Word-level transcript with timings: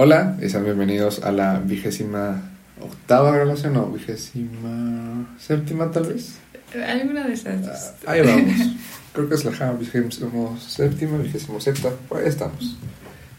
Hola 0.00 0.36
y 0.40 0.48
sean 0.48 0.62
bienvenidos 0.62 1.24
a 1.24 1.32
la 1.32 1.58
vigésima 1.58 2.40
octava 2.80 3.32
grabación 3.32 3.76
o 3.78 3.86
vigésima 3.90 5.26
séptima 5.40 5.90
tal 5.90 6.04
vez. 6.04 6.38
Alguna 6.72 7.26
de 7.26 7.34
esas. 7.34 7.94
Ah, 8.06 8.12
ahí 8.12 8.20
vamos. 8.20 8.54
Creo 9.12 9.28
que 9.28 9.34
es 9.34 9.44
la 9.44 9.50
ja, 9.50 9.72
vigésima 9.72 10.56
séptima, 10.60 11.18
vigésima 11.18 11.60
sexta, 11.60 11.90
por 12.08 12.20
ahí 12.20 12.28
estamos. 12.28 12.78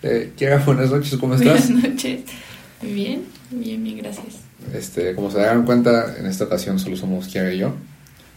Eh, 0.03 0.33
Kiara, 0.35 0.57
buenas 0.65 0.91
noches, 0.91 1.15
¿cómo 1.15 1.35
estás? 1.35 1.71
Buenas 1.71 1.91
noches. 1.91 2.23
Bien, 2.81 3.23
bien, 3.51 3.81
bien, 3.81 3.97
gracias. 3.99 4.39
Este, 4.73 5.15
como 5.15 5.31
se 5.31 5.37
darán 5.37 5.65
cuenta, 5.65 6.17
en 6.17 6.25
esta 6.25 6.43
ocasión 6.43 6.77
solo 6.77 6.97
somos 6.97 7.29
Kiara 7.29 7.53
y 7.53 7.59
yo, 7.59 7.73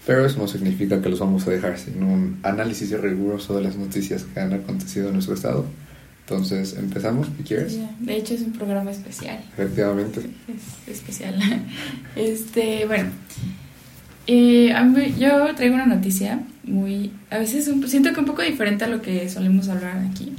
pero 0.06 0.24
eso 0.24 0.38
no 0.38 0.46
significa 0.46 1.02
que 1.02 1.08
los 1.08 1.18
vamos 1.18 1.44
a 1.48 1.50
dejar 1.50 1.76
sin 1.76 2.00
un 2.04 2.38
análisis 2.44 2.92
riguroso 2.92 3.56
de 3.56 3.64
las 3.64 3.74
noticias 3.74 4.22
que 4.32 4.38
han 4.38 4.52
acontecido 4.52 5.08
en 5.08 5.14
nuestro 5.14 5.34
estado. 5.34 5.66
Entonces, 6.32 6.76
¿empezamos? 6.78 7.28
¿Qué 7.36 7.42
quieres? 7.44 7.78
De 8.00 8.16
hecho, 8.16 8.34
es 8.34 8.40
un 8.42 8.52
programa 8.52 8.90
especial. 8.90 9.38
Efectivamente. 9.56 10.20
Es 10.86 10.94
especial. 10.94 11.36
Este, 12.16 12.84
bueno. 12.86 13.10
eh, 14.26 14.72
yo 15.18 15.54
traigo 15.54 15.74
una 15.74 15.86
noticia 15.86 16.40
muy. 16.64 17.12
A 17.30 17.38
veces 17.38 17.68
un- 17.68 17.86
siento 17.88 18.12
que 18.12 18.20
un 18.20 18.26
poco 18.26 18.42
diferente 18.42 18.84
a 18.84 18.88
lo 18.88 19.02
que 19.02 19.28
solemos 19.28 19.68
hablar 19.68 19.98
aquí. 20.10 20.32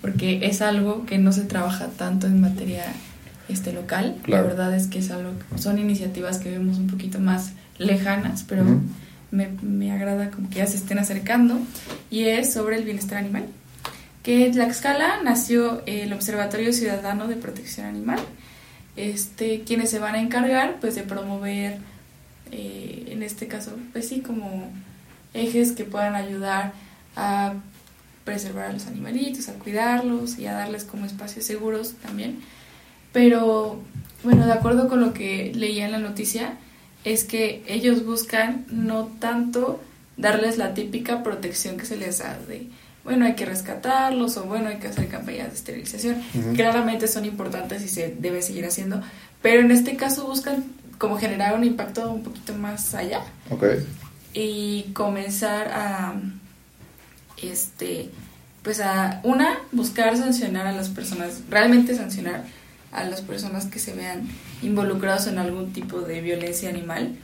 Porque 0.00 0.40
es 0.46 0.60
algo 0.60 1.06
que 1.06 1.16
no 1.18 1.32
se 1.32 1.42
trabaja 1.44 1.86
tanto 1.96 2.26
en 2.26 2.40
materia 2.40 2.84
este, 3.48 3.72
local. 3.72 4.16
Claro. 4.22 4.42
La 4.44 4.48
verdad 4.48 4.74
es 4.76 4.86
que 4.86 4.98
es 4.98 5.10
algo. 5.10 5.30
Son 5.56 5.78
iniciativas 5.78 6.38
que 6.38 6.50
vemos 6.50 6.78
un 6.78 6.88
poquito 6.88 7.20
más 7.20 7.52
lejanas, 7.78 8.44
pero 8.46 8.64
me, 9.30 9.48
me 9.62 9.90
agrada 9.92 10.30
como 10.30 10.50
que 10.50 10.56
ya 10.56 10.66
se 10.66 10.76
estén 10.76 10.98
acercando. 10.98 11.58
Y 12.10 12.24
es 12.24 12.52
sobre 12.52 12.76
el 12.76 12.84
bienestar 12.84 13.18
animal. 13.18 13.44
Que 14.24 14.46
en 14.46 14.52
Tlaxcala 14.52 15.22
nació 15.22 15.82
el 15.86 16.12
Observatorio 16.12 16.72
Ciudadano 16.72 17.28
de 17.28 17.36
Protección 17.36 17.86
Animal 17.86 18.18
este, 18.96 19.62
quienes 19.62 19.90
se 19.90 19.98
van 19.98 20.14
a 20.14 20.20
encargar 20.20 20.78
pues 20.80 20.94
de 20.94 21.02
promover 21.02 21.78
eh, 22.52 23.06
en 23.08 23.22
este 23.22 23.48
caso 23.48 23.72
pues 23.92 24.08
sí 24.08 24.20
como 24.20 24.70
ejes 25.32 25.72
que 25.72 25.84
puedan 25.84 26.14
ayudar 26.14 26.72
a 27.16 27.54
preservar 28.24 28.66
a 28.66 28.72
los 28.72 28.86
animalitos, 28.86 29.48
a 29.48 29.54
cuidarlos 29.54 30.38
y 30.38 30.46
a 30.46 30.52
darles 30.54 30.84
como 30.84 31.04
espacios 31.04 31.44
seguros 31.44 31.94
también. 32.02 32.40
Pero 33.12 33.80
bueno, 34.22 34.46
de 34.46 34.52
acuerdo 34.52 34.88
con 34.88 35.00
lo 35.00 35.12
que 35.12 35.52
leía 35.54 35.84
en 35.84 35.92
la 35.92 35.98
noticia, 35.98 36.56
es 37.04 37.24
que 37.24 37.62
ellos 37.66 38.04
buscan 38.06 38.64
no 38.70 39.10
tanto 39.18 39.82
darles 40.16 40.56
la 40.56 40.72
típica 40.72 41.22
protección 41.22 41.76
que 41.76 41.84
se 41.84 41.96
les 41.96 42.18
da 42.18 42.38
bueno, 43.04 43.26
hay 43.26 43.34
que 43.34 43.44
rescatarlos 43.44 44.36
o 44.38 44.44
bueno, 44.44 44.68
hay 44.68 44.76
que 44.78 44.88
hacer 44.88 45.08
campañas 45.08 45.48
de 45.48 45.54
esterilización. 45.54 46.22
Claramente 46.54 47.06
son 47.06 47.24
importantes 47.26 47.82
y 47.84 47.88
se 47.88 48.14
debe 48.18 48.40
seguir 48.42 48.64
haciendo, 48.64 49.02
pero 49.42 49.60
en 49.60 49.70
este 49.70 49.96
caso 49.96 50.26
buscan 50.26 50.64
como 50.98 51.18
generar 51.18 51.54
un 51.54 51.64
impacto 51.64 52.10
un 52.10 52.22
poquito 52.22 52.54
más 52.54 52.94
allá 52.94 53.20
Ok. 53.50 53.64
y 54.32 54.84
comenzar 54.94 55.68
a 55.68 56.14
este 57.42 58.10
pues 58.62 58.80
a 58.80 59.20
una 59.24 59.58
buscar 59.72 60.16
sancionar 60.16 60.66
a 60.66 60.72
las 60.72 60.88
personas 60.88 61.42
realmente 61.50 61.94
sancionar 61.96 62.44
a 62.92 63.04
las 63.04 63.20
personas 63.22 63.66
que 63.66 63.78
se 63.80 63.92
vean 63.92 64.22
involucrados 64.62 65.26
en 65.26 65.38
algún 65.38 65.72
tipo 65.72 66.00
de 66.00 66.20
violencia 66.20 66.70
animal 66.70 67.16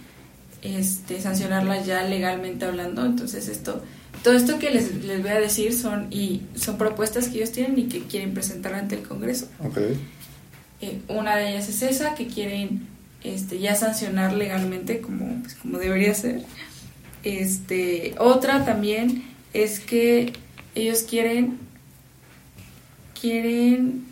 este 0.62 1.20
sancionarlas 1.22 1.86
ya 1.86 2.02
legalmente 2.02 2.64
hablando 2.66 3.06
entonces 3.06 3.48
esto 3.48 3.82
todo 4.22 4.34
esto 4.34 4.58
que 4.58 4.70
les, 4.70 5.04
les 5.04 5.20
voy 5.22 5.30
a 5.30 5.40
decir 5.40 5.72
son 5.74 6.08
y 6.12 6.42
son 6.54 6.76
propuestas 6.78 7.28
que 7.28 7.38
ellos 7.38 7.52
tienen 7.52 7.78
y 7.78 7.84
que 7.84 8.00
quieren 8.04 8.34
presentar 8.34 8.74
ante 8.74 8.96
el 8.96 9.02
Congreso 9.02 9.48
Ok. 9.60 9.78
eh, 10.80 11.00
una 11.08 11.36
de 11.36 11.50
ellas 11.52 11.68
es 11.68 11.82
esa, 11.82 12.14
que 12.14 12.26
quieren 12.26 12.86
este, 13.24 13.58
ya 13.58 13.74
sancionar 13.74 14.32
legalmente 14.34 15.00
como, 15.00 15.40
pues, 15.42 15.54
como 15.54 15.78
debería 15.78 16.14
ser. 16.14 16.42
Este, 17.22 18.14
otra 18.18 18.64
también 18.64 19.24
es 19.52 19.78
que 19.80 20.32
ellos 20.74 21.02
quieren 21.02 21.58
quieren 23.20 24.04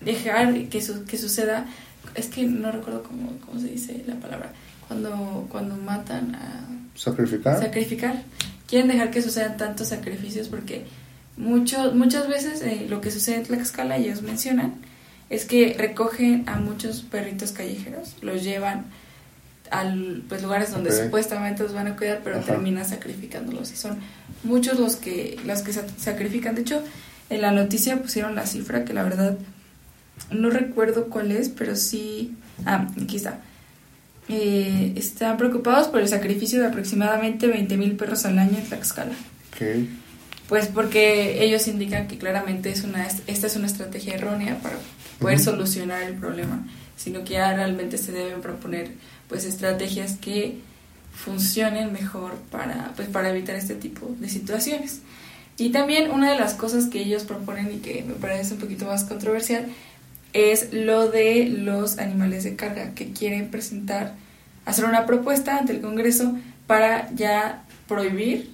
dejar 0.00 0.68
que, 0.68 0.80
su- 0.80 1.04
que 1.04 1.18
suceda, 1.18 1.66
es 2.14 2.28
que 2.28 2.44
no 2.44 2.70
recuerdo 2.72 3.02
cómo, 3.02 3.32
cómo 3.44 3.60
se 3.60 3.68
dice 3.68 4.02
la 4.06 4.14
palabra, 4.16 4.52
cuando, 4.86 5.46
cuando 5.50 5.76
matan 5.76 6.34
a 6.34 6.66
¿Sacrificar? 6.94 7.58
sacrificar. 7.60 8.22
Quieren 8.68 8.88
dejar 8.88 9.10
que 9.10 9.22
sucedan 9.22 9.56
tantos 9.56 9.88
sacrificios 9.88 10.48
porque 10.48 10.84
mucho, 11.36 11.92
muchas 11.94 12.28
veces 12.28 12.62
eh, 12.62 12.86
lo 12.88 13.00
que 13.00 13.10
sucede 13.10 13.36
en 13.36 13.42
Tlaxcala, 13.44 13.96
ellos 13.96 14.22
mencionan, 14.22 14.74
es 15.30 15.44
que 15.44 15.74
recogen 15.76 16.44
a 16.48 16.56
muchos 16.56 17.02
perritos 17.02 17.52
callejeros, 17.52 18.16
los 18.22 18.44
llevan 18.44 18.84
a 19.70 19.84
pues, 20.28 20.42
lugares 20.42 20.70
donde 20.70 20.90
supuestamente 20.92 21.62
los 21.62 21.72
van 21.74 21.86
a 21.88 21.96
cuidar, 21.96 22.20
pero 22.24 22.36
Ajá. 22.38 22.46
terminan 22.46 22.86
sacrificándolos. 22.88 23.70
Y 23.72 23.76
son 23.76 23.98
muchos 24.42 24.78
los 24.78 24.96
que, 24.96 25.38
los 25.44 25.60
que 25.62 25.72
sa- 25.72 25.84
sacrifican. 25.98 26.54
De 26.54 26.62
hecho, 26.62 26.82
en 27.30 27.42
la 27.42 27.50
noticia 27.52 28.00
pusieron 28.00 28.34
la 28.34 28.46
cifra 28.46 28.84
que 28.86 28.94
la 28.94 29.02
verdad 29.02 29.36
no 30.30 30.50
recuerdo 30.50 31.06
cuál 31.08 31.32
es, 31.32 31.48
pero 31.50 31.76
sí... 31.76 32.34
Ah, 32.66 32.86
aquí 33.02 33.16
está. 33.16 33.40
Eh, 34.28 34.92
están 34.96 35.36
preocupados 35.38 35.88
por 35.88 36.00
el 36.00 36.08
sacrificio 36.08 36.60
de 36.60 36.66
aproximadamente 36.66 37.46
20.000 37.46 37.96
perros 37.96 38.24
al 38.26 38.38
año 38.38 38.58
en 38.58 38.64
Tlaxcala. 38.64 39.14
Ok. 39.52 39.88
Pues 40.48 40.66
porque 40.68 41.42
ellos 41.44 41.66
indican 41.68 42.08
que 42.08 42.18
claramente 42.18 42.70
es 42.70 42.84
una, 42.84 43.06
esta 43.06 43.46
es 43.46 43.56
una 43.56 43.66
estrategia 43.66 44.14
errónea 44.14 44.58
para 44.62 44.76
poder 45.18 45.36
Ujú. 45.36 45.44
solucionar 45.44 46.02
el 46.02 46.14
problema, 46.14 46.66
sino 46.96 47.24
que 47.24 47.34
ya 47.34 47.54
realmente 47.54 47.98
se 47.98 48.12
deben 48.12 48.40
proponer 48.40 48.90
pues 49.28 49.44
estrategias 49.44 50.16
que 50.16 50.58
funcionen 51.12 51.92
mejor 51.92 52.34
para, 52.50 52.92
pues, 52.96 53.08
para 53.08 53.30
evitar 53.30 53.56
este 53.56 53.74
tipo 53.74 54.14
de 54.20 54.28
situaciones. 54.28 55.00
Y 55.58 55.70
también 55.70 56.10
una 56.12 56.30
de 56.30 56.38
las 56.38 56.54
cosas 56.54 56.86
que 56.86 57.00
ellos 57.00 57.24
proponen 57.24 57.72
y 57.72 57.78
que 57.78 58.04
me 58.06 58.14
parece 58.14 58.54
un 58.54 58.60
poquito 58.60 58.86
más 58.86 59.04
controversial 59.04 59.66
es 60.32 60.72
lo 60.72 61.10
de 61.10 61.46
los 61.48 61.98
animales 61.98 62.44
de 62.44 62.56
carga, 62.56 62.94
que 62.94 63.12
quieren 63.12 63.50
presentar, 63.50 64.14
hacer 64.64 64.84
una 64.84 65.06
propuesta 65.06 65.58
ante 65.58 65.72
el 65.72 65.80
Congreso 65.80 66.36
para 66.66 67.10
ya 67.14 67.64
prohibir 67.86 68.50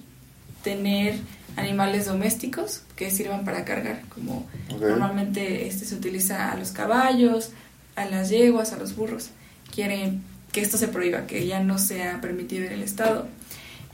tener 0.63 1.15
animales 1.57 2.05
domésticos 2.05 2.81
que 2.95 3.11
sirvan 3.11 3.45
para 3.45 3.65
cargar, 3.65 4.01
como 4.09 4.47
normalmente 4.79 5.67
este 5.67 5.85
se 5.85 5.95
utiliza 5.95 6.51
a 6.51 6.57
los 6.57 6.71
caballos, 6.71 7.51
a 7.95 8.05
las 8.05 8.29
yeguas, 8.29 8.73
a 8.73 8.77
los 8.77 8.95
burros. 8.95 9.29
Quieren 9.73 10.23
que 10.51 10.61
esto 10.61 10.77
se 10.77 10.87
prohíba, 10.87 11.27
que 11.27 11.45
ya 11.45 11.59
no 11.59 11.77
sea 11.77 12.21
permitido 12.21 12.65
en 12.65 12.73
el 12.73 12.81
Estado. 12.81 13.27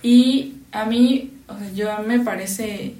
Y 0.03 0.57
a 0.71 0.85
mí, 0.85 1.33
o 1.47 1.57
sea, 1.57 1.71
yo 1.71 2.03
me 2.07 2.19
parece, 2.19 2.93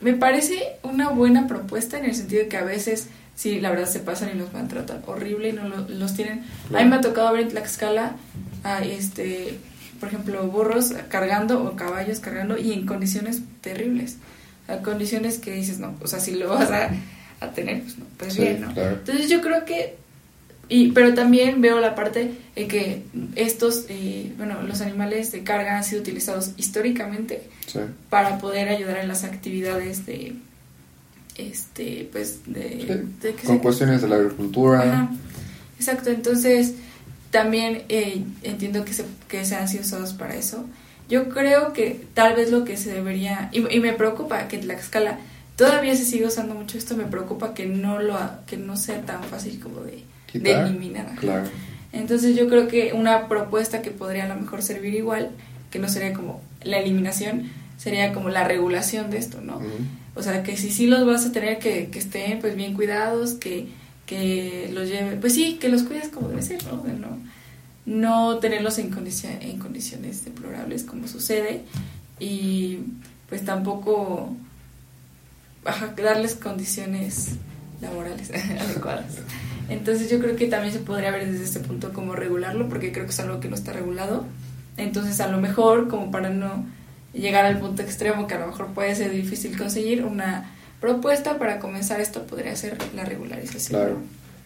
me 0.00 0.14
parece 0.14 0.76
una 0.82 1.10
buena 1.10 1.46
propuesta 1.46 1.98
en 1.98 2.04
el 2.04 2.14
sentido 2.14 2.42
de 2.42 2.48
que 2.48 2.56
a 2.56 2.64
veces, 2.64 3.08
sí, 3.38 3.60
la 3.60 3.70
verdad 3.70 3.88
se 3.88 4.00
pasan 4.00 4.30
y 4.34 4.38
los 4.38 4.52
maltratan 4.52 5.00
horrible 5.06 5.50
y 5.50 5.52
no 5.52 5.68
lo- 5.68 5.88
los 5.88 6.14
tienen. 6.14 6.44
A 6.74 6.82
mí 6.82 6.88
me 6.90 6.96
ha 6.96 7.00
tocado 7.00 7.32
ver 7.32 7.42
en 7.42 7.48
Tlaxcala, 7.50 8.16
a 8.64 8.82
este, 8.82 9.58
por 10.00 10.08
ejemplo, 10.08 10.44
burros 10.48 10.92
cargando 11.08 11.62
o 11.62 11.76
caballos 11.76 12.18
cargando 12.18 12.58
y 12.58 12.72
en 12.72 12.84
condiciones 12.84 13.42
terribles. 13.60 14.16
Sea, 14.66 14.82
condiciones 14.82 15.38
que 15.38 15.52
dices, 15.52 15.78
no, 15.78 15.94
o 16.02 16.08
sea, 16.08 16.18
si 16.18 16.34
lo 16.34 16.48
vas 16.48 16.70
a, 16.72 16.90
a 17.40 17.50
tener, 17.52 17.82
pues 17.82 17.96
no, 17.98 18.04
pues 18.16 18.34
Sí, 18.34 18.40
bien, 18.42 18.60
¿no? 18.62 18.74
claro. 18.74 18.96
Entonces 18.96 19.28
yo 19.30 19.40
creo 19.40 19.64
que, 19.64 19.94
y, 20.68 20.90
pero 20.90 21.14
también 21.14 21.60
veo 21.60 21.78
la 21.80 21.94
parte 21.94 22.32
en 22.56 22.66
que 22.68 23.02
estos, 23.36 23.86
eh, 23.88 24.32
bueno, 24.36 24.60
los 24.64 24.80
animales 24.82 25.30
de 25.32 25.44
carga 25.44 25.78
han 25.78 25.84
sido 25.84 26.02
utilizados 26.02 26.50
históricamente 26.56 27.42
Sí. 27.66 27.78
para 28.10 28.38
poder 28.38 28.68
ayudar 28.68 28.98
en 28.98 29.08
las 29.08 29.22
actividades 29.24 30.04
de, 30.06 30.34
este, 31.38 32.08
pues, 32.12 32.40
de... 32.46 33.06
de 33.22 33.34
que 33.34 33.46
Con 33.46 33.56
se- 33.56 33.62
cuestiones 33.62 34.02
de 34.02 34.08
la 34.08 34.16
agricultura. 34.16 34.80
Ajá, 34.82 35.10
exacto, 35.76 36.10
entonces 36.10 36.74
también 37.30 37.84
eh, 37.88 38.22
entiendo 38.42 38.84
que, 38.84 38.92
se, 38.92 39.04
que 39.28 39.44
sean 39.44 39.68
sido 39.68 39.82
usados 39.82 40.12
para 40.12 40.34
eso. 40.34 40.64
Yo 41.08 41.30
creo 41.30 41.72
que 41.72 42.04
tal 42.12 42.34
vez 42.36 42.50
lo 42.50 42.64
que 42.64 42.76
se 42.76 42.92
debería, 42.92 43.48
y, 43.52 43.66
y 43.74 43.80
me 43.80 43.92
preocupa 43.94 44.46
que 44.48 44.58
Tlaxcala 44.58 45.18
todavía 45.56 45.96
se 45.96 46.04
sigue 46.04 46.26
usando 46.26 46.54
mucho 46.54 46.76
esto, 46.76 46.96
me 46.96 47.04
preocupa 47.04 47.54
que 47.54 47.66
no 47.66 47.98
lo 48.00 48.16
que 48.46 48.56
no 48.58 48.76
sea 48.76 49.00
tan 49.02 49.22
fácil 49.24 49.58
como 49.58 49.80
de, 49.80 50.04
eliminar. 50.34 51.14
Claro. 51.16 51.48
Entonces 51.92 52.36
yo 52.36 52.48
creo 52.48 52.68
que 52.68 52.92
una 52.92 53.28
propuesta 53.28 53.80
que 53.80 53.90
podría 53.90 54.26
a 54.26 54.28
lo 54.28 54.40
mejor 54.40 54.62
servir 54.62 54.94
igual, 54.94 55.30
que 55.70 55.78
no 55.78 55.88
sería 55.88 56.12
como 56.12 56.42
la 56.62 56.78
eliminación, 56.78 57.50
sería 57.78 58.12
como 58.12 58.28
la 58.28 58.44
regulación 58.44 59.10
de 59.10 59.18
esto, 59.18 59.40
¿no? 59.40 59.60
O 60.18 60.22
sea, 60.22 60.42
que 60.42 60.56
si 60.56 60.70
sí 60.70 60.86
los 60.88 61.06
vas 61.06 61.24
a 61.24 61.32
tener 61.32 61.58
que, 61.58 61.88
que 61.88 61.98
estén 62.00 62.40
pues 62.40 62.56
bien 62.56 62.74
cuidados, 62.74 63.34
que, 63.34 63.68
que 64.06 64.68
los 64.74 64.88
lleven, 64.88 65.20
pues 65.20 65.32
sí, 65.34 65.58
que 65.60 65.68
los 65.68 65.84
cuides 65.84 66.08
como 66.08 66.28
debe 66.28 66.42
ser, 66.42 66.62
¿no? 66.64 66.82
De 66.82 66.92
no, 66.92 67.18
no 67.86 68.38
tenerlos 68.38 68.78
en, 68.78 68.90
condicio- 68.90 69.30
en 69.40 69.58
condiciones 69.58 70.24
deplorables 70.24 70.82
como 70.84 71.06
sucede 71.08 71.62
y 72.18 72.78
pues 73.28 73.44
tampoco 73.44 74.34
darles 75.96 76.34
condiciones 76.34 77.30
laborales 77.80 78.30
adecuadas. 78.60 79.18
Entonces 79.68 80.10
yo 80.10 80.18
creo 80.18 80.34
que 80.36 80.46
también 80.46 80.72
se 80.72 80.80
podría 80.80 81.10
ver 81.10 81.30
desde 81.30 81.44
este 81.44 81.60
punto 81.60 81.92
como 81.92 82.14
regularlo, 82.14 82.68
porque 82.68 82.90
creo 82.92 83.04
que 83.04 83.10
es 83.12 83.20
algo 83.20 83.38
que 83.40 83.48
no 83.48 83.54
está 83.54 83.72
regulado. 83.72 84.24
Entonces 84.76 85.20
a 85.20 85.28
lo 85.28 85.38
mejor, 85.38 85.88
como 85.88 86.10
para 86.10 86.30
no 86.30 86.64
llegar 87.12 87.44
al 87.44 87.58
punto 87.58 87.82
extremo 87.82 88.26
que 88.26 88.34
a 88.34 88.40
lo 88.40 88.46
mejor 88.48 88.68
puede 88.68 88.94
ser 88.94 89.10
difícil 89.10 89.56
conseguir, 89.56 90.04
una 90.04 90.54
propuesta 90.80 91.38
para 91.38 91.58
comenzar 91.58 92.00
esto 92.00 92.22
podría 92.24 92.54
ser 92.56 92.78
la 92.94 93.04
regularización. 93.04 93.80
Claro. 93.80 93.96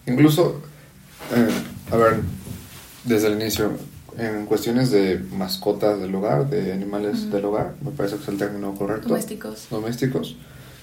Incluso, 0.06 0.60
eh, 1.34 1.48
a 1.90 1.96
ver, 1.96 2.20
desde 3.04 3.28
el 3.28 3.34
inicio, 3.34 3.72
en 4.18 4.46
cuestiones 4.46 4.90
de 4.90 5.18
mascotas 5.32 6.00
del 6.00 6.14
hogar, 6.14 6.48
de 6.48 6.72
animales 6.72 7.30
del 7.30 7.44
hogar, 7.44 7.74
me 7.82 7.90
parece 7.90 8.16
que 8.16 8.22
es 8.22 8.28
el 8.28 8.38
término 8.38 8.74
correcto. 8.74 9.08
Domésticos. 9.08 9.68
Domésticos. 9.70 10.36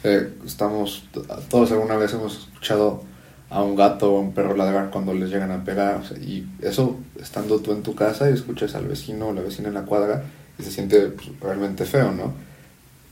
Eh, 0.04 0.34
estamos, 0.46 1.04
todos 1.50 1.72
alguna 1.72 1.98
vez 1.98 2.14
hemos 2.14 2.38
escuchado 2.38 3.04
a 3.50 3.64
un 3.64 3.76
gato 3.76 4.14
o 4.14 4.20
un 4.20 4.34
perro 4.34 4.56
ladrar 4.56 4.92
cuando 4.92 5.14
les 5.14 5.30
llegan 5.30 5.52
a 5.52 5.64
pegar. 5.64 6.02
y 6.22 6.46
eso, 6.62 6.98
estando 7.20 7.60
tú 7.60 7.72
en 7.72 7.84
tu 7.84 7.96
casa 7.96 8.30
y 8.30 8.34
escuchas 8.34 8.76
al 8.76 8.88
vecino 8.88 9.28
o 9.28 9.34
la 9.34 9.42
vecina 9.42 9.70
en 9.70 9.74
la 9.74 9.84
cuadra, 9.84 10.24
se 10.64 10.72
siente 10.72 11.00
pues, 11.08 11.30
realmente 11.42 11.86
feo, 11.86 12.12
¿no? 12.12 12.34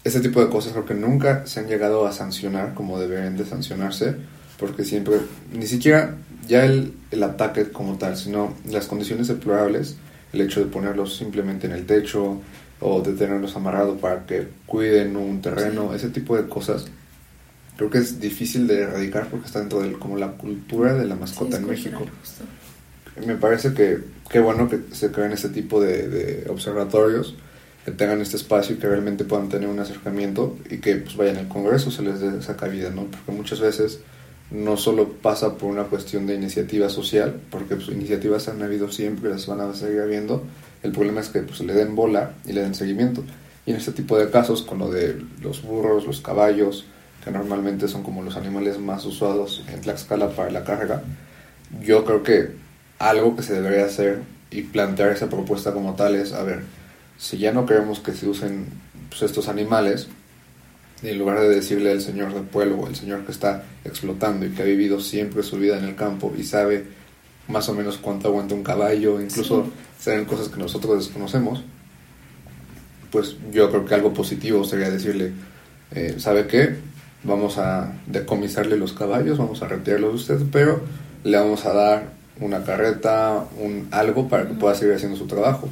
Ese 0.04 0.20
tipo 0.22 0.44
de 0.44 0.50
cosas 0.50 0.74
creo 0.74 0.86
que 0.86 0.94
nunca 0.94 1.46
se 1.46 1.60
han 1.60 1.68
llegado 1.68 2.08
a 2.08 2.14
sancionar 2.14 2.74
como 2.74 3.00
deberían 3.00 3.38
de 3.38 3.46
sancionarse, 3.46 4.16
porque 4.58 4.84
siempre, 4.84 5.18
ni 5.54 5.68
siquiera 5.68 6.16
ya 6.48 6.66
el, 6.66 6.94
el 7.12 7.24
ataque 7.24 7.72
como 7.72 7.98
tal, 7.98 8.16
sino 8.16 8.54
las 8.70 8.86
condiciones 8.86 9.28
deplorables, 9.28 9.98
el 10.34 10.42
hecho 10.42 10.62
de 10.62 10.68
ponerlos 10.68 11.18
simplemente 11.18 11.68
en 11.68 11.74
el 11.74 11.86
techo 11.86 12.42
o 12.80 13.02
de 13.02 13.14
tenerlos 13.14 13.56
amarrados 13.56 14.00
para 14.00 14.26
que 14.26 14.48
cuiden 14.66 15.16
un 15.16 15.42
terreno, 15.42 15.94
ese 15.94 16.10
tipo 16.10 16.38
de 16.38 16.48
cosas, 16.48 16.86
creo 17.76 17.90
que 17.90 18.00
es 18.00 18.20
difícil 18.20 18.68
de 18.68 18.82
erradicar 18.82 19.28
porque 19.30 19.48
está 19.48 19.60
dentro 19.60 19.82
de 19.82 19.94
como 19.94 20.18
la 20.18 20.32
cultura 20.32 20.94
de 20.94 21.06
la 21.06 21.16
mascota 21.16 21.58
en 21.58 21.68
México. 21.68 22.06
Me 23.25 23.36
parece 23.36 23.74
que 23.74 24.00
qué 24.30 24.40
bueno 24.40 24.69
que 24.69 24.80
se 24.92 25.12
creen 25.12 25.31
este 25.31 25.50
tipo 25.50 25.81
de, 25.81 26.46
observatorios, 26.50 27.36
que 27.86 27.92
tengan 27.92 28.22
este 28.22 28.38
espacio 28.38 28.75
y 28.75 28.80
que 28.80 28.88
realmente 28.88 29.24
puedan 29.24 29.50
tener 29.50 29.69
un 29.69 29.80
acercamiento 29.80 30.58
y 30.69 30.78
que 30.78 30.98
pues 30.98 31.16
vayan 31.16 31.38
al 31.38 31.48
Congreso, 31.48 31.90
se 31.90 32.02
les 32.02 32.19
dé 32.19 32.38
esa 32.38 32.58
cabida, 32.58 32.90
¿no? 32.90 33.06
Porque 33.06 33.31
muchas 33.31 33.62
veces 33.62 34.02
no 34.52 34.78
solo 34.78 35.14
pasa 35.14 35.58
por 35.58 35.69
una 35.69 35.84
cuestión 35.84 36.25
de 36.28 36.36
iniciativa 36.36 36.90
social, 36.90 37.40
porque 37.50 37.75
pues, 37.75 37.90
iniciativas 37.90 38.48
han 38.50 38.62
habido 38.62 38.92
siempre, 38.92 39.30
las 39.30 39.48
van 39.48 39.62
a 39.62 39.74
seguir 39.74 40.02
habiendo, 40.02 40.44
el 40.84 40.92
problema 40.92 41.22
es 41.22 41.30
que 41.30 41.42
pues, 41.42 41.62
le 41.62 41.74
den 41.74 41.96
bola 41.96 42.34
y 42.46 42.54
le 42.54 42.62
den 42.62 42.75
seguimiento. 42.75 43.24
Y 43.66 43.72
en 43.72 43.78
este 43.78 43.92
tipo 43.92 44.18
de 44.18 44.30
casos, 44.30 44.62
con 44.62 44.80
lo 44.80 44.90
de 44.90 45.22
los 45.42 45.62
burros, 45.63 46.06
los 46.06 46.22
caballos, 46.22 46.86
que 47.24 47.31
normalmente 47.31 47.90
son 47.90 48.04
como 48.04 48.22
los 48.22 48.38
animales 48.38 48.80
más 48.80 49.06
usados 49.06 49.63
en 49.74 49.81
Tlaxcala 49.81 50.30
para 50.30 50.52
la 50.52 50.63
carga, 50.63 51.04
yo 51.81 52.06
creo 52.06 52.24
que 52.24 52.67
algo 53.00 53.36
que 53.36 53.44
se 53.44 53.54
debería 53.54 53.86
hacer 53.86 54.22
y 54.50 54.64
plantear 54.64 55.12
esa 55.12 55.30
propuesta 55.30 55.74
como 55.74 55.96
tal 55.96 56.16
es, 56.16 56.34
a 56.34 56.44
ver, 56.44 56.64
si 57.18 57.38
ya 57.38 57.52
no 57.52 57.66
queremos 57.66 58.00
que 58.00 58.14
se 58.14 58.28
usen 58.28 58.68
pues, 59.10 59.22
estos 59.24 59.48
animales, 59.48 60.08
en 61.04 61.20
lugar 61.20 61.40
de 61.40 61.50
decirle 61.50 61.92
al 61.92 62.02
señor 62.02 62.34
del 62.34 62.44
pueblo 62.44 62.78
o 62.78 62.88
el 62.88 62.96
señor 62.96 63.26
que 63.26 63.32
está 63.32 63.64
explotando 63.86 64.46
y 64.46 64.50
que 64.50 64.64
ha 64.64 64.66
vivido 64.66 65.00
siempre 65.00 65.44
su 65.44 65.58
vida 65.58 65.78
en 65.78 65.84
el 65.84 65.96
campo 65.96 66.34
y 66.38 66.44
sabe 66.44 66.86
más 67.48 67.70
o 67.70 67.74
menos 67.74 67.98
cuánto 67.98 68.28
aguanta 68.30 68.56
un 68.56 68.64
caballo, 68.64 69.22
incluso 69.22 69.68
saben 70.00 70.26
cosas 70.26 70.50
que 70.50 70.60
nosotros 70.60 71.06
desconocemos, 71.06 71.64
pues 73.12 73.38
yo 73.52 73.70
creo 73.70 73.86
que 73.86 73.96
algo 73.96 74.14
positivo 74.14 74.64
sería 74.64 74.90
decirle, 74.90 75.32
eh, 75.92 76.16
¿sabe 76.18 76.48
qué? 76.48 76.76
Vamos 77.24 77.58
a 77.58 77.94
decomisarle 78.06 78.78
los 78.78 78.94
caballos, 78.94 79.38
vamos 79.38 79.62
a 79.62 79.68
retirarlos 79.68 80.28
de 80.28 80.34
usted, 80.36 80.48
pero 80.52 80.82
le 81.24 81.38
vamos 81.38 81.66
a 81.66 81.74
dar 81.74 82.17
una 82.39 82.63
carreta, 82.63 83.45
un 83.60 83.88
algo 83.92 84.28
para 84.28 84.48
que 84.48 84.54
pueda 84.54 84.75
seguir 84.75 84.95
haciendo 84.95 85.18
su 85.18 85.28
trabajo. 85.28 85.69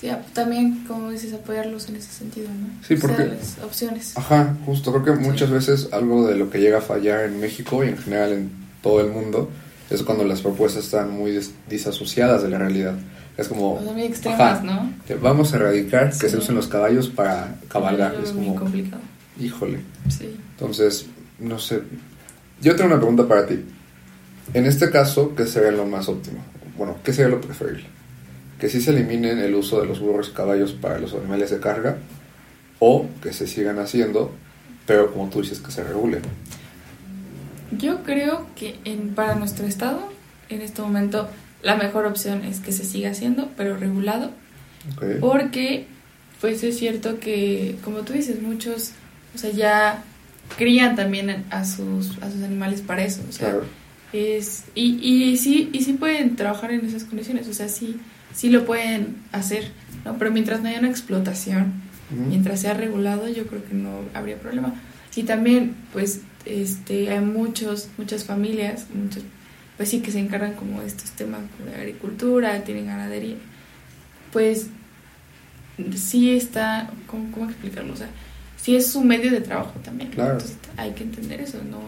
Sí, 0.00 0.10
también, 0.32 0.84
como 0.88 1.10
dices, 1.10 1.32
apoyarlos 1.32 1.88
en 1.88 1.96
ese 1.96 2.12
sentido, 2.12 2.48
¿no? 2.48 2.84
Sí, 2.86 2.96
porque... 2.96 3.30
opciones. 3.64 4.16
Ajá, 4.16 4.56
justo, 4.66 4.92
creo 4.92 5.04
que 5.04 5.22
muchas 5.22 5.50
veces 5.50 5.90
algo 5.92 6.26
de 6.26 6.34
lo 6.34 6.50
que 6.50 6.58
llega 6.58 6.78
a 6.78 6.80
fallar 6.80 7.24
en 7.24 7.38
México 7.38 7.84
y 7.84 7.88
en 7.88 7.98
general 7.98 8.32
en 8.32 8.50
todo 8.82 9.00
el 9.00 9.12
mundo 9.12 9.48
es 9.90 10.02
cuando 10.02 10.24
las 10.24 10.40
propuestas 10.40 10.84
están 10.84 11.10
muy 11.10 11.38
disasociadas 11.68 12.42
de 12.42 12.48
la 12.48 12.58
realidad. 12.58 12.94
Es 13.36 13.48
como... 13.48 13.76
Pues 13.76 13.92
muy 13.92 14.02
extremas, 14.02 14.64
¿no? 14.64 14.92
vamos 15.20 15.52
a 15.52 15.56
erradicar 15.56 16.10
que 16.16 16.28
se 16.28 16.36
usen 16.36 16.56
los 16.56 16.66
caballos 16.66 17.08
para 17.08 17.54
cabalgar. 17.68 18.16
Es, 18.22 18.30
como... 18.30 18.48
Muy 18.48 18.56
complicado. 18.56 19.02
Híjole. 19.40 19.80
Sí. 20.08 20.36
Entonces, 20.52 21.06
no 21.38 21.58
sé. 21.58 21.80
Yo 22.60 22.74
tengo 22.76 22.90
una 22.90 22.98
pregunta 22.98 23.26
para 23.26 23.46
ti. 23.46 23.64
En 24.54 24.66
este 24.66 24.90
caso, 24.90 25.34
¿qué 25.34 25.46
sería 25.46 25.70
lo 25.70 25.86
más 25.86 26.08
óptimo? 26.08 26.38
Bueno, 26.76 26.96
¿qué 27.04 27.12
sería 27.12 27.30
lo 27.30 27.40
preferible? 27.40 27.84
Que 28.58 28.68
sí 28.68 28.80
se 28.80 28.90
eliminen 28.90 29.38
el 29.38 29.54
uso 29.54 29.80
de 29.80 29.86
los 29.86 30.00
burros 30.00 30.30
caballos 30.30 30.72
para 30.72 30.98
los 30.98 31.14
animales 31.14 31.50
de 31.50 31.60
carga 31.60 31.98
o 32.78 33.06
que 33.22 33.32
se 33.32 33.46
sigan 33.46 33.78
haciendo, 33.78 34.32
pero 34.86 35.12
como 35.12 35.28
tú 35.30 35.40
dices, 35.42 35.60
que 35.60 35.70
se 35.70 35.84
regulen. 35.84 36.22
Yo 37.78 38.02
creo 38.02 38.46
que 38.56 38.78
en, 38.84 39.14
para 39.14 39.34
nuestro 39.34 39.66
estado, 39.66 40.00
en 40.48 40.60
este 40.60 40.82
momento, 40.82 41.28
la 41.62 41.76
mejor 41.76 42.06
opción 42.06 42.44
es 42.44 42.60
que 42.60 42.72
se 42.72 42.84
siga 42.84 43.10
haciendo, 43.10 43.48
pero 43.56 43.76
regulado. 43.76 44.30
Porque, 45.20 45.86
pues 46.40 46.64
es 46.64 46.76
cierto 46.76 47.20
que, 47.20 47.76
como 47.84 47.98
tú 47.98 48.12
dices, 48.12 48.42
muchos, 48.42 48.90
o 49.34 49.38
sea, 49.38 49.50
ya 49.50 50.04
crían 50.58 50.96
también 50.96 51.44
a 51.50 51.64
sus, 51.64 52.18
a 52.20 52.30
sus 52.30 52.42
animales 52.42 52.80
para 52.80 53.04
eso. 53.04 53.22
O 53.28 53.32
sea, 53.32 53.54
es, 54.12 54.64
y, 54.74 54.98
y, 55.02 55.36
sí, 55.36 55.70
y 55.72 55.82
sí 55.82 55.94
pueden 55.94 56.36
trabajar 56.36 56.72
en 56.72 56.84
esas 56.84 57.04
condiciones, 57.04 57.48
o 57.48 57.54
sea, 57.54 57.68
sí, 57.68 57.96
sí 58.34 58.50
lo 58.50 58.64
pueden 58.64 59.16
hacer, 59.32 59.70
¿no? 60.04 60.18
Pero 60.18 60.30
mientras 60.30 60.62
no 60.62 60.68
haya 60.68 60.78
una 60.78 60.90
explotación, 60.90 61.72
mientras 62.10 62.60
sea 62.60 62.74
regulado, 62.74 63.28
yo 63.28 63.46
creo 63.46 63.64
que 63.64 63.74
no 63.74 64.00
habría 64.12 64.38
problema. 64.38 64.74
Y 65.16 65.22
también, 65.22 65.74
pues, 65.92 66.20
este, 66.44 67.10
hay 67.10 67.20
muchos, 67.20 67.88
muchas 67.96 68.24
familias, 68.24 68.86
muchos, 68.94 69.22
pues 69.76 69.88
sí, 69.88 70.00
que 70.00 70.10
se 70.10 70.20
encargan 70.20 70.54
como 70.54 70.80
de 70.80 70.86
estos 70.86 71.10
temas 71.12 71.40
de 71.64 71.74
agricultura, 71.74 72.64
tienen 72.64 72.86
ganadería, 72.86 73.36
pues 74.32 74.66
sí 75.94 76.30
está, 76.30 76.90
¿cómo, 77.06 77.30
cómo 77.32 77.46
explicarlo? 77.46 77.94
O 77.94 77.96
sea, 77.96 78.08
sí 78.60 78.76
es 78.76 78.90
su 78.90 79.02
medio 79.02 79.30
de 79.30 79.40
trabajo 79.40 79.78
también. 79.80 80.10
Claro. 80.10 80.32
Entonces 80.32 80.56
hay 80.76 80.92
que 80.92 81.04
entender 81.04 81.40
eso, 81.40 81.58
no, 81.68 81.80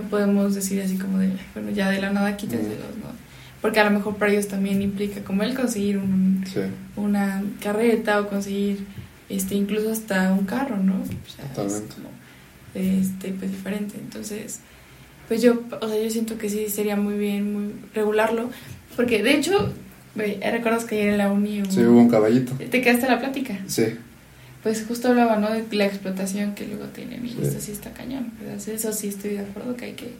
no 0.00 0.08
podemos 0.08 0.54
decir 0.54 0.80
así 0.80 0.96
como 0.96 1.18
de, 1.18 1.32
bueno, 1.54 1.70
ya 1.70 1.90
de 1.90 2.00
la 2.00 2.10
nada 2.10 2.36
quítense 2.36 2.68
los, 2.68 2.96
¿no? 2.98 3.16
Porque 3.60 3.80
a 3.80 3.84
lo 3.84 3.90
mejor 3.90 4.16
para 4.16 4.30
ellos 4.32 4.48
también 4.48 4.80
implica 4.82 5.24
como 5.24 5.42
el 5.42 5.54
conseguir 5.54 5.98
un, 5.98 6.44
una 6.94 7.42
carreta 7.60 8.20
o 8.20 8.28
conseguir 8.28 8.84
este 9.28 9.54
incluso 9.54 9.90
hasta 9.90 10.32
un 10.32 10.44
carro, 10.44 10.76
¿no? 10.76 10.94
Totalmente 11.54 11.94
este, 12.76 13.32
pues 13.32 13.50
diferente. 13.50 13.96
Entonces, 13.98 14.60
pues 15.28 15.42
yo, 15.42 15.62
o 15.80 15.88
sea, 15.88 16.02
yo 16.02 16.10
siento 16.10 16.38
que 16.38 16.48
sí 16.48 16.68
sería 16.68 16.96
muy 16.96 17.14
bien 17.14 17.52
muy 17.52 17.72
regularlo, 17.94 18.50
porque 18.94 19.22
de 19.22 19.34
hecho, 19.34 19.72
¿recuerdas 20.14 20.84
que 20.84 20.96
ayer 20.96 21.08
en 21.12 21.18
la 21.18 21.32
uni 21.32 21.62
sí, 21.68 21.82
hubo 21.82 22.00
un 22.00 22.08
caballito? 22.08 22.52
¿Te 22.52 22.80
quedaste 22.80 23.08
la 23.08 23.18
plática? 23.18 23.58
Sí. 23.66 23.96
Pues 24.66 24.84
justo 24.84 25.08
hablaba, 25.08 25.36
¿no? 25.36 25.48
De 25.50 25.64
la 25.76 25.86
explotación 25.86 26.56
que 26.56 26.66
luego 26.66 26.86
tienen 26.86 27.24
y 27.24 27.36
esto 27.40 27.60
sí 27.60 27.70
está 27.70 27.90
cañón, 27.90 28.32
Eso 28.56 28.92
sí 28.92 29.06
estoy 29.06 29.34
de 29.34 29.40
acuerdo 29.40 29.76
que 29.76 29.84
hay 29.84 29.92
que 29.92 30.14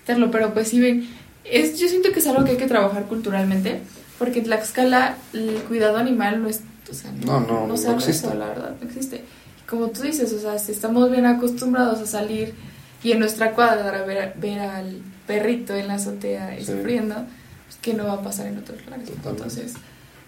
quitarlo, 0.00 0.32
pero 0.32 0.52
pues 0.52 0.66
sí 0.66 0.80
ven, 0.80 1.06
es, 1.44 1.78
yo 1.78 1.86
siento 1.86 2.10
que 2.10 2.18
es 2.18 2.26
algo 2.26 2.44
que 2.44 2.52
hay 2.52 2.56
que 2.56 2.66
trabajar 2.66 3.04
culturalmente, 3.04 3.78
porque 4.18 4.40
en 4.40 4.46
Tlaxcala 4.46 5.16
el 5.32 5.54
cuidado 5.68 5.98
animal 5.98 6.42
no 6.42 6.48
es, 6.48 6.62
o 6.90 6.94
sea, 6.94 7.12
no, 7.24 7.38
no, 7.38 7.68
no, 7.68 7.74
existe. 7.74 8.26
la 8.34 8.46
verdad, 8.46 8.74
no 8.80 8.88
existe 8.88 9.22
como 9.68 9.88
tú 9.88 10.02
dices, 10.02 10.32
o 10.32 10.40
sea, 10.40 10.58
si 10.58 10.72
estamos 10.72 11.10
bien 11.10 11.26
acostumbrados 11.26 12.00
a 12.00 12.06
salir 12.06 12.54
y 13.02 13.12
en 13.12 13.18
nuestra 13.18 13.52
cuadra 13.52 14.02
ver, 14.02 14.34
ver 14.36 14.60
al 14.60 15.02
perrito 15.26 15.74
en 15.74 15.88
la 15.88 15.94
azotea 15.94 16.58
y 16.58 16.64
sufriendo, 16.64 17.14
pues 17.66 17.78
que 17.82 17.94
no 17.94 18.06
va 18.06 18.14
a 18.14 18.22
pasar 18.22 18.46
en 18.46 18.58
otros 18.58 18.84
lugares. 18.84 19.08
Entonces, 19.24 19.74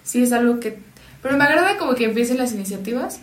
sí 0.02 0.22
es 0.22 0.32
algo 0.32 0.60
que... 0.60 0.78
Pero 1.22 1.36
me 1.36 1.44
agrada 1.44 1.76
como 1.78 1.94
que 1.94 2.04
empiecen 2.04 2.38
las 2.38 2.52
iniciativas, 2.52 3.20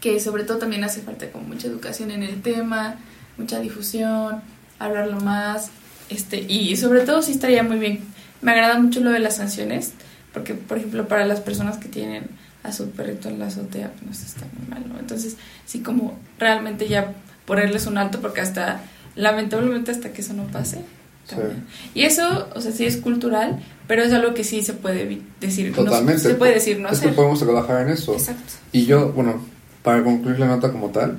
que 0.00 0.18
sobre 0.20 0.44
todo 0.44 0.58
también 0.58 0.84
hace 0.84 1.02
falta 1.02 1.30
como 1.30 1.48
mucha 1.48 1.68
educación 1.68 2.10
en 2.10 2.22
el 2.22 2.40
tema, 2.42 2.96
mucha 3.36 3.60
difusión, 3.60 4.42
hablarlo 4.78 5.20
más, 5.20 5.70
este 6.08 6.40
y 6.40 6.76
sobre 6.76 7.00
todo 7.00 7.22
sí 7.22 7.32
estaría 7.32 7.62
muy 7.62 7.78
bien. 7.78 8.00
Me 8.42 8.52
agrada 8.52 8.78
mucho 8.78 9.00
lo 9.00 9.10
de 9.10 9.18
las 9.18 9.36
sanciones, 9.36 9.92
porque 10.32 10.54
por 10.54 10.78
ejemplo 10.78 11.08
para 11.08 11.26
las 11.26 11.40
personas 11.40 11.78
que 11.78 11.88
tienen 11.88 12.28
a 12.66 12.72
su 12.72 12.90
perrito 12.90 13.28
en 13.28 13.38
la 13.38 13.46
azotea, 13.46 13.92
pues 14.04 14.22
está 14.22 14.44
muy 14.58 14.68
mal, 14.68 14.88
¿no? 14.88 14.98
Entonces, 14.98 15.36
sí 15.64 15.80
como 15.80 16.18
realmente 16.38 16.88
ya 16.88 17.14
ponerles 17.44 17.86
un 17.86 17.96
alto 17.96 18.20
porque 18.20 18.40
hasta, 18.40 18.80
lamentablemente 19.14 19.92
hasta 19.92 20.12
que 20.12 20.20
eso 20.20 20.32
no 20.32 20.44
pase. 20.48 20.80
Y 21.94 22.04
eso, 22.04 22.48
o 22.54 22.60
sea, 22.60 22.72
sí 22.72 22.84
es 22.84 22.98
cultural, 22.98 23.62
pero 23.86 24.02
es 24.02 24.12
algo 24.12 24.34
que 24.34 24.44
sí 24.44 24.62
se 24.62 24.74
puede 24.74 25.20
decir. 25.40 25.74
Totalmente. 25.74 26.22
se 26.22 26.34
puede 26.34 26.54
decir, 26.54 26.78
no 26.78 26.88
es 26.88 27.00
que 27.00 27.08
podemos 27.08 27.40
trabajar 27.40 27.82
en 27.82 27.92
eso. 27.92 28.12
Exacto. 28.12 28.54
Y 28.72 28.86
yo, 28.86 29.12
bueno, 29.12 29.40
para 29.82 30.02
concluir 30.02 30.38
la 30.38 30.46
nota 30.46 30.70
como 30.70 30.90
tal, 30.90 31.18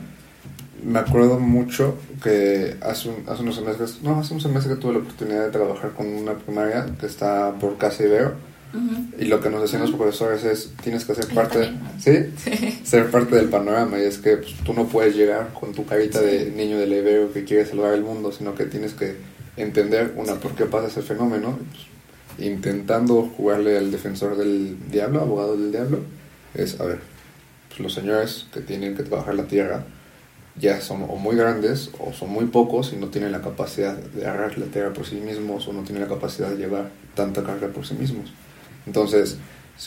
me 0.84 1.00
acuerdo 1.00 1.40
mucho 1.40 1.98
que 2.24 2.78
hace, 2.82 3.10
hace 3.28 3.42
unos 3.42 3.62
meses, 3.62 4.00
no, 4.02 4.20
hace 4.20 4.34
unos 4.34 4.46
meses 4.48 4.70
que 4.70 4.76
tuve 4.76 4.94
la 4.94 5.00
oportunidad 5.00 5.46
de 5.46 5.52
trabajar 5.52 5.92
con 5.92 6.08
una 6.08 6.34
primaria 6.34 6.86
que 7.00 7.06
está 7.06 7.54
por 7.60 7.78
Casa 7.78 8.04
Ibero. 8.04 8.48
Y 9.18 9.26
lo 9.26 9.42
que 9.42 9.50
nos 9.50 9.62
decían 9.62 9.82
los 9.82 9.92
profesores 9.92 10.44
es, 10.44 10.72
tienes 10.84 11.04
que 11.04 11.16
ser 11.16 11.28
parte, 11.34 11.72
¿sí? 11.98 12.12
Ser 12.84 13.10
parte 13.10 13.36
del 13.36 13.48
panorama. 13.48 13.98
Y 13.98 14.04
es 14.04 14.20
que 14.20 14.38
pues, 14.38 14.54
tú 14.64 14.74
no 14.74 14.86
puedes 14.86 15.16
llegar 15.16 15.52
con 15.60 15.74
tu 15.74 15.84
carita 15.86 16.22
de 16.22 16.52
niño 16.52 16.78
del 16.78 16.94
Ibero 16.94 17.34
que 17.34 17.44
quiere 17.44 17.66
salvar 17.66 17.94
el 17.94 18.04
mundo, 18.04 18.32
sino 18.32 18.54
que 18.54 18.66
tienes 18.66 18.94
que 18.94 19.16
entender, 19.58 20.14
una, 20.16 20.36
por 20.36 20.56
qué 20.56 20.66
pasa 20.66 20.88
ese 20.88 21.02
fenómeno. 21.02 21.58
Pues, 21.72 21.88
intentando 22.40 23.24
jugarle 23.36 23.78
al 23.78 23.92
defensor 23.92 24.38
del 24.38 24.78
diablo, 24.92 25.22
abogado 25.22 25.58
del 25.58 25.72
diablo, 25.72 26.00
es, 26.54 26.80
a 26.80 26.86
ver, 26.86 27.00
pues, 27.68 27.80
los 27.80 27.94
señores 27.94 28.48
que 28.54 28.62
tienen 28.62 28.96
que 28.96 29.04
trabajar 29.04 29.36
la 29.36 29.48
tierra, 29.48 29.86
ya 30.60 30.82
son 30.82 31.04
o 31.04 31.16
muy 31.16 31.36
grandes 31.36 31.92
o 32.00 32.14
son 32.14 32.30
muy 32.30 32.46
pocos 32.46 32.92
y 32.92 32.96
no 32.96 33.10
tienen 33.10 33.32
la 33.32 33.42
capacidad 33.42 33.96
de 33.96 34.26
agarrar 34.26 34.58
la 34.58 34.66
tierra 34.66 34.92
por 34.92 35.06
sí 35.06 35.16
mismos 35.16 35.68
o 35.68 35.74
no 35.74 35.84
tienen 35.84 36.02
la 36.02 36.10
capacidad 36.10 36.50
de 36.50 36.58
llevar 36.58 36.90
tanta 37.14 37.44
carga 37.44 37.68
por 37.68 37.86
sí 37.86 37.94
mismos. 37.94 38.34
Entonces, 38.88 39.38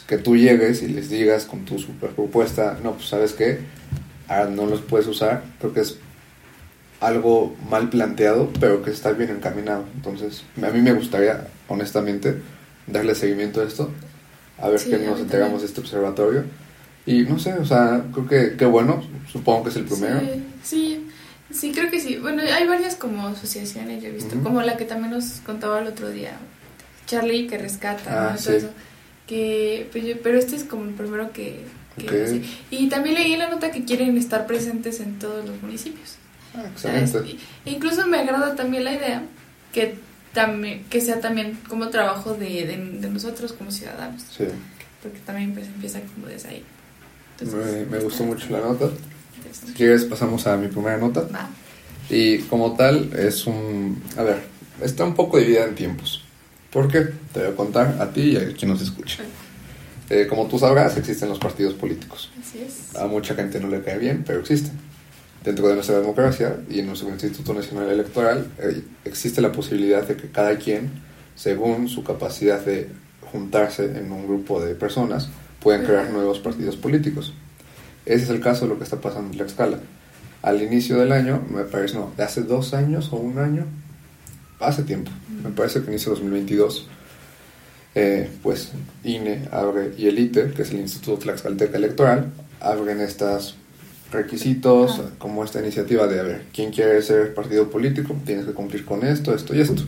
que 0.06 0.18
tú 0.18 0.36
llegues 0.36 0.82
y 0.82 0.88
les 0.88 1.10
digas 1.10 1.44
con 1.46 1.64
tu 1.64 1.78
super 1.78 2.10
propuesta, 2.10 2.78
no, 2.84 2.92
pues 2.92 3.08
sabes 3.08 3.32
qué, 3.32 3.58
ahora 4.28 4.48
no 4.48 4.66
los 4.66 4.80
puedes 4.80 5.08
usar, 5.08 5.42
creo 5.58 5.72
que 5.72 5.80
es 5.80 5.98
algo 7.00 7.56
mal 7.68 7.88
planteado, 7.88 8.50
pero 8.60 8.82
que 8.82 8.90
está 8.90 9.12
bien 9.12 9.30
encaminado. 9.30 9.84
Entonces, 9.94 10.44
a 10.62 10.70
mí 10.70 10.80
me 10.80 10.92
gustaría, 10.92 11.48
honestamente, 11.68 12.40
darle 12.86 13.14
seguimiento 13.14 13.60
a 13.62 13.64
esto, 13.64 13.90
a 14.58 14.68
ver 14.68 14.80
qué 14.80 14.98
nos 14.98 15.20
entregamos 15.20 15.62
de 15.62 15.68
este 15.68 15.80
observatorio 15.80 16.44
y 17.06 17.22
no 17.22 17.38
sé, 17.38 17.54
o 17.54 17.64
sea, 17.64 18.04
creo 18.12 18.28
que 18.28 18.56
qué 18.56 18.66
bueno, 18.66 19.02
supongo 19.30 19.64
que 19.64 19.70
es 19.70 19.76
el 19.76 19.84
primero. 19.84 20.20
Sí, 20.62 21.06
sí, 21.50 21.72
creo 21.72 21.90
que 21.90 22.00
sí. 22.00 22.16
Bueno, 22.16 22.42
hay 22.42 22.66
varias 22.66 22.96
como 22.96 23.26
asociaciones, 23.28 24.02
yo 24.02 24.08
he 24.08 24.12
visto, 24.12 24.38
como 24.42 24.62
la 24.62 24.76
que 24.76 24.84
también 24.84 25.12
nos 25.12 25.40
contaba 25.46 25.80
el 25.80 25.86
otro 25.86 26.10
día, 26.10 26.32
Charlie 27.06 27.46
que 27.46 27.58
rescata, 27.58 28.32
ah, 28.32 28.36
Todo 28.36 28.54
eso. 28.54 28.68
Que, 29.26 29.88
pues, 29.92 30.04
pero 30.22 30.38
este 30.38 30.56
es 30.56 30.64
como 30.64 30.84
el 30.84 30.90
primero 30.90 31.32
que... 31.32 31.64
Y 32.70 32.88
también 32.88 33.14
leí 33.14 33.32
en 33.32 33.40
la 33.40 33.50
nota 33.50 33.70
que 33.70 33.84
quieren 33.84 34.16
estar 34.16 34.46
presentes 34.46 35.00
en 35.00 35.18
todos 35.18 35.44
los 35.44 35.60
municipios. 35.62 36.16
Ah, 36.54 36.64
excelente. 36.70 37.38
incluso 37.64 38.06
me 38.06 38.18
agrada 38.18 38.56
también 38.56 38.84
la 38.84 38.92
idea 38.92 39.22
que 39.72 39.94
también 40.32 40.84
que 40.90 41.00
sea 41.00 41.20
también 41.20 41.58
como 41.68 41.88
trabajo 41.88 42.34
de, 42.34 42.66
de, 42.66 43.08
nosotros 43.08 43.52
como 43.52 43.70
ciudadanos. 43.70 44.22
Sí. 44.36 44.44
Porque 45.02 45.18
también 45.20 45.52
pues, 45.54 45.66
empieza 45.66 46.00
como 46.00 46.26
desde 46.26 46.48
ahí 46.48 46.64
me, 47.90 47.98
gustó 47.98 48.24
mucho 48.24 48.46
la 48.50 48.60
nota. 48.60 48.90
Si 49.52 49.72
quieres, 49.72 50.04
pasamos 50.04 50.46
a 50.46 50.56
mi 50.56 50.68
primera 50.68 50.98
nota. 50.98 51.26
Y 52.08 52.38
como 52.40 52.74
tal, 52.74 53.12
es 53.16 53.46
un. 53.46 54.02
A 54.16 54.22
ver, 54.22 54.42
está 54.82 55.04
un 55.04 55.14
poco 55.14 55.38
dividida 55.38 55.64
en 55.64 55.74
tiempos. 55.74 56.24
¿Por 56.70 56.90
qué? 56.90 57.12
Te 57.32 57.40
voy 57.40 57.48
a 57.48 57.56
contar 57.56 57.96
a 58.00 58.10
ti 58.12 58.32
y 58.32 58.36
a 58.36 58.52
quien 58.52 58.70
nos 58.70 58.80
escucha. 58.80 59.22
Eh, 60.08 60.26
como 60.28 60.46
tú 60.46 60.58
sabrás, 60.58 60.96
existen 60.96 61.28
los 61.28 61.38
partidos 61.38 61.74
políticos. 61.74 62.30
Así 62.40 62.60
es. 62.60 62.96
A 62.96 63.06
mucha 63.06 63.34
gente 63.34 63.60
no 63.60 63.68
le 63.68 63.82
cae 63.82 63.98
bien, 63.98 64.24
pero 64.26 64.40
existen. 64.40 64.72
Dentro 65.44 65.68
de 65.68 65.74
nuestra 65.74 65.98
democracia 65.98 66.58
y 66.68 66.80
en 66.80 66.86
nuestro 66.86 67.08
Instituto 67.08 67.54
Nacional 67.54 67.88
Electoral 67.88 68.46
eh, 68.58 68.82
existe 69.06 69.40
la 69.40 69.52
posibilidad 69.52 70.06
de 70.06 70.16
que 70.16 70.28
cada 70.28 70.56
quien, 70.56 70.90
según 71.34 71.88
su 71.88 72.04
capacidad 72.04 72.62
de 72.62 72.88
juntarse 73.32 73.98
en 73.98 74.12
un 74.12 74.26
grupo 74.26 74.60
de 74.60 74.74
personas, 74.74 75.30
pueden 75.60 75.84
crear 75.84 76.10
nuevos 76.10 76.40
partidos 76.40 76.76
políticos. 76.76 77.32
Ese 78.04 78.24
es 78.24 78.30
el 78.30 78.40
caso 78.40 78.66
de 78.66 78.72
lo 78.72 78.78
que 78.78 78.84
está 78.84 79.00
pasando 79.00 79.32
en 79.32 79.38
la 79.38 79.46
escala. 79.46 79.78
Al 80.42 80.62
inicio 80.62 80.98
del 80.98 81.12
año, 81.12 81.42
me 81.50 81.64
parece, 81.64 81.94
no, 81.94 82.12
de 82.16 82.22
hace 82.22 82.42
dos 82.42 82.74
años 82.74 83.10
o 83.12 83.16
un 83.16 83.38
año, 83.38 83.66
hace 84.58 84.82
tiempo, 84.82 85.10
me 85.42 85.50
parece 85.50 85.80
que 85.80 85.90
inicio 85.90 86.12
2022, 86.12 86.86
eh, 87.94 88.30
pues 88.42 88.72
INE 89.04 89.48
abre 89.52 89.92
y 89.96 90.06
el 90.06 90.18
ITE, 90.18 90.52
que 90.52 90.62
es 90.62 90.70
el 90.70 90.80
Instituto 90.80 91.18
Tlaxcalteca 91.18 91.78
Electoral, 91.78 92.30
abren 92.60 93.00
estos 93.00 93.56
requisitos, 94.10 95.00
como 95.18 95.44
esta 95.44 95.60
iniciativa 95.60 96.06
de, 96.06 96.20
a 96.20 96.22
ver, 96.22 96.42
¿quién 96.52 96.70
quiere 96.70 97.00
ser 97.02 97.34
partido 97.34 97.70
político? 97.70 98.16
Tienes 98.24 98.46
que 98.46 98.52
cumplir 98.52 98.84
con 98.84 99.04
esto, 99.04 99.34
esto 99.34 99.54
y 99.54 99.60
esto. 99.60 99.82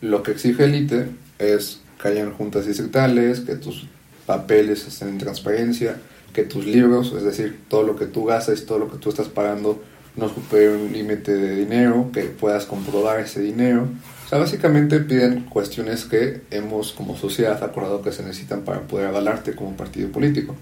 Lo 0.00 0.22
que 0.22 0.32
exige 0.32 0.64
el 0.64 0.74
ITE 0.74 1.06
es 1.38 1.80
que 2.00 2.08
hayan 2.08 2.32
juntas 2.32 2.66
distritales, 2.66 3.40
que 3.40 3.54
tus 3.54 3.86
papeles 4.26 4.86
estén 4.86 5.08
en 5.08 5.18
transparencia, 5.18 5.96
que 6.32 6.42
tus 6.42 6.66
libros, 6.66 7.12
es 7.16 7.22
decir, 7.22 7.60
todo 7.68 7.84
lo 7.84 7.96
que 7.96 8.06
tú 8.06 8.24
gastas, 8.24 8.64
todo 8.66 8.78
lo 8.78 8.90
que 8.90 8.98
tú 8.98 9.10
estás 9.10 9.28
pagando, 9.28 9.82
no 10.16 10.28
supere 10.28 10.74
un 10.74 10.92
límite 10.92 11.32
de 11.32 11.56
dinero, 11.56 12.10
que 12.12 12.22
puedas 12.24 12.66
comprobar 12.66 13.20
ese 13.20 13.40
dinero. 13.40 13.88
O 14.26 14.28
sea, 14.28 14.38
básicamente 14.38 14.98
piden 15.00 15.42
cuestiones 15.44 16.04
que 16.04 16.42
hemos 16.50 16.92
como 16.92 17.16
sociedad 17.16 17.62
acordado 17.62 18.02
que 18.02 18.12
se 18.12 18.22
necesitan 18.22 18.62
para 18.62 18.80
poder 18.80 19.06
avalarte 19.06 19.54
como 19.54 19.76
partido 19.76 20.10
político. 20.10 20.56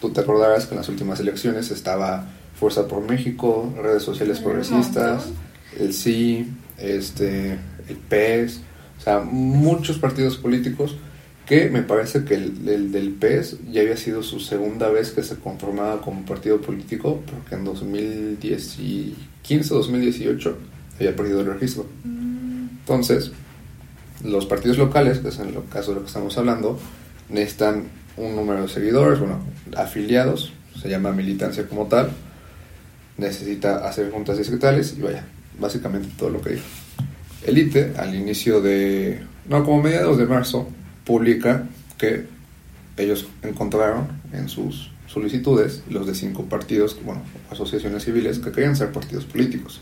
Tú 0.00 0.10
te 0.10 0.20
acordarás 0.20 0.66
que 0.66 0.74
en 0.74 0.78
las 0.78 0.88
últimas 0.88 1.20
elecciones 1.20 1.70
estaba 1.70 2.26
Fuerza 2.58 2.86
por 2.86 3.02
México, 3.02 3.72
redes 3.76 4.02
sociales 4.02 4.38
progresistas, 4.38 5.24
el 5.78 5.92
sí, 5.92 6.52
este, 6.78 7.58
el 7.88 7.96
PES, 8.08 8.60
o 8.98 9.02
sea, 9.02 9.20
muchos 9.20 9.98
partidos 9.98 10.36
políticos 10.36 10.96
que 11.46 11.68
me 11.68 11.82
parece 11.82 12.24
que 12.24 12.34
el, 12.34 12.90
del 12.90 13.10
PES 13.10 13.58
ya 13.70 13.82
había 13.82 13.96
sido 13.96 14.22
su 14.22 14.40
segunda 14.40 14.88
vez 14.88 15.10
que 15.10 15.22
se 15.22 15.36
conformaba 15.36 16.00
como 16.00 16.24
partido 16.24 16.60
político, 16.60 17.22
porque 17.30 17.54
en 17.54 17.64
2015 17.64 19.74
o 19.74 19.76
2018 19.76 20.58
había 20.96 21.14
perdido 21.14 21.40
el 21.40 21.46
registro. 21.46 21.86
Entonces, 22.04 23.32
los 24.22 24.46
partidos 24.46 24.78
locales, 24.78 25.18
que 25.18 25.28
es 25.28 25.38
en 25.38 25.48
el 25.48 25.56
caso 25.70 25.90
de 25.90 25.96
lo 25.96 26.00
que 26.02 26.08
estamos 26.08 26.36
hablando, 26.38 26.78
necesitan 27.28 27.84
un 28.16 28.36
número 28.36 28.62
de 28.62 28.68
seguidores, 28.68 29.18
bueno, 29.18 29.40
afiliados, 29.76 30.52
se 30.80 30.88
llama 30.88 31.12
militancia 31.12 31.66
como 31.66 31.86
tal, 31.86 32.10
necesita 33.16 33.86
hacer 33.86 34.10
juntas 34.10 34.38
distritales 34.38 34.94
y 34.98 35.02
vaya, 35.02 35.24
básicamente 35.58 36.08
todo 36.18 36.30
lo 36.30 36.40
que 36.40 36.50
dijo. 36.50 36.66
El 37.46 37.58
ITE, 37.58 37.94
al 37.96 38.14
inicio 38.14 38.60
de, 38.60 39.22
no, 39.48 39.64
como 39.64 39.82
mediados 39.82 40.18
de 40.18 40.26
marzo, 40.26 40.68
publica 41.04 41.66
que 41.98 42.26
ellos 42.96 43.26
encontraron 43.42 44.08
en 44.32 44.48
sus 44.48 44.90
solicitudes 45.06 45.82
los 45.90 46.06
de 46.06 46.14
cinco 46.14 46.44
partidos, 46.46 46.98
bueno, 47.04 47.22
asociaciones 47.50 48.04
civiles 48.04 48.38
que 48.38 48.52
querían 48.52 48.76
ser 48.76 48.92
partidos 48.92 49.24
políticos. 49.24 49.80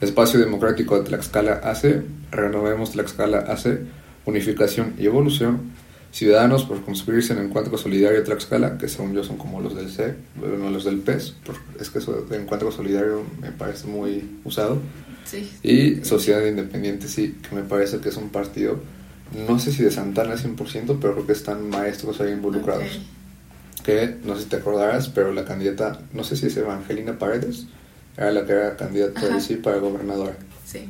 Espacio 0.00 0.38
Democrático 0.38 0.98
de 0.98 1.08
Tlaxcala 1.08 1.60
AC, 1.64 2.02
Renovemos 2.30 2.92
Tlaxcala 2.92 3.38
AC, 3.38 3.80
Unificación 4.26 4.94
y 4.98 5.06
Evolución, 5.06 5.72
Ciudadanos 6.12 6.64
por 6.64 6.82
construirse 6.82 7.32
en 7.32 7.40
Encuentro 7.40 7.76
Solidario 7.76 8.22
Tlaxcala, 8.24 8.78
que 8.78 8.88
según 8.88 9.14
yo 9.14 9.22
son 9.22 9.36
como 9.36 9.60
los 9.60 9.76
del 9.76 9.90
C, 9.90 10.14
no 10.36 10.70
los 10.70 10.84
del 10.84 10.98
PES, 10.98 11.34
es 11.80 11.90
que 11.90 11.98
eso 11.98 12.22
de 12.22 12.36
Encuentro 12.36 12.72
Solidario 12.72 13.22
me 13.40 13.52
parece 13.52 13.86
muy 13.86 14.38
usado. 14.44 14.80
Y 15.62 16.04
Sociedad 16.04 16.44
Independiente, 16.46 17.06
sí, 17.06 17.36
que 17.46 17.54
me 17.54 17.62
parece 17.62 17.98
que 17.98 18.08
es 18.08 18.16
un 18.16 18.30
partido 18.30 18.80
no 19.32 19.58
sé 19.58 19.72
si 19.72 19.82
de 19.82 19.90
Santana 19.90 20.36
100%, 20.36 20.98
pero 21.00 21.14
creo 21.14 21.26
que 21.26 21.32
están 21.32 21.68
maestros 21.68 22.20
ahí 22.20 22.32
involucrados. 22.32 23.00
Que 23.84 24.16
no 24.24 24.36
sé 24.36 24.44
si 24.44 24.48
te 24.48 24.56
acordarás, 24.56 25.08
pero 25.08 25.32
la 25.32 25.44
candidata, 25.44 26.00
no 26.12 26.24
sé 26.24 26.36
si 26.36 26.46
es 26.46 26.56
Evangelina 26.56 27.18
Paredes, 27.18 27.66
era 28.16 28.32
la 28.32 28.44
que 28.46 28.52
era 28.52 28.76
candidata 28.76 29.28
de 29.28 29.40
sí 29.40 29.56
para 29.56 29.78
gobernadora. 29.78 30.36
Sí. 30.64 30.88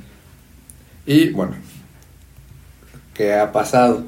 Y 1.07 1.31
bueno, 1.31 1.57
¿qué 3.15 3.35
ha 3.35 3.51
pasado? 3.51 4.05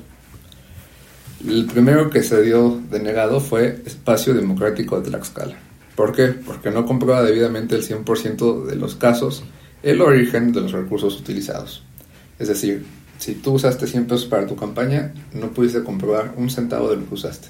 El 1.46 1.64
primero 1.66 2.10
que 2.10 2.22
se 2.22 2.42
dio 2.42 2.80
denegado 2.90 3.40
fue 3.40 3.82
Espacio 3.86 4.34
Democrático 4.34 5.00
de 5.00 5.08
Tlaxcala. 5.08 5.56
¿Por 5.96 6.14
qué? 6.14 6.26
Porque 6.26 6.70
no 6.70 6.84
comprueba 6.84 7.22
debidamente 7.22 7.76
el 7.76 7.82
100% 7.82 8.66
de 8.66 8.76
los 8.76 8.94
casos 8.94 9.42
el 9.82 10.02
origen 10.02 10.52
de 10.52 10.60
los 10.60 10.72
recursos 10.72 11.18
utilizados. 11.18 11.82
Es 12.38 12.48
decir, 12.48 12.84
si 13.18 13.34
tú 13.34 13.52
usaste 13.52 13.86
100 13.86 14.06
pesos 14.06 14.26
para 14.26 14.46
tu 14.46 14.54
campaña, 14.54 15.14
no 15.32 15.50
pudiste 15.50 15.82
comprobar 15.82 16.34
un 16.36 16.50
centavo 16.50 16.90
de 16.90 16.96
lo 16.96 17.08
que 17.08 17.14
usaste. 17.14 17.48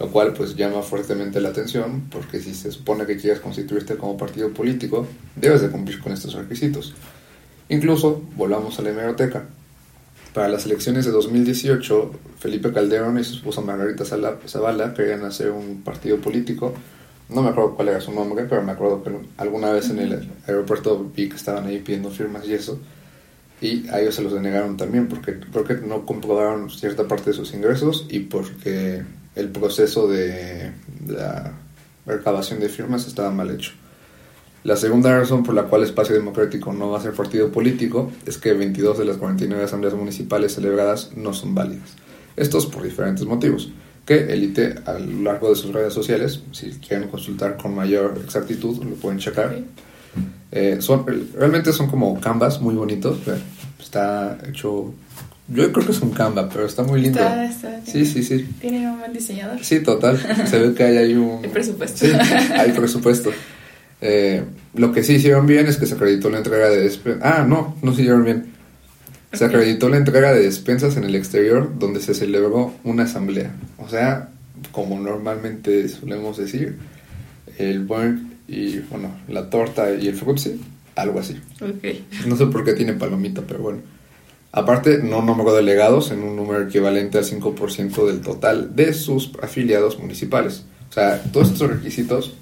Lo 0.00 0.08
cual 0.08 0.32
pues 0.32 0.56
llama 0.56 0.82
fuertemente 0.82 1.40
la 1.40 1.50
atención 1.50 2.08
porque 2.10 2.40
si 2.40 2.54
se 2.54 2.72
supone 2.72 3.06
que 3.06 3.16
quieres 3.16 3.38
constituirte 3.38 3.96
como 3.96 4.16
partido 4.16 4.50
político, 4.50 5.06
debes 5.36 5.60
de 5.60 5.68
cumplir 5.68 6.00
con 6.00 6.12
estos 6.12 6.34
requisitos. 6.34 6.94
Incluso, 7.68 8.22
volvamos 8.36 8.78
a 8.78 8.82
la 8.82 8.90
hemeroteca. 8.90 9.46
Para 10.34 10.48
las 10.48 10.66
elecciones 10.66 11.04
de 11.04 11.10
2018, 11.10 12.12
Felipe 12.38 12.72
Calderón 12.72 13.18
y 13.18 13.24
su 13.24 13.34
esposa 13.34 13.60
Margarita 13.60 14.04
Zavala 14.04 14.94
querían 14.94 15.24
hacer 15.24 15.50
un 15.50 15.82
partido 15.82 16.18
político. 16.18 16.72
No 17.28 17.42
me 17.42 17.50
acuerdo 17.50 17.74
cuál 17.74 17.88
era 17.88 18.00
su 18.00 18.12
nombre, 18.12 18.44
pero 18.48 18.62
me 18.62 18.72
acuerdo 18.72 19.02
que 19.02 19.10
alguna 19.36 19.70
vez 19.72 19.90
en 19.90 19.98
el 19.98 20.28
aeropuerto 20.46 21.10
vi 21.14 21.28
que 21.28 21.36
estaban 21.36 21.66
ahí 21.66 21.80
pidiendo 21.80 22.10
firmas 22.10 22.46
y 22.46 22.54
eso 22.54 22.78
y 23.60 23.88
a 23.88 24.00
ellos 24.00 24.14
se 24.14 24.22
los 24.22 24.32
denegaron 24.32 24.76
también 24.76 25.06
porque 25.06 25.32
porque 25.32 25.74
no 25.74 26.06
comprobaron 26.06 26.70
cierta 26.70 27.06
parte 27.06 27.30
de 27.30 27.36
sus 27.36 27.52
ingresos 27.52 28.06
y 28.08 28.20
porque 28.20 29.02
el 29.34 29.48
proceso 29.50 30.08
de 30.08 30.72
la 31.06 31.52
recabación 32.06 32.60
de 32.60 32.68
firmas 32.68 33.06
estaba 33.06 33.30
mal 33.30 33.50
hecho. 33.50 33.72
La 34.62 34.76
segunda 34.76 35.18
razón 35.18 35.42
por 35.42 35.54
la 35.54 35.64
cual 35.64 35.82
Espacio 35.84 36.14
Democrático 36.14 36.72
no 36.72 36.90
va 36.90 36.98
a 36.98 37.02
ser 37.02 37.12
partido 37.12 37.50
político 37.50 38.10
es 38.26 38.36
que 38.36 38.52
22 38.52 38.98
de 38.98 39.04
las 39.06 39.16
49 39.16 39.64
asambleas 39.64 39.94
municipales 39.94 40.54
celebradas 40.54 41.12
no 41.16 41.32
son 41.32 41.54
válidas. 41.54 41.96
Estos 42.36 42.66
por 42.66 42.82
diferentes 42.82 43.24
motivos, 43.24 43.70
que 44.04 44.32
Elite 44.32 44.74
a 44.84 44.98
lo 44.98 45.22
largo 45.22 45.48
de 45.48 45.56
sus 45.56 45.72
redes 45.72 45.94
sociales, 45.94 46.42
si 46.52 46.70
quieren 46.72 47.08
consultar 47.08 47.56
con 47.56 47.74
mayor 47.74 48.20
exactitud, 48.22 48.82
lo 48.84 48.96
pueden 48.96 49.18
checar. 49.18 49.56
Eh, 50.52 50.78
son, 50.80 51.06
realmente 51.34 51.72
son 51.72 51.88
como 51.88 52.20
canvas 52.20 52.60
muy 52.60 52.74
bonitos. 52.74 53.18
Está 53.78 54.38
hecho 54.46 54.92
yo 55.52 55.72
creo 55.72 55.84
que 55.84 55.92
es 55.92 56.00
un 56.00 56.10
Canva, 56.10 56.48
pero 56.48 56.64
está 56.64 56.84
muy 56.84 57.00
lindo. 57.00 57.18
Está, 57.18 57.44
está, 57.44 57.80
sí, 57.84 58.06
sí, 58.06 58.22
sí. 58.22 58.48
Tiene 58.60 58.88
un 58.88 59.00
buen 59.00 59.12
diseñador. 59.12 59.58
Sí, 59.62 59.80
total. 59.80 60.16
Se 60.46 60.60
ve 60.60 60.74
que 60.74 60.84
hay 60.84 61.14
un... 61.14 61.44
El 61.44 61.50
presupuesto. 61.50 62.06
Sí, 62.06 62.12
hay 62.56 62.70
presupuesto. 62.70 63.30
Eh, 64.00 64.42
lo 64.74 64.92
que 64.92 65.02
sí 65.02 65.14
hicieron 65.14 65.46
bien 65.46 65.66
es 65.66 65.76
que 65.76 65.86
se 65.86 65.94
acreditó 65.94 66.30
la 66.30 66.38
entrega 66.38 66.68
de 66.68 66.80
despensas. 66.80 67.22
Ah, 67.24 67.44
no, 67.46 67.76
no 67.82 67.94
se 67.94 68.02
hicieron 68.02 68.24
bien. 68.24 68.52
Se 69.32 69.44
acreditó 69.44 69.88
la 69.88 69.96
entrega 69.96 70.32
de 70.32 70.42
despensas 70.42 70.96
en 70.96 71.04
el 71.04 71.14
exterior 71.14 71.78
donde 71.78 72.00
se 72.00 72.14
celebró 72.14 72.72
una 72.82 73.04
asamblea. 73.04 73.54
O 73.78 73.88
sea, 73.88 74.30
como 74.72 74.98
normalmente 74.98 75.88
solemos 75.88 76.36
decir, 76.36 76.76
el 77.58 77.84
buen 77.84 78.38
y, 78.48 78.78
bueno, 78.80 79.14
la 79.28 79.48
torta 79.48 79.94
y 79.94 80.08
el 80.08 80.16
frutzi, 80.16 80.60
algo 80.96 81.20
así. 81.20 81.40
Okay. 81.60 82.04
No 82.26 82.36
sé 82.36 82.46
por 82.46 82.64
qué 82.64 82.72
tiene 82.72 82.94
palomita, 82.94 83.42
pero 83.46 83.60
bueno. 83.60 83.80
Aparte, 84.52 84.98
no 84.98 85.22
nombró 85.22 85.54
delegados 85.54 86.10
en 86.10 86.24
un 86.24 86.34
número 86.34 86.64
equivalente 86.64 87.18
al 87.18 87.24
5% 87.24 88.06
del 88.06 88.20
total 88.20 88.74
de 88.74 88.92
sus 88.92 89.30
afiliados 89.40 90.00
municipales. 90.00 90.64
O 90.88 90.92
sea, 90.92 91.22
todos 91.32 91.52
estos 91.52 91.70
requisitos, 91.70 92.34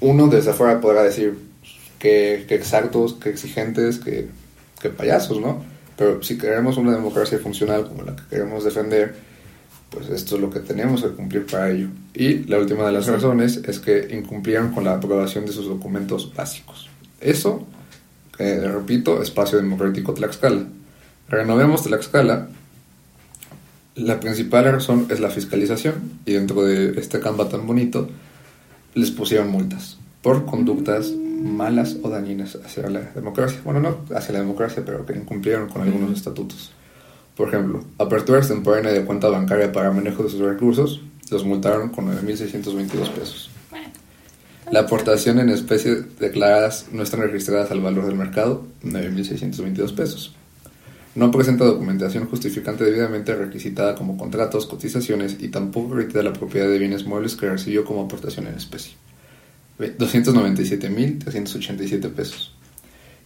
uno 0.00 0.28
desde 0.28 0.50
afuera 0.50 0.80
podrá 0.80 1.02
decir 1.02 1.38
que, 1.98 2.46
exactos, 2.48 3.14
que 3.14 3.30
exigentes, 3.30 3.98
que, 3.98 4.28
que 4.80 4.90
payasos, 4.90 5.40
¿no? 5.40 5.62
Pero 5.96 6.22
si 6.22 6.38
queremos 6.38 6.76
una 6.76 6.92
democracia 6.92 7.38
funcional 7.38 7.86
como 7.86 8.02
la 8.02 8.16
que 8.16 8.22
queremos 8.30 8.64
defender, 8.64 9.14
pues 9.90 10.08
esto 10.08 10.36
es 10.36 10.40
lo 10.40 10.50
que 10.50 10.60
tenemos 10.60 11.02
que 11.02 11.10
cumplir 11.10 11.46
para 11.46 11.70
ello. 11.70 11.88
Y 12.14 12.44
la 12.44 12.58
última 12.58 12.86
de 12.86 12.92
las 12.92 13.06
razones 13.06 13.60
es 13.66 13.78
que 13.80 14.08
incumplieron 14.12 14.72
con 14.72 14.84
la 14.84 14.94
aprobación 14.94 15.44
de 15.44 15.52
sus 15.52 15.66
documentos 15.66 16.32
básicos. 16.34 16.88
Eso, 17.20 17.66
eh, 18.38 18.60
repito, 18.60 19.22
espacio 19.22 19.58
democrático 19.58 20.14
Tlaxcala 20.14 20.64
renovemos 21.30 21.84
Tlaxcala, 21.84 22.48
la 23.94 24.20
principal 24.20 24.64
razón 24.64 25.06
es 25.10 25.20
la 25.20 25.30
fiscalización 25.30 25.94
y 26.26 26.32
dentro 26.32 26.62
de 26.64 26.98
este 26.98 27.20
Canva 27.20 27.48
tan 27.48 27.66
bonito 27.66 28.08
les 28.94 29.10
pusieron 29.10 29.50
multas 29.50 29.98
por 30.22 30.44
conductas 30.44 31.10
malas 31.10 31.96
o 32.02 32.10
dañinas 32.10 32.58
hacia 32.64 32.88
la 32.90 33.00
democracia. 33.00 33.60
Bueno, 33.64 33.80
no 33.80 34.16
hacia 34.16 34.34
la 34.34 34.40
democracia, 34.40 34.82
pero 34.84 35.06
que 35.06 35.16
incumplieron 35.16 35.68
con 35.68 35.82
algunos 35.82 36.16
estatutos. 36.16 36.72
Por 37.36 37.48
ejemplo, 37.48 37.82
apertura 37.98 38.38
extemporánea 38.38 38.92
de 38.92 39.04
cuenta 39.04 39.28
bancaria 39.28 39.72
para 39.72 39.90
manejo 39.90 40.24
de 40.24 40.30
sus 40.30 40.40
recursos, 40.40 41.00
los 41.30 41.44
multaron 41.44 41.90
con 41.90 42.06
9.622 42.06 43.08
pesos. 43.10 43.50
La 44.70 44.80
aportación 44.80 45.38
en 45.38 45.48
especies 45.48 46.18
declaradas 46.18 46.86
no 46.92 47.02
están 47.02 47.20
registradas 47.20 47.70
al 47.70 47.80
valor 47.80 48.06
del 48.06 48.16
mercado, 48.16 48.66
9.622 48.84 49.94
pesos. 49.94 50.34
No 51.14 51.30
presenta 51.32 51.64
documentación 51.64 52.28
justificante 52.28 52.84
debidamente 52.84 53.34
requisitada 53.34 53.96
como 53.96 54.16
contratos, 54.16 54.66
cotizaciones 54.66 55.38
y 55.40 55.48
tampoco 55.48 55.94
acredita 55.94 56.22
la 56.22 56.32
propiedad 56.32 56.68
de 56.68 56.78
bienes 56.78 57.04
muebles 57.04 57.34
que 57.34 57.50
recibió 57.50 57.84
como 57.84 58.02
aportación 58.02 58.46
en 58.46 58.54
especie. 58.54 58.92
297.387 59.78 62.10
pesos. 62.10 62.54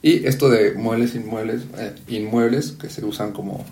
Y 0.01 0.25
esto 0.27 0.49
de 0.49 0.73
muebles 0.75 1.15
inmuebles, 1.15 1.63
eh, 1.79 1.95
inmuebles 2.09 2.73
que 2.73 2.89
se 2.91 3.05
usan 3.05 3.33
como 3.33 3.65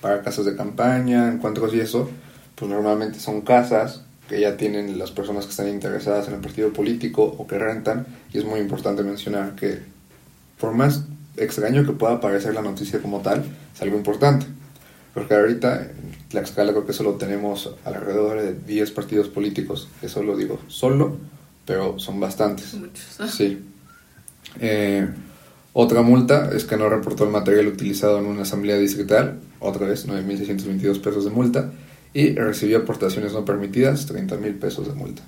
para 0.00 0.22
casas 0.22 0.46
de 0.46 0.56
campaña, 0.56 1.32
encuentros 1.32 1.74
y 1.74 1.80
eso, 1.80 2.08
pues 2.54 2.70
normalmente 2.70 3.18
son 3.18 3.40
casas 3.40 4.02
que 4.28 4.40
ya 4.40 4.56
tienen 4.56 4.98
las 4.98 5.10
personas 5.12 5.44
que 5.44 5.50
están 5.50 5.68
interesadas 5.68 6.28
en 6.28 6.34
el 6.34 6.40
partido 6.40 6.72
político 6.72 7.22
o 7.22 7.46
que 7.46 7.58
rentan. 7.58 8.06
Y 8.32 8.38
es 8.38 8.44
muy 8.44 8.60
importante 8.60 9.02
mencionar 9.02 9.54
que 9.54 9.80
por 10.58 10.74
más 10.74 11.04
extraño 11.36 11.84
que 11.84 11.92
pueda 11.92 12.20
parecer 12.20 12.54
la 12.54 12.62
noticia 12.62 13.00
como 13.00 13.20
tal, 13.20 13.44
es 13.74 13.82
algo 13.82 13.96
importante. 13.96 14.46
Porque 15.14 15.34
ahorita 15.34 15.80
en 15.82 16.28
Tlaxcala 16.28 16.72
creo 16.72 16.86
que 16.86 16.92
solo 16.92 17.12
tenemos 17.12 17.74
alrededor 17.84 18.40
de 18.40 18.52
10 18.52 18.90
partidos 18.90 19.28
políticos, 19.28 19.88
eso 20.02 20.22
lo 20.22 20.36
digo 20.36 20.60
solo, 20.68 21.16
pero 21.64 21.98
son 21.98 22.20
bastantes. 22.20 22.74
Muchos. 22.74 23.30
Sí. 23.30 23.64
Eh, 24.60 25.08
otra 25.72 26.02
multa 26.02 26.50
es 26.54 26.64
que 26.64 26.76
no 26.76 26.88
reportó 26.88 27.24
el 27.24 27.30
material 27.30 27.66
utilizado 27.66 28.18
en 28.18 28.26
una 28.26 28.42
asamblea 28.42 28.76
distrital, 28.76 29.38
otra 29.58 29.86
vez 29.86 30.06
9.622 30.06 31.00
pesos 31.00 31.24
de 31.24 31.30
multa, 31.30 31.70
y 32.12 32.34
recibió 32.34 32.78
aportaciones 32.78 33.32
no 33.32 33.44
permitidas, 33.44 34.10
30.000 34.10 34.58
pesos 34.58 34.86
de 34.86 34.94
multa. 34.94 35.22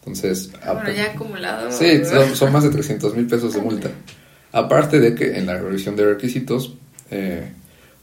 Entonces... 0.00 0.50
Bueno, 0.64 0.90
ya 0.90 1.12
acumulado. 1.12 1.70
Sí, 1.72 2.04
son, 2.04 2.34
son 2.36 2.52
más 2.52 2.62
de 2.64 2.70
300.000 2.70 3.28
pesos 3.28 3.54
de 3.54 3.60
multa. 3.60 3.90
Aparte 4.52 5.00
de 5.00 5.14
que 5.14 5.38
en 5.38 5.46
la 5.46 5.58
revisión 5.58 5.96
de 5.96 6.06
requisitos, 6.06 6.74
eh, 7.10 7.52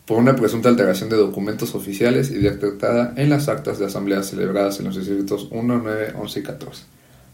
por 0.05 0.19
una 0.19 0.35
presunta 0.35 0.69
alteración 0.69 1.09
de 1.09 1.17
documentos 1.17 1.73
oficiales 1.73 2.29
y 2.29 2.35
detectada 2.35 3.13
en 3.17 3.29
las 3.29 3.47
actas 3.49 3.79
de 3.79 3.85
asambleas 3.85 4.27
celebradas 4.27 4.79
en 4.79 4.85
los 4.85 4.95
distritos 4.95 5.47
1, 5.51 5.81
9, 5.83 6.13
11 6.15 6.39
y 6.39 6.43
14. 6.43 6.83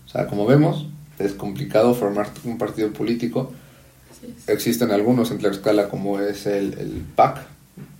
O 0.05 0.09
sea, 0.09 0.27
como 0.27 0.45
vemos, 0.45 0.87
es 1.19 1.33
complicado 1.33 1.93
formar 1.93 2.29
un 2.45 2.57
partido 2.57 2.91
político. 2.91 3.51
Existen 4.47 4.91
algunos 4.91 5.31
en 5.31 5.39
Tlaxcala 5.39 5.89
como 5.89 6.19
es 6.19 6.45
el, 6.45 6.73
el 6.79 7.03
PAC, 7.15 7.41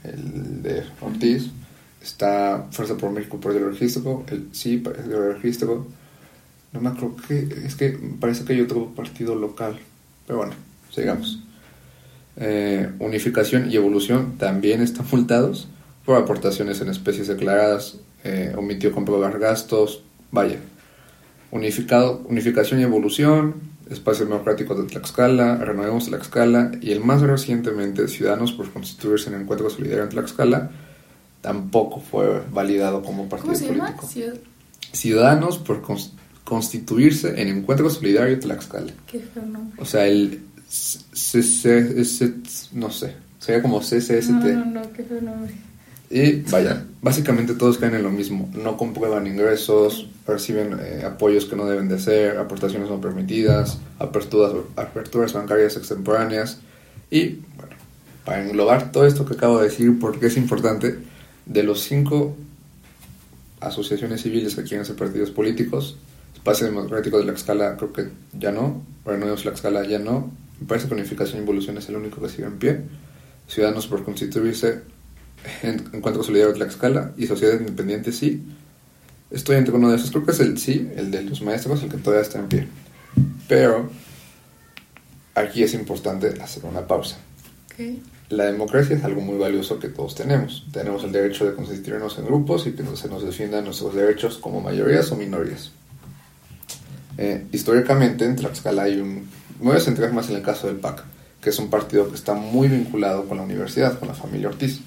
el 0.04 0.64
de 0.64 0.84
Ortiz, 1.02 1.50
está 2.02 2.68
Fuerza 2.72 2.96
por 2.96 3.12
México 3.12 3.40
por 3.40 3.56
el 3.56 3.66
registro, 3.66 4.24
el 4.28 4.50
sí, 4.52 4.82
el 4.86 5.34
registro. 5.34 5.88
No 6.72 6.80
me 6.80 6.90
acuerdo 6.90 7.18
que, 7.28 7.40
es 7.66 7.76
que 7.76 8.00
parece 8.20 8.46
que 8.46 8.54
hay 8.54 8.62
otro 8.62 8.94
partido 8.96 9.36
local, 9.36 9.78
pero 10.26 10.40
bueno, 10.40 10.54
sigamos. 10.92 11.40
Eh, 12.38 12.90
unificación 13.00 13.72
y 13.72 13.76
evolución 13.76 14.38
también 14.38 14.82
están 14.82 15.06
multados 15.12 15.68
por 16.06 16.18
aportaciones 16.18 16.82
en 16.82 16.90
especies 16.90 17.28
declaradas, 17.28 17.98
eh, 18.24 18.54
omitió 18.58 18.92
comprobar 18.92 19.40
gastos, 19.40 20.04
vaya. 20.32 20.58
Unificado, 21.52 22.22
unificación 22.30 22.80
y 22.80 22.84
evolución, 22.84 23.56
Espacio 23.90 24.26
Democrático 24.26 24.74
de 24.74 24.88
Tlaxcala, 24.88 25.58
Renovemos 25.58 26.06
Tlaxcala 26.06 26.72
y 26.82 26.92
el 26.92 27.02
más 27.02 27.22
recientemente 27.22 28.08
Ciudadanos 28.08 28.54
por 28.54 28.72
constituirse 28.72 29.30
en 29.30 29.42
Encuentro 29.42 29.70
Solidario 29.70 30.04
en 30.04 30.10
Tlaxcala 30.10 30.72
tampoco 31.42 32.00
fue 32.00 32.42
validado 32.52 33.02
como 33.02 33.28
partido 33.28 33.54
político. 33.54 34.08
Ciudadanos 34.94 35.58
por 35.58 35.82
constituirse 36.44 37.42
en 37.42 37.48
Encuentro 37.50 37.90
Solidario 37.90 38.40
Tlaxcala. 38.40 38.94
Qué 39.08 39.22
O 39.78 39.86
sea, 39.86 40.08
el 40.08 40.42
no 42.74 42.92
sé, 42.92 43.16
sería 43.40 43.62
como 43.62 43.80
CCST. 43.80 44.30
No, 44.30 44.66
no, 44.66 44.66
no, 44.66 44.94
qué 44.94 45.06
nombre. 45.22 45.54
Y 46.10 46.42
vaya, 46.52 46.84
básicamente 47.02 47.54
todos 47.54 47.78
caen 47.78 47.96
en 47.96 48.04
lo 48.04 48.12
mismo. 48.12 48.50
No 48.54 48.76
comprueban 48.76 49.28
ingresos, 49.28 50.10
reciben 50.28 50.78
eh, 50.82 51.04
apoyos 51.06 51.46
que 51.46 51.56
no 51.56 51.66
deben 51.66 51.88
de 51.88 52.00
ser, 52.00 52.38
aportaciones 52.38 52.90
no 52.90 53.00
permitidas, 53.00 53.80
aperturas, 53.98 54.54
aperturas 54.76 55.32
bancarias 55.32 55.78
extemporáneas. 55.78 56.60
Y 57.10 57.40
bueno, 57.56 57.76
para 58.26 58.44
englobar 58.44 58.92
todo 58.92 59.06
esto 59.06 59.26
que 59.26 59.36
acabo 59.36 59.60
de 59.60 59.70
decir, 59.70 59.98
porque 60.00 60.28
es 60.28 60.36
importante, 60.36 61.00
de 61.46 61.64
los 61.64 61.82
cinco 61.82 62.36
asociaciones 63.62 64.22
civiles 64.22 64.56
que 64.56 64.64
quieren 64.64 64.86
ser 64.86 64.98
partidos 64.98 65.32
políticos, 65.32 65.98
Espacio 66.34 66.66
Democrático 66.66 67.20
de 67.20 67.26
la 67.26 67.34
Escala 67.34 67.78
creo 67.78 67.94
que 67.94 68.10
ya 68.38 68.52
no, 68.52 68.82
Renuevos 69.06 69.46
la 69.46 69.52
Escala 69.52 69.86
ya 69.86 70.00
no, 70.00 70.32
me 70.62 70.68
parece 70.68 70.88
que 70.88 70.94
Unificación 70.94 71.40
y 71.40 71.42
Evolución 71.42 71.78
es 71.80 71.90
el 71.90 71.96
único 71.96 72.22
que 72.22 72.30
sigue 72.30 72.46
en 72.46 72.60
pie. 72.60 72.82
Ciudadanos 73.48 73.88
por 73.88 74.04
constituirse 74.04 74.82
en 75.64 75.90
Encuentro 75.92 76.24
Solidario 76.24 76.54
de 76.54 76.60
Tlaxcala 76.60 77.14
y 77.18 77.26
Sociedad 77.26 77.60
Independiente 77.60 78.12
sí. 78.12 78.44
Estoy 79.32 79.56
entre 79.56 79.74
uno 79.74 79.90
de 79.90 79.96
esos. 79.96 80.12
Creo 80.12 80.24
que 80.24 80.32
es 80.32 80.40
el 80.40 80.60
sí, 80.60 80.88
el 80.96 81.10
de 81.10 81.24
los 81.24 81.42
maestros, 81.42 81.82
el 81.82 81.90
que 81.90 81.98
todavía 81.98 82.22
está 82.22 82.38
en 82.38 82.48
pie. 82.48 82.68
Pero 83.48 83.90
aquí 85.34 85.64
es 85.64 85.74
importante 85.74 86.40
hacer 86.40 86.64
una 86.66 86.86
pausa. 86.86 87.18
La 88.30 88.46
democracia 88.46 88.96
es 88.96 89.04
algo 89.04 89.22
muy 89.22 89.40
valioso 89.40 89.80
que 89.80 89.90
todos 89.90 90.14
tenemos. 90.14 90.68
Tenemos 90.72 91.04
el 91.04 91.12
derecho 91.12 91.46
de 91.46 91.56
constituirnos 91.56 92.20
en 92.20 92.26
grupos 92.26 92.68
y 92.68 92.74
que 92.74 92.84
se 92.96 93.10
nos 93.10 93.26
defiendan 93.26 93.66
nuestros 93.66 93.96
derechos 93.96 94.38
como 94.38 94.62
mayorías 94.62 95.12
o 95.12 95.16
minorías. 95.16 95.72
Eh, 97.18 97.48
históricamente 97.52 98.26
en 98.26 98.36
Tlaxcala 98.36 98.84
hay 98.84 99.00
un 99.00 99.28
me 99.62 99.68
voy 99.68 99.78
a 99.78 99.80
centrar 99.80 100.12
más 100.12 100.30
en 100.30 100.38
el 100.38 100.42
caso 100.42 100.68
del 100.68 100.78
PAC, 100.78 101.04
que 101.40 101.52
es 101.52 101.60
un 101.60 101.70
partido 101.70 102.10
que 102.10 102.16
está 102.16 102.34
muy 102.34 102.68
vinculado 102.68 103.26
con 103.28 103.38
la 103.38 103.44
universidad, 103.44 103.98
con 104.00 104.08
la 104.08 104.16
familia 104.16 104.50
Ortiz. 104.50 104.82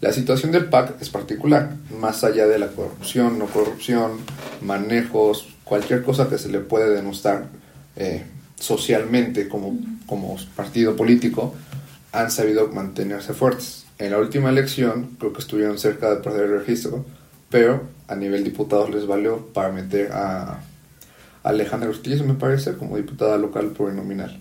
La 0.00 0.12
situación 0.12 0.50
del 0.50 0.66
PAC 0.66 1.00
es 1.00 1.08
particular, 1.08 1.76
más 2.00 2.24
allá 2.24 2.46
de 2.48 2.58
la 2.58 2.66
corrupción, 2.66 3.38
no 3.38 3.46
corrupción, 3.46 4.18
manejos, 4.60 5.46
cualquier 5.62 6.02
cosa 6.02 6.28
que 6.28 6.38
se 6.38 6.48
le 6.48 6.58
puede 6.58 6.92
denostar 6.92 7.46
eh, 7.94 8.24
socialmente 8.58 9.48
como, 9.48 9.78
como 10.06 10.36
partido 10.56 10.96
político, 10.96 11.54
han 12.10 12.32
sabido 12.32 12.68
mantenerse 12.68 13.32
fuertes. 13.32 13.86
En 13.98 14.10
la 14.10 14.18
última 14.18 14.50
elección 14.50 15.10
creo 15.20 15.32
que 15.32 15.40
estuvieron 15.40 15.78
cerca 15.78 16.10
de 16.10 16.16
perder 16.16 16.46
el 16.46 16.58
registro, 16.58 17.04
pero 17.50 17.84
a 18.08 18.16
nivel 18.16 18.42
diputados 18.42 18.90
les 18.90 19.06
valió 19.06 19.46
para 19.52 19.70
meter 19.70 20.10
a 20.10 20.60
Alejandra 21.42 21.90
Ortiz, 21.90 22.22
me 22.22 22.34
parece, 22.34 22.74
como 22.74 22.96
diputada 22.96 23.36
local 23.36 23.68
por 23.68 23.92
nominal. 23.92 24.40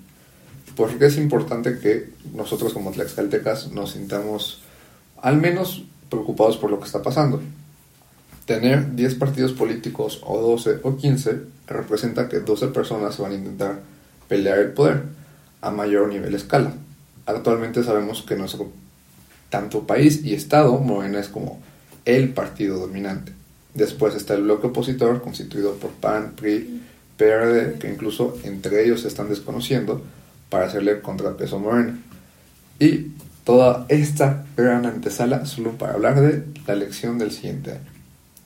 Porque 0.76 1.08
es 1.08 1.18
importante 1.18 1.80
que 1.80 2.10
nosotros 2.34 2.74
como 2.74 2.92
tlaxcaltecas 2.92 3.72
nos 3.72 3.92
sintamos 3.92 4.62
al 5.22 5.38
menos 5.38 5.84
preocupados 6.10 6.58
por 6.58 6.70
lo 6.70 6.80
que 6.80 6.86
está 6.86 7.02
pasando. 7.02 7.42
Tener 8.46 8.96
10 8.96 9.16
partidos 9.16 9.54
políticos 9.54 10.22
o 10.26 10.40
12 10.40 10.80
o 10.84 10.98
15 10.98 11.40
representa 11.68 12.28
que 12.28 12.40
12 12.40 12.68
personas 12.68 13.18
van 13.18 13.32
a 13.32 13.36
intentar 13.36 13.80
pelear 14.28 14.60
el 14.60 14.72
poder 14.72 15.04
a 15.62 15.72
mayor 15.72 16.10
nivel 16.10 16.36
escala. 16.36 16.74
Actualmente 17.26 17.84
sabemos 17.84 18.24
que 18.24 18.36
nuestro 18.36 18.72
tanto 19.50 19.86
país 19.86 20.24
y 20.24 20.34
Estado, 20.34 20.78
Morena 20.80 21.20
es 21.20 21.30
como 21.30 21.60
el 22.06 22.30
partido 22.30 22.80
dominante. 22.80 23.34
Después 23.74 24.16
está 24.16 24.34
el 24.34 24.44
bloque 24.44 24.68
opositor 24.68 25.22
constituido 25.22 25.76
por 25.76 25.92
PAN, 25.92 26.34
PRI, 26.36 26.82
PRD, 27.22 27.78
que 27.78 27.88
incluso 27.88 28.40
entre 28.44 28.84
ellos 28.84 29.02
se 29.02 29.08
están 29.08 29.30
desconociendo 29.30 30.02
para 30.50 30.66
hacerle 30.66 31.02
contrapeso 31.02 31.58
a 31.58 31.60
Morena. 31.60 32.00
Y 32.80 33.12
toda 33.44 33.86
esta 33.90 34.44
gran 34.58 34.88
antesala 34.88 35.46
solo 35.46 35.74
para 35.74 35.94
hablar 35.94 36.20
de 36.20 36.44
la 36.66 36.74
elección 36.74 37.20
del 37.20 37.32
siguiente 37.32 37.74
año. 37.74 37.92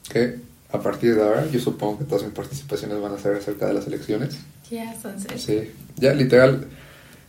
Que 0.10 0.40
a 0.74 0.82
partir 0.82 1.16
de 1.16 1.24
ahora 1.24 1.48
yo 1.50 1.62
supongo 1.62 2.00
que 2.00 2.04
todas 2.04 2.24
mis 2.24 2.34
participaciones 2.34 3.00
van 3.00 3.14
a 3.14 3.18
ser 3.18 3.38
acerca 3.38 3.66
de 3.66 3.76
las 3.76 3.88
elecciones. 3.88 4.38
Ya 4.70 4.94
son 5.00 5.16
Sí, 5.38 5.72
ya 5.96 6.14
literal 6.14 6.68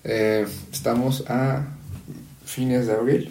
eh, 0.02 0.48
estamos 0.72 1.22
a 1.28 1.64
fines 2.44 2.88
de 2.88 2.92
abril. 2.92 3.30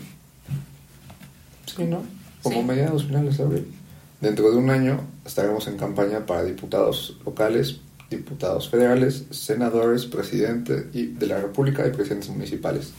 Sí, 1.65 1.84
¿no? 1.84 2.01
Como 2.41 2.63
mediados, 2.63 3.04
finales 3.04 3.38
de 3.38 3.43
abril. 3.43 3.73
Dentro 4.21 4.49
de 4.51 4.58
un 4.58 4.69
año 4.69 5.01
estaremos 5.25 5.67
en 5.67 5.75
campaña 5.78 6.25
para 6.25 6.43
diputados 6.43 7.19
locales, 7.25 7.82
diputados 8.10 8.70
federales, 8.70 9.26
senadores, 9.32 10.06
presidente 10.06 10.84
de 10.91 11.28
la 11.28 11.39
República 11.39 11.88
y 11.88 11.91
presidentes 11.91 12.30
municipales. 12.30 12.94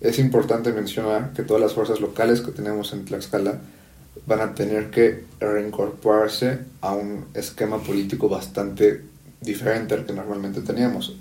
Es 0.00 0.18
importante 0.18 0.72
mencionar 0.72 1.32
que 1.32 1.42
todas 1.42 1.62
las 1.62 1.72
fuerzas 1.72 2.00
locales 2.00 2.40
que 2.40 2.52
tenemos 2.52 2.92
en 2.92 3.04
Tlaxcala 3.04 3.58
van 4.26 4.40
a 4.40 4.54
tener 4.54 4.90
que 4.90 5.24
reincorporarse 5.40 6.58
a 6.80 6.94
un 6.94 7.26
esquema 7.34 7.78
político 7.78 8.28
bastante 8.28 9.02
diferente 9.40 9.94
al 9.94 10.04
que 10.04 10.12
normalmente 10.12 10.60
teníamos. 10.60 11.16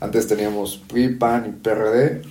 Antes 0.00 0.26
teníamos 0.26 0.82
PRI, 0.88 1.16
PAN 1.16 1.46
y 1.46 1.62
PRD 1.62 2.22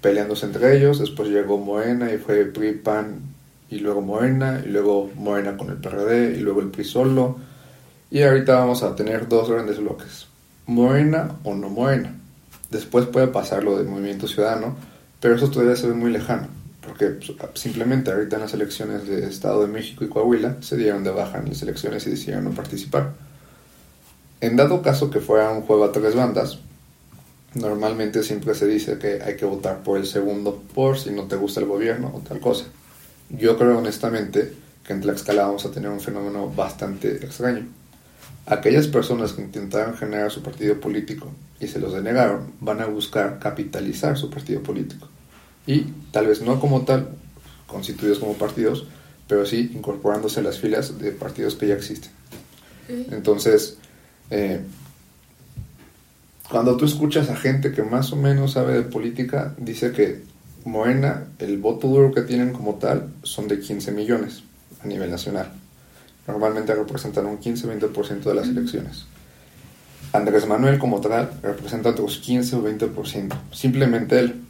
peleándose 0.00 0.46
entre 0.46 0.76
ellos, 0.76 0.98
después 0.98 1.28
llegó 1.28 1.58
Morena 1.58 2.12
y 2.12 2.18
fue 2.18 2.44
PRI, 2.46 2.72
PAN 2.72 3.20
y 3.68 3.78
luego 3.78 4.00
Morena, 4.00 4.62
y 4.64 4.68
luego 4.68 5.10
Morena 5.14 5.56
con 5.56 5.70
el 5.70 5.76
PRD 5.76 6.36
y 6.36 6.40
luego 6.40 6.60
el 6.60 6.68
PRI 6.68 6.84
solo. 6.84 7.38
Y 8.12 8.22
ahorita 8.22 8.56
vamos 8.56 8.82
a 8.82 8.96
tener 8.96 9.28
dos 9.28 9.48
grandes 9.48 9.78
bloques, 9.78 10.26
Morena 10.66 11.36
o 11.44 11.54
no 11.54 11.68
Morena. 11.68 12.12
Después 12.68 13.06
puede 13.06 13.28
pasar 13.28 13.62
lo 13.62 13.78
del 13.78 13.86
movimiento 13.86 14.26
ciudadano, 14.26 14.74
pero 15.20 15.36
eso 15.36 15.48
todavía 15.48 15.76
se 15.76 15.86
ve 15.86 15.94
muy 15.94 16.10
lejano, 16.10 16.48
porque 16.84 17.20
simplemente 17.54 18.10
ahorita 18.10 18.34
en 18.34 18.42
las 18.42 18.52
elecciones 18.52 19.06
de 19.06 19.28
Estado 19.28 19.62
de 19.62 19.68
México 19.68 20.04
y 20.04 20.08
Coahuila 20.08 20.56
se 20.60 20.76
dieron 20.76 21.04
de 21.04 21.10
baja 21.10 21.38
en 21.38 21.50
las 21.50 21.62
elecciones 21.62 22.04
y 22.08 22.10
decidieron 22.10 22.44
no 22.44 22.50
participar. 22.50 23.12
En 24.40 24.56
dado 24.56 24.82
caso 24.82 25.08
que 25.08 25.20
fuera 25.20 25.50
un 25.50 25.62
juego 25.62 25.84
a 25.84 25.92
tres 25.92 26.16
bandas, 26.16 26.58
normalmente 27.54 28.24
siempre 28.24 28.56
se 28.56 28.66
dice 28.66 28.98
que 28.98 29.22
hay 29.22 29.36
que 29.36 29.44
votar 29.44 29.84
por 29.84 29.98
el 29.98 30.06
segundo 30.06 30.60
por 30.74 30.98
si 30.98 31.12
no 31.12 31.24
te 31.24 31.36
gusta 31.36 31.60
el 31.60 31.66
gobierno 31.66 32.10
o 32.12 32.18
tal 32.26 32.40
cosa. 32.40 32.64
Yo 33.28 33.56
creo 33.56 33.78
honestamente 33.78 34.52
que 34.84 34.94
en 34.94 35.00
Tlaxcala 35.00 35.46
vamos 35.46 35.64
a 35.64 35.70
tener 35.70 35.90
un 35.90 36.00
fenómeno 36.00 36.50
bastante 36.50 37.24
extraño. 37.24 37.79
Aquellas 38.46 38.88
personas 38.88 39.32
que 39.32 39.42
intentaron 39.42 39.96
generar 39.96 40.30
su 40.30 40.42
partido 40.42 40.80
político 40.80 41.30
y 41.60 41.68
se 41.68 41.78
los 41.78 41.92
denegaron 41.92 42.52
van 42.60 42.80
a 42.80 42.86
buscar 42.86 43.38
capitalizar 43.38 44.16
su 44.16 44.30
partido 44.30 44.62
político. 44.62 45.08
Y 45.66 45.82
tal 46.10 46.26
vez 46.26 46.42
no 46.42 46.58
como 46.58 46.82
tal, 46.82 47.10
constituidos 47.66 48.18
como 48.18 48.34
partidos, 48.34 48.86
pero 49.28 49.46
sí 49.46 49.70
incorporándose 49.74 50.40
a 50.40 50.42
las 50.42 50.58
filas 50.58 50.98
de 50.98 51.12
partidos 51.12 51.54
que 51.54 51.68
ya 51.68 51.74
existen. 51.74 52.10
Entonces, 53.12 53.78
eh, 54.30 54.60
cuando 56.50 56.76
tú 56.76 56.84
escuchas 56.84 57.30
a 57.30 57.36
gente 57.36 57.70
que 57.70 57.84
más 57.84 58.12
o 58.12 58.16
menos 58.16 58.54
sabe 58.54 58.74
de 58.74 58.82
política, 58.82 59.54
dice 59.56 59.92
que 59.92 60.22
Morena, 60.64 61.28
el 61.38 61.58
voto 61.58 61.86
duro 61.86 62.12
que 62.12 62.22
tienen 62.22 62.52
como 62.52 62.74
tal, 62.74 63.12
son 63.22 63.46
de 63.46 63.60
15 63.60 63.92
millones 63.92 64.42
a 64.82 64.88
nivel 64.88 65.10
nacional. 65.10 65.52
Normalmente 66.26 66.74
representan 66.74 67.26
un 67.26 67.38
15-20% 67.38 68.22
de 68.22 68.34
las 68.34 68.48
elecciones. 68.48 69.06
Andrés 70.12 70.46
Manuel 70.46 70.78
como 70.78 71.00
tal 71.00 71.30
representa 71.42 71.90
otros 71.90 72.18
15 72.18 72.56
o 72.56 72.62
20%. 72.62 73.32
Simplemente 73.52 74.18
él. 74.18 74.40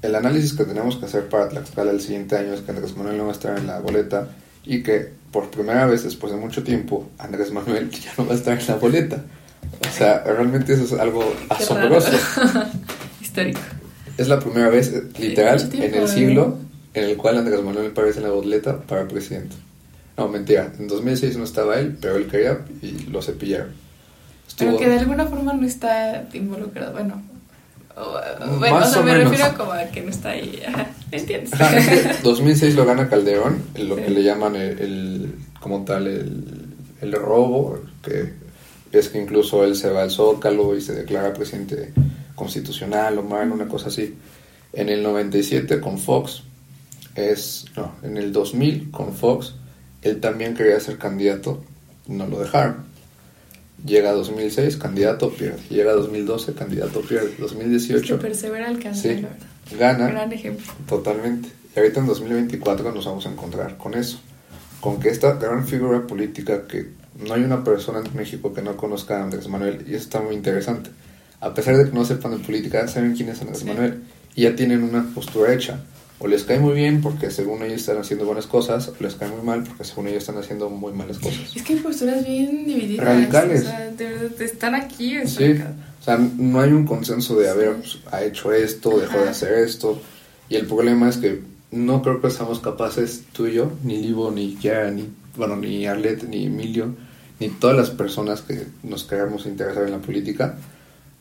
El 0.00 0.14
análisis 0.14 0.52
que 0.52 0.64
tenemos 0.64 0.96
que 0.96 1.06
hacer 1.06 1.28
para 1.28 1.48
Tlaxcala 1.48 1.90
el 1.90 2.00
siguiente 2.00 2.36
año 2.36 2.54
es 2.54 2.60
que 2.60 2.70
Andrés 2.70 2.96
Manuel 2.96 3.16
no 3.16 3.24
va 3.24 3.30
a 3.30 3.32
estar 3.32 3.58
en 3.58 3.66
la 3.66 3.80
boleta 3.80 4.28
y 4.64 4.82
que 4.82 5.10
por 5.32 5.50
primera 5.50 5.86
vez 5.86 6.04
después 6.04 6.32
de 6.32 6.38
mucho 6.38 6.62
tiempo 6.62 7.08
Andrés 7.18 7.52
Manuel 7.52 7.90
ya 7.90 8.12
no 8.16 8.26
va 8.26 8.32
a 8.32 8.36
estar 8.36 8.58
en 8.58 8.66
la 8.66 8.76
boleta. 8.76 9.24
O 9.88 9.92
sea, 9.92 10.22
realmente 10.24 10.72
eso 10.72 10.84
es 10.84 10.92
algo 10.92 11.34
asombroso. 11.48 12.12
Histórico. 13.20 13.60
Es 14.16 14.28
la 14.28 14.38
primera 14.38 14.68
vez, 14.68 14.92
eh, 14.92 15.04
literal, 15.18 15.68
en 15.72 15.94
el 15.94 16.08
siglo 16.08 16.58
en 16.94 17.04
el 17.04 17.16
cual 17.16 17.38
Andrés 17.38 17.62
Manuel 17.62 17.90
aparece 17.90 18.18
en 18.18 18.24
la 18.24 18.30
boleta 18.30 18.80
para 18.80 19.06
presidente. 19.06 19.54
No, 20.18 20.28
mentira. 20.28 20.72
En 20.78 20.88
2006 20.88 21.36
no 21.36 21.44
estaba 21.44 21.78
él, 21.78 21.96
pero 22.00 22.16
él 22.16 22.26
quería 22.26 22.58
y 22.82 23.06
lo 23.06 23.22
cepillaron. 23.22 23.72
Pero 24.58 24.76
que 24.76 24.88
de 24.88 24.98
alguna 24.98 25.26
forma 25.26 25.52
no 25.52 25.64
está 25.64 26.28
involucrado. 26.32 26.92
Bueno, 26.92 27.22
bueno, 28.58 28.78
o 28.78 28.84
sea, 28.84 29.02
me 29.02 29.14
refiero 29.14 29.56
como 29.56 29.72
a 29.72 29.84
que 29.84 30.02
no 30.02 30.10
está 30.10 30.30
ahí. 30.30 30.60
¿Me 31.12 31.18
entiendes? 31.18 31.52
2006 32.22 32.74
lo 32.76 32.84
gana 32.84 33.08
Calderón, 33.08 33.62
lo 33.76 33.94
que 33.94 34.10
le 34.10 34.24
llaman 34.24 34.56
el, 34.56 35.34
como 35.60 35.84
tal 35.84 36.08
el, 36.08 36.66
el 37.00 37.12
robo, 37.12 37.78
que 38.02 38.32
es 38.90 39.08
que 39.10 39.20
incluso 39.20 39.64
él 39.64 39.76
se 39.76 39.90
va 39.90 40.02
al 40.02 40.10
Zócalo 40.10 40.76
y 40.76 40.80
se 40.80 40.94
declara 40.94 41.32
presidente 41.32 41.92
constitucional 42.34 43.18
o 43.18 43.22
mal, 43.22 43.52
una 43.52 43.68
cosa 43.68 43.88
así. 43.88 44.16
En 44.72 44.88
el 44.88 45.02
97 45.02 45.80
con 45.80 45.98
Fox, 45.98 46.42
es, 47.14 47.66
no, 47.76 47.92
en 48.02 48.16
el 48.16 48.32
2000 48.32 48.90
con 48.90 49.12
Fox, 49.12 49.54
él 50.02 50.20
también 50.20 50.54
quería 50.54 50.78
ser 50.80 50.98
candidato, 50.98 51.62
no 52.06 52.26
lo 52.26 52.40
dejaron. 52.40 52.88
Llega 53.84 54.12
2006, 54.12 54.76
candidato 54.76 55.30
pierde. 55.30 55.60
Llega 55.70 55.92
2012, 55.92 56.54
candidato 56.54 57.00
pierde. 57.02 57.34
2018. 57.38 58.14
Es 58.14 58.20
persevera 58.20 58.70
el 58.70 58.94
sí, 58.94 59.24
Gana. 59.78 60.08
Gran 60.08 60.32
ejemplo. 60.32 60.66
Totalmente. 60.88 61.48
Y 61.74 61.78
ahorita 61.78 62.00
en 62.00 62.06
2024 62.06 62.92
nos 62.92 63.06
vamos 63.06 63.26
a 63.26 63.30
encontrar 63.30 63.76
con 63.76 63.94
eso. 63.94 64.20
Con 64.80 64.98
que 64.98 65.10
esta 65.10 65.34
gran 65.34 65.66
figura 65.66 66.06
política 66.06 66.66
que 66.66 66.88
no 67.18 67.34
hay 67.34 67.42
una 67.42 67.62
persona 67.62 68.00
en 68.00 68.16
México 68.16 68.52
que 68.52 68.62
no 68.62 68.76
conozca 68.76 69.20
a 69.20 69.24
Andrés 69.24 69.48
Manuel 69.48 69.84
y 69.86 69.94
eso 69.94 70.04
está 70.04 70.20
muy 70.20 70.34
interesante. 70.34 70.90
A 71.40 71.54
pesar 71.54 71.76
de 71.76 71.84
que 71.84 71.96
no 71.96 72.04
sepan 72.04 72.32
de 72.32 72.38
política, 72.38 72.86
saben 72.88 73.14
quién 73.14 73.28
es 73.28 73.40
Andrés 73.40 73.64
Manuel 73.64 74.02
y 74.34 74.42
ya 74.42 74.56
tienen 74.56 74.82
una 74.82 75.04
postura 75.14 75.52
hecha. 75.52 75.80
O 76.20 76.26
les 76.26 76.42
cae 76.42 76.58
muy 76.58 76.74
bien 76.74 77.00
porque 77.00 77.30
según 77.30 77.62
ellos 77.62 77.80
están 77.80 77.98
haciendo 77.98 78.26
buenas 78.26 78.46
cosas, 78.46 78.88
o 78.88 78.94
les 79.00 79.14
cae 79.14 79.28
muy 79.28 79.42
mal 79.42 79.62
porque 79.62 79.84
según 79.84 80.08
ellos 80.08 80.22
están 80.22 80.38
haciendo 80.38 80.68
muy 80.68 80.92
malas 80.92 81.18
cosas. 81.18 81.54
Es 81.54 81.62
que 81.62 81.74
hay 81.74 81.78
posturas 81.80 82.26
bien 82.26 82.66
divididas. 82.66 83.06
Radicales. 83.06 83.60
O 83.60 83.64
sea, 83.64 83.90
de 83.90 84.04
verdad, 84.04 84.42
están 84.42 84.74
aquí. 84.74 85.14
Sí. 85.26 85.52
O 86.00 86.04
sea, 86.04 86.18
no 86.18 86.60
hay 86.60 86.72
un 86.72 86.84
consenso 86.86 87.38
de 87.38 87.48
haber 87.48 87.76
ha 88.10 88.22
hecho 88.22 88.52
esto, 88.52 88.98
dejó 88.98 89.18
de 89.18 89.28
hacer 89.28 89.58
esto. 89.58 90.00
Y 90.48 90.56
el 90.56 90.66
problema 90.66 91.08
es 91.08 91.18
que 91.18 91.40
no 91.70 92.02
creo 92.02 92.20
que 92.20 92.30
seamos 92.30 92.60
capaces, 92.60 93.24
tú 93.32 93.46
y 93.46 93.54
yo, 93.54 93.72
ni 93.84 93.98
Livo, 93.98 94.30
ni 94.30 94.54
Kiara, 94.54 94.90
ni, 94.90 95.08
bueno, 95.36 95.56
ni 95.56 95.86
Arlette, 95.86 96.24
ni 96.24 96.46
Emilio, 96.46 96.94
ni 97.38 97.48
todas 97.48 97.76
las 97.76 97.90
personas 97.90 98.40
que 98.42 98.66
nos 98.82 99.04
queremos 99.04 99.46
interesar 99.46 99.84
en 99.84 99.92
la 99.92 99.98
política, 99.98 100.56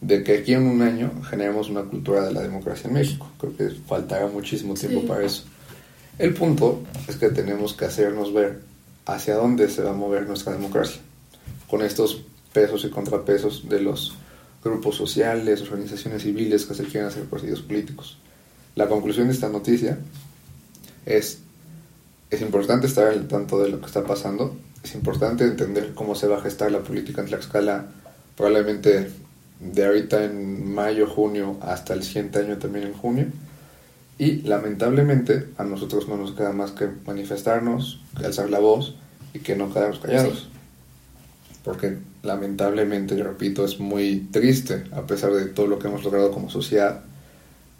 de 0.02 0.24
que 0.24 0.38
aquí 0.38 0.54
en 0.54 0.68
un 0.68 0.82
año 0.82 1.12
generemos 1.24 1.70
una 1.70 1.84
cultura 1.84 2.26
de 2.26 2.34
la 2.34 2.42
democracia 2.42 2.88
en 2.88 2.94
México. 2.94 3.32
Creo 3.40 3.56
que 3.56 3.70
faltará 3.88 4.28
muchísimo 4.28 4.74
tiempo 4.76 5.06
para 5.06 5.26
eso. 5.26 5.44
El 6.18 6.34
punto 6.34 6.84
es 7.08 7.16
que 7.16 7.30
tenemos 7.30 7.74
que 7.74 7.86
hacernos 7.86 8.34
ver 8.34 8.62
hacia 9.06 9.36
dónde 9.36 9.70
se 9.70 9.84
va 9.84 9.92
a 9.92 9.94
mover 9.94 10.28
nuestra 10.28 10.54
democracia, 10.54 11.02
con 11.68 11.82
estos 11.82 12.24
pesos 12.54 12.84
y 12.86 12.90
contrapesos 12.90 13.70
de 13.70 13.82
los 13.82 14.16
grupos 14.64 14.96
sociales, 14.96 15.62
organizaciones 15.62 16.24
civiles 16.24 16.66
que 16.66 16.74
se 16.74 16.84
quieren 16.84 17.06
hacer 17.06 17.24
partidos 17.26 17.62
políticos. 17.62 18.18
La 18.76 18.88
conclusión 18.88 19.28
de 19.28 19.34
esta 19.34 19.50
noticia 19.50 19.98
es, 21.06 21.40
es 22.30 22.42
importante 22.42 22.88
estar 22.88 23.08
al 23.08 23.28
tanto 23.28 23.60
de 23.60 23.70
lo 23.70 23.80
que 23.80 23.86
está 23.86 24.04
pasando, 24.04 24.58
es 24.84 24.94
importante 24.96 25.46
entender 25.46 25.94
cómo 25.94 26.16
se 26.16 26.28
va 26.28 26.38
a 26.38 26.42
gestar 26.42 26.72
la 26.72 26.80
política 26.80 27.22
en 27.22 27.28
Tlaxcala 27.28 27.88
probablemente 28.36 29.10
de 29.60 29.86
ahorita 29.86 30.24
en 30.24 30.74
mayo, 30.74 31.08
junio, 31.08 31.58
hasta 31.62 31.94
el 31.94 32.04
siguiente 32.04 32.40
año 32.40 32.58
también 32.58 32.88
en 32.88 32.94
junio. 32.94 33.28
Y 34.20 34.42
lamentablemente 34.42 35.50
a 35.58 35.64
nosotros 35.64 36.08
no 36.08 36.18
nos 36.18 36.32
queda 36.32 36.52
más 36.52 36.72
que 36.72 36.90
manifestarnos, 37.06 38.02
que 38.18 38.26
alzar 38.26 38.50
la 38.50 38.60
voz 38.60 38.96
y 39.34 39.40
que 39.40 39.56
no 39.56 39.72
quedarnos 39.72 40.00
callados. 40.00 40.50
Porque 41.64 41.98
lamentablemente, 42.24 43.22
repito, 43.22 43.66
es 43.66 43.80
muy 43.80 44.28
triste, 44.32 44.86
a 44.92 45.06
pesar 45.06 45.34
de 45.34 45.46
todo 45.46 45.68
lo 45.68 45.80
que 45.80 45.88
hemos 45.88 46.04
logrado 46.04 46.32
como 46.32 46.50
sociedad, 46.50 47.02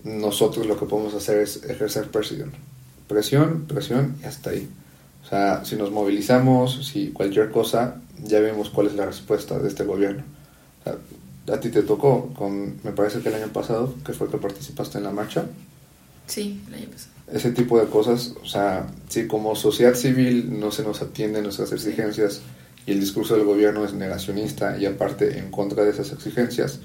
nosotros 0.04 0.68
lo 0.68 0.80
que 0.80 0.86
podemos 0.86 1.14
hacer 1.14 1.40
es 1.40 1.64
ejercer 1.64 2.10
presión. 2.10 2.52
Presión, 3.08 3.66
presión 3.68 4.16
y 4.22 4.26
hasta 4.26 4.52
ahí. 4.52 4.70
O 5.24 5.30
sea, 5.30 5.66
si 5.66 5.76
nos 5.76 5.92
movilizamos, 5.92 6.88
si 6.88 7.10
cualquier 7.10 7.50
cosa, 7.52 8.02
ya 8.24 8.40
vemos 8.40 8.70
cuál 8.70 8.88
es 8.88 8.96
la 8.96 9.06
respuesta 9.06 9.58
de 9.60 9.68
este 9.68 9.84
gobierno. 9.84 10.24
A 11.52 11.60
ti 11.60 11.70
te 11.70 11.84
tocó, 11.84 12.34
con, 12.34 12.78
me 12.84 12.92
parece 12.92 13.20
que 13.20 13.30
el 13.30 13.36
año 13.36 13.48
pasado, 13.48 13.94
que 14.06 14.14
fue 14.14 14.30
que 14.30 14.38
participaste 14.38 14.98
en 14.98 15.06
la 15.06 15.12
marcha. 15.12 15.46
Sí, 16.26 16.62
el 16.68 16.74
año 16.74 16.90
pasado. 16.90 17.12
Ese 17.32 17.52
tipo 17.52 17.80
de 17.80 17.88
cosas, 17.88 18.34
o 18.42 18.46
sea, 18.46 18.88
si 19.10 19.28
como 19.28 19.56
sociedad 19.56 19.96
civil 19.96 20.60
no 20.60 20.72
se 20.72 20.84
nos 20.84 21.02
atienden 21.02 21.44
nuestras 21.44 21.72
exigencias 21.72 22.42
y 22.86 22.92
el 22.92 23.00
discurso 23.00 23.36
del 23.36 23.46
gobierno 23.46 23.84
es 23.84 23.94
negacionista 23.94 24.78
y 24.78 24.86
aparte 24.86 25.40
en 25.40 25.52
contra 25.52 25.84
de 25.84 25.92
esas 25.92 26.12
exigencias, 26.12 26.80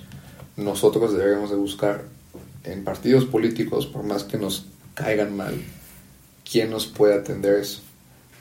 nosotros 0.57 1.16
debemos 1.16 1.51
de 1.51 1.57
buscar 1.57 2.05
en 2.64 2.85
partidos 2.85 3.25
políticos, 3.25 3.87
por 3.87 4.05
más 4.05 4.25
que 4.25 4.38
nos 4.38 4.66
caigan 4.94 5.37
mal, 5.37 5.55
quién 6.48 6.70
nos 6.70 6.87
puede 6.87 7.14
atender 7.14 7.57
eso. 7.57 7.81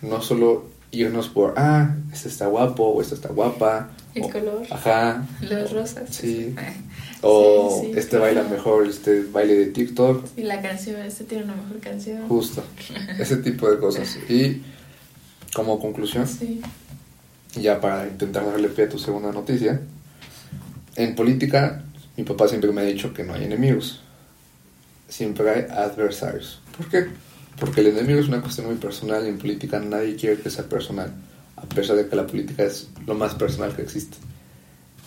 No 0.01 0.21
solo 0.21 0.65
irnos 0.91 1.29
por, 1.29 1.53
ah, 1.57 1.95
este 2.11 2.29
está 2.29 2.47
guapo 2.47 2.83
o 2.83 3.01
esta 3.01 3.15
está 3.15 3.29
guapa. 3.29 3.91
El 4.13 4.23
color. 4.23 4.63
Ajá. 4.69 5.25
Los 5.41 5.71
rosas. 5.71 6.09
Sí. 6.09 6.53
O 7.21 7.83
este 7.95 8.17
baila 8.17 8.43
mejor, 8.43 8.87
este 8.87 9.23
baile 9.23 9.53
de 9.53 9.65
TikTok. 9.67 10.25
Y 10.35 10.43
la 10.43 10.61
canción, 10.61 11.01
este 11.01 11.23
tiene 11.23 11.43
una 11.45 11.55
mejor 11.55 11.79
canción. 11.79 12.27
Justo. 12.27 12.63
Ese 13.19 13.37
tipo 13.37 13.69
de 13.69 13.77
cosas. 13.77 14.17
Y 14.27 14.61
como 15.53 15.79
conclusión, 15.79 16.27
sí. 16.27 16.61
ya 17.55 17.79
para 17.79 18.07
intentar 18.07 18.45
darle 18.45 18.69
pie 18.69 18.85
a 18.85 18.89
tu 18.89 18.97
segunda 18.97 19.31
noticia, 19.31 19.81
en 20.95 21.15
política 21.15 21.83
mi 22.17 22.23
papá 22.23 22.47
siempre 22.47 22.71
me 22.71 22.81
ha 22.81 22.85
dicho 22.85 23.13
que 23.13 23.23
no 23.23 23.33
hay 23.33 23.45
enemigos 23.45 24.01
siempre 25.11 25.49
hay 25.49 25.65
adversarios. 25.69 26.59
¿Por 26.75 26.87
qué? 26.87 27.07
Porque 27.59 27.81
el 27.81 27.87
enemigo 27.87 28.19
es 28.19 28.27
una 28.27 28.41
cuestión 28.41 28.67
muy 28.67 28.75
personal 28.75 29.25
y 29.25 29.29
en 29.29 29.37
política 29.37 29.79
nadie 29.79 30.15
quiere 30.15 30.41
que 30.41 30.49
sea 30.49 30.65
personal, 30.65 31.11
a 31.55 31.61
pesar 31.63 31.95
de 31.95 32.07
que 32.07 32.15
la 32.15 32.25
política 32.25 32.63
es 32.63 32.89
lo 33.05 33.13
más 33.13 33.35
personal 33.35 33.75
que 33.75 33.83
existe. 33.83 34.17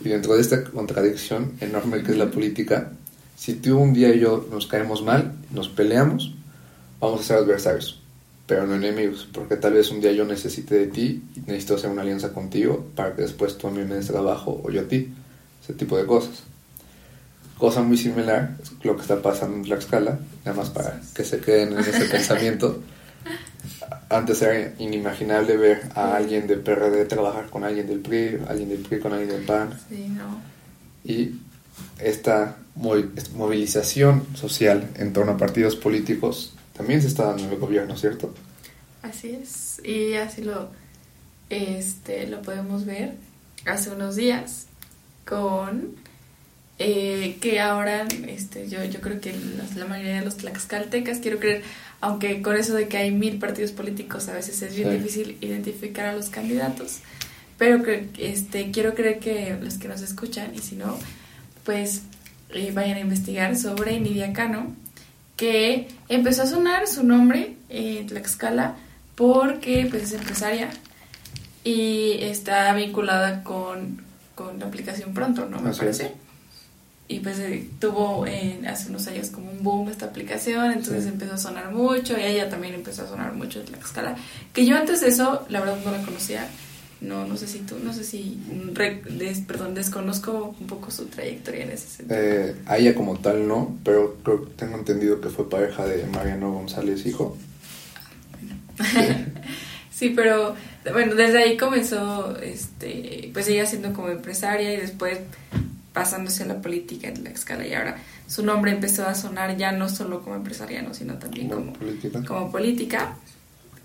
Y 0.05 0.09
dentro 0.09 0.35
de 0.35 0.41
esta 0.41 0.65
contradicción 0.65 1.53
enorme 1.61 2.03
que 2.03 2.13
es 2.13 2.19
la 2.19 2.31
política, 2.31 2.93
si 3.37 3.55
tú 3.55 3.79
un 3.79 3.93
día 3.93 4.15
y 4.15 4.21
yo 4.21 4.47
nos 4.51 4.67
caemos 4.67 5.03
mal, 5.03 5.33
nos 5.51 5.69
peleamos, 5.69 6.35
vamos 7.01 7.21
a 7.21 7.25
ser 7.25 7.37
adversarios, 7.39 8.01
pero 8.47 8.67
no 8.67 8.75
enemigos, 8.75 9.29
porque 9.33 9.57
tal 9.57 9.73
vez 9.73 9.91
un 9.91 10.01
día 10.01 10.13
yo 10.13 10.25
necesite 10.25 10.77
de 10.77 10.87
ti 10.87 11.23
y 11.35 11.41
necesito 11.41 11.75
hacer 11.75 11.91
una 11.91 12.03
alianza 12.03 12.33
contigo 12.33 12.87
para 12.95 13.15
que 13.15 13.23
después 13.23 13.59
tú 13.59 13.69
a 13.69 13.71
mí 13.71 13.85
me 13.85 13.97
des 13.97 14.07
trabajo 14.07 14.61
o 14.65 14.71
yo 14.71 14.83
a 14.83 14.85
ti, 14.85 15.13
ese 15.63 15.75
tipo 15.75 15.97
de 15.97 16.07
cosas 16.07 16.45
cosa 17.59 17.83
muy 17.83 17.97
similar 17.97 18.57
es 18.63 18.73
lo 18.85 18.97
que 18.97 19.03
está 19.03 19.21
pasando 19.21 19.57
en 19.57 19.65
Tlaxcala, 19.65 20.19
nada 20.45 20.57
más 20.57 20.71
para 20.71 21.01
que 21.15 21.25
se 21.25 21.41
queden 21.41 21.73
en 21.73 21.81
ese 21.81 22.05
pensamiento. 22.11 22.83
Antes 24.09 24.43
era 24.43 24.75
inimaginable 24.79 25.57
ver 25.57 25.83
a 25.95 26.17
alguien 26.17 26.47
del 26.47 26.61
PRD 26.61 27.05
trabajar 27.07 27.49
con 27.51 27.65
alguien 27.65 27.87
del 27.87 28.01
PRI, 28.01 28.39
alguien 28.49 28.69
del 28.69 28.81
PRI 28.81 29.01
con 29.01 29.13
alguien 29.13 29.31
del 29.31 29.43
PAN. 29.43 29.71
Sí, 29.89 30.09
no. 30.09 30.41
Y 31.05 31.41
esta 31.99 32.57
movilización 32.77 34.27
social 34.35 34.91
en 34.97 35.13
torno 35.13 35.33
a 35.33 35.37
partidos 35.37 35.77
políticos 35.77 36.55
también 36.77 37.01
se 37.01 37.09
está 37.09 37.27
dando 37.27 37.45
en 37.45 37.51
el 37.51 37.59
gobierno, 37.59 37.97
¿cierto? 37.97 38.35
Así 39.03 39.31
es, 39.31 39.81
y 39.85 40.15
así 40.15 40.43
lo, 40.43 40.71
este, 41.51 42.27
lo 42.27 42.43
podemos 42.43 42.85
ver 42.85 43.15
hace 43.67 43.91
unos 43.91 44.17
días 44.17 44.67
con 45.25 45.95
eh, 46.79 47.39
que 47.41 47.61
ahora 47.61 48.07
este, 48.27 48.69
yo, 48.69 48.83
yo 48.85 49.01
creo 49.01 49.21
que 49.21 49.33
la, 49.77 49.85
mayoría 49.85 50.19
de 50.19 50.25
los 50.25 50.37
tlaxcaltecas, 50.37 51.19
quiero 51.19 51.39
creer, 51.39 51.63
aunque 52.01 52.43
con 52.43 52.57
eso 52.57 52.75
de 52.75 52.89
que 52.89 52.97
hay 52.97 53.13
mil 53.13 53.39
partidos 53.39 53.71
políticos 53.71 54.29
a 54.29 54.33
veces 54.33 54.61
es 54.63 54.75
bien 54.75 54.91
difícil 54.91 55.39
identificar 55.41 56.07
a 56.07 56.13
los 56.15 56.31
candidatos, 56.31 56.99
pero 57.59 57.83
que, 57.85 58.09
este, 58.19 58.73
quiero 58.73 58.95
creer 58.95 59.21
que 59.21 59.57
los 59.61 59.79
que 59.79 59.87
nos 59.87 60.03
escuchan, 60.03 60.53
y 60.55 60.59
si 60.59 60.75
no, 60.75 60.99
pues 61.65 62.03
eh, 62.51 62.73
vayan 62.75 62.97
a 62.97 63.01
investigar 63.01 63.57
sobre 63.57 64.01
Nidia 64.01 64.33
Cano, 64.33 64.75
que 65.37 65.89
empezó 66.09 66.43
a 66.43 66.47
sonar 66.47 66.89
su 66.89 67.05
nombre 67.05 67.55
en 67.69 68.07
Tlaxcala 68.07 68.77
porque 69.15 69.87
pues, 69.89 70.05
es 70.05 70.13
empresaria 70.13 70.71
y 71.63 72.19
está 72.21 72.73
vinculada 72.75 73.43
con, 73.45 74.03
con 74.35 74.59
la 74.59 74.67
aplicación 74.67 75.15
Pronto, 75.15 75.47
¿no? 75.47 75.61
Me 75.61 75.73
parece 75.73 76.24
y 77.07 77.21
pues 77.21 77.39
eh, 77.39 77.69
tuvo 77.81 78.25
hace 78.67 78.89
unos 78.89 79.07
años 79.09 79.29
como 79.29 79.51
un 79.51 79.63
boom 79.63 79.91
esta 79.91 80.07
aplicación, 80.07 80.73
entonces 80.73 81.07
empezó 81.07 81.35
a 81.35 81.39
sonar 81.39 81.73
mucho 81.73 82.19
y 82.19 82.23
ella 82.23 82.49
también 82.49 82.75
empezó 82.75 83.03
a 83.03 83.09
sonar 83.09 83.35
mucho 83.35 83.61
en 83.61 83.75
escala 83.75 84.17
que 84.53 84.65
yo 84.65 84.77
antes 84.77 85.03
de 85.03 85.09
eso 85.09 85.45
la 85.51 85.61
verdad 85.61 85.77
no 85.85 85.91
la 85.91 86.03
conocía, 86.03 86.49
no 87.03 87.27
no 87.27 87.37
sé 87.37 87.47
si 87.47 87.59
tú, 87.59 87.77
no 87.85 87.93
sé 87.93 88.05
si, 88.05 88.41
perdón, 89.47 89.75
desconozco 89.75 90.57
un 90.59 90.67
poco 90.67 90.91
su 90.91 91.05
trayectoria 91.07 91.65
en 91.65 91.73
ese 91.73 91.89
sentido. 91.89 92.19
Eh, 92.19 92.57
a 92.65 92.79
ella 92.79 92.95
como 92.95 93.19
tal 93.19 93.47
no, 93.47 93.77
pero 93.85 94.17
creo, 94.23 94.49
tengo 94.57 94.79
entendido 94.79 95.21
que 95.21 95.29
fue 95.29 95.49
pareja 95.51 95.85
de 95.85 96.07
Mariano 96.07 96.53
González, 96.53 97.05
hijo. 97.05 97.37
sí, 99.91 100.11
pero 100.17 100.55
bueno, 100.91 101.15
desde 101.15 101.43
ahí 101.43 101.57
comenzó, 101.59 102.39
este, 102.39 103.31
pues 103.35 103.47
ella 103.49 103.67
siendo 103.67 103.93
como 103.93 104.09
empresaria 104.09 104.73
y 104.73 104.79
después 104.79 105.19
pasándose 105.95 106.43
a 106.43 106.47
la 106.47 106.61
política 106.61 107.09
en 107.09 107.25
la 107.25 107.31
escala 107.31 107.67
y 107.67 107.73
ahora 107.73 107.97
su 108.27 108.45
nombre 108.45 108.73
empezó 108.73 109.07
a 109.07 109.15
sonar 109.15 109.57
ya 109.57 109.73
no 109.73 109.89
solo 109.89 110.23
como 110.23 110.35
empresariano, 110.35 110.93
sino 110.93 111.15
también 111.15 111.49
como, 111.49 111.73
como 112.27 112.51
política, 112.51 113.17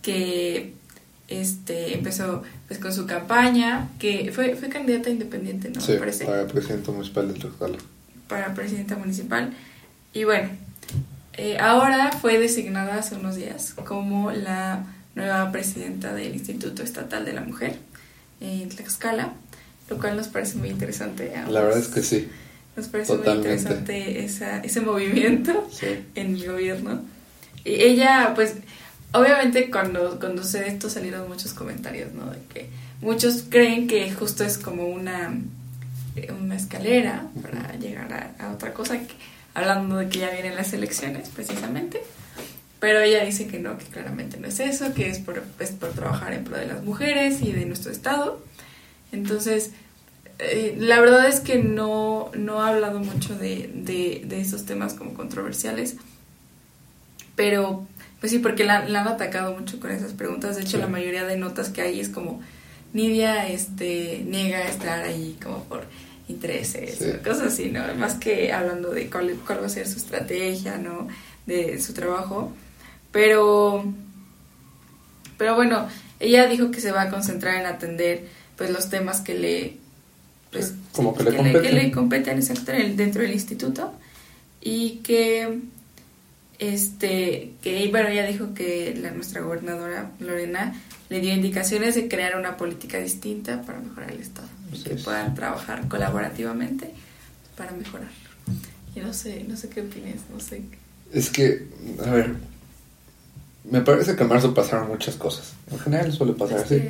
que 0.02 0.74
este 1.28 1.94
empezó 1.94 2.42
pues 2.68 2.80
con 2.80 2.92
su 2.92 3.06
campaña, 3.06 3.90
que 4.00 4.32
fue, 4.34 4.56
fue 4.56 4.70
candidata 4.70 5.12
independiente, 5.12 5.70
¿no? 5.70 5.80
Sí, 5.80 5.94
para 6.26 6.48
presidenta 6.48 6.92
municipal 6.92 7.32
de 7.32 7.40
Tlaxcala. 7.40 7.78
Para 8.28 8.54
presidenta 8.56 8.96
municipal. 8.96 9.54
Y 10.12 10.24
bueno, 10.24 10.50
eh, 11.34 11.58
ahora 11.60 12.12
fue 12.12 12.40
designada 12.40 12.98
hace 12.98 13.16
unos 13.16 13.36
días 13.36 13.76
como 13.86 14.32
la 14.32 14.84
nueva 15.14 15.52
presidenta 15.52 16.14
del 16.14 16.34
Instituto 16.34 16.82
Estatal 16.82 17.24
de 17.24 17.34
la 17.34 17.42
Mujer 17.42 17.78
en 18.42 18.70
Tlaxcala 18.70 19.34
lo 19.90 19.98
cual 19.98 20.16
nos 20.16 20.28
parece 20.28 20.58
muy 20.58 20.70
interesante. 20.70 21.32
La 21.50 21.62
verdad 21.62 21.80
es 21.80 21.88
que 21.88 22.04
sí. 22.04 22.30
Nos 22.76 22.88
parece 22.88 23.18
muy 23.18 23.28
interesante 23.28 24.24
esa, 24.24 24.60
ese 24.60 24.82
movimiento 24.82 25.68
en 26.16 26.36
el 26.36 26.48
gobierno. 26.48 27.02
Y 27.66 27.72
ella, 27.82 28.34
pues, 28.36 28.56
obviamente 29.12 29.70
cuando, 29.70 30.20
cuando 30.20 30.44
se 30.44 30.68
esto 30.68 30.90
salieron 30.90 31.28
muchos 31.28 31.54
comentarios, 31.54 32.14
¿no? 32.14 32.30
De 32.30 32.40
que 32.54 32.70
muchos 33.02 33.44
creen 33.50 33.88
que 33.88 34.12
justo 34.12 34.44
es 34.44 34.58
como 34.58 34.88
una, 34.88 35.38
una 36.40 36.56
escalera 36.56 37.28
para 37.42 37.76
llegar 37.78 38.36
a, 38.40 38.52
otra 38.52 38.74
cosa, 38.74 38.98
hablando 39.56 39.98
de 39.98 40.08
que 40.08 40.20
ya 40.20 40.30
vienen 40.30 40.56
las 40.56 40.72
elecciones, 40.74 41.30
precisamente. 41.30 42.02
Pero 42.80 43.02
ella 43.02 43.26
dice 43.26 43.48
que 43.48 43.60
no, 43.60 43.78
que 43.78 43.86
claramente 43.86 44.38
no 44.38 44.48
es 44.48 44.62
eso, 44.62 44.94
que 44.94 45.10
es 45.10 45.20
por, 45.20 45.44
es 45.60 45.72
por 45.72 45.90
trabajar 45.90 46.32
en 46.32 46.46
pro 46.46 46.56
de 46.56 46.68
las 46.68 46.82
mujeres 46.82 47.42
y 47.42 47.52
de 47.52 47.66
nuestro 47.66 47.92
Estado 47.92 48.42
entonces, 49.12 49.72
eh, 50.40 50.76
la 50.80 51.00
verdad 51.02 51.28
es 51.28 51.40
que 51.40 51.58
no, 51.58 52.32
no 52.34 52.62
ha 52.62 52.70
hablado 52.70 53.00
mucho 53.00 53.38
de, 53.38 53.70
de, 53.74 54.40
esos 54.40 54.66
temas 54.66 54.94
como 54.94 55.14
controversiales, 55.14 55.98
pero 57.36 57.88
pues 58.20 58.32
sí, 58.32 58.40
porque 58.40 58.64
la, 58.64 58.78
han 58.78 58.96
atacado 58.96 59.54
mucho 59.54 59.80
con 59.80 59.92
esas 59.92 60.14
preguntas. 60.14 60.56
De 60.56 60.64
hecho, 60.64 60.78
la 60.78 60.88
mayoría 60.88 61.26
de 61.26 61.38
notas 61.38 61.70
que 61.70 61.82
hay 61.82 62.00
es 62.00 62.10
como 62.10 62.42
Nidia 62.94 63.48
este, 63.48 64.24
niega 64.26 64.68
estar 64.68 65.04
ahí 65.04 65.38
como 65.42 65.64
por 65.66 65.84
intereses, 66.28 67.00
cosas 67.24 67.54
así, 67.54 67.70
¿no? 67.70 67.82
Más 67.96 68.16
que 68.16 68.54
hablando 68.54 68.92
de 68.92 69.10
cuál, 69.10 69.36
cuál 69.46 69.62
va 69.62 69.66
a 69.66 69.70
ser 69.70 69.88
su 69.88 69.98
estrategia, 69.98 70.78
¿no? 70.78 71.08
De 71.46 71.82
su 71.82 71.94
trabajo. 71.94 72.54
Pero, 73.12 73.92
pero 75.38 75.56
bueno, 75.56 75.88
ella 76.20 76.48
dijo 76.48 76.72
que 76.72 76.82
se 76.82 76.92
va 76.92 77.04
a 77.04 77.10
concentrar 77.10 77.60
en 77.60 77.66
atender 77.66 78.28
pues 78.60 78.72
los 78.72 78.90
temas 78.90 79.22
que 79.22 79.36
le 79.36 79.78
pues, 80.52 80.74
como 80.92 81.16
que, 81.16 81.24
le 81.24 81.38
competen. 81.38 81.62
que, 81.62 81.72
le 81.72 81.92
competen 81.92 82.40
dentro 82.98 83.22
del 83.22 83.32
instituto 83.32 83.94
y 84.62 84.98
que 84.98 85.60
este 86.60 87.54
que 87.62 87.88
bueno 87.90 88.10
ella 88.10 88.28
dijo 88.28 88.54
que 88.54 89.00
la 89.02 89.12
nuestra 89.12 89.40
gobernadora 89.42 90.12
Lorena 90.20 90.76
le 91.08 91.22
dio 91.22 91.34
indicaciones 91.34 91.96
de 91.96 92.10
crear 92.10 92.38
una 92.38 92.58
política 92.58 93.00
distinta 93.00 93.62
para 93.62 93.80
mejorar 93.80 94.12
el 94.12 94.20
estado 94.20 94.50
que 94.84 94.96
puedan 94.96 95.34
trabajar 95.36 95.88
colaborativamente 95.88 96.92
para 97.56 97.72
mejorarlo. 97.72 98.12
Y 98.94 99.00
no 99.00 99.14
sé, 99.14 99.46
no 99.48 99.56
sé 99.56 99.70
qué 99.70 99.82
opinas, 99.82 100.18
no 100.32 100.40
sé. 100.40 100.62
Es 101.12 101.30
que, 101.30 101.66
a 102.06 102.12
ver, 102.12 102.36
me 103.66 103.82
parece 103.82 104.16
que 104.16 104.24
en 104.24 104.30
marzo 104.30 104.54
pasaron 104.54 104.88
muchas 104.88 105.16
cosas. 105.16 105.54
En 105.72 105.80
general 105.80 106.12
suele 106.12 106.34
pasar 106.34 106.60
así. 106.60 106.82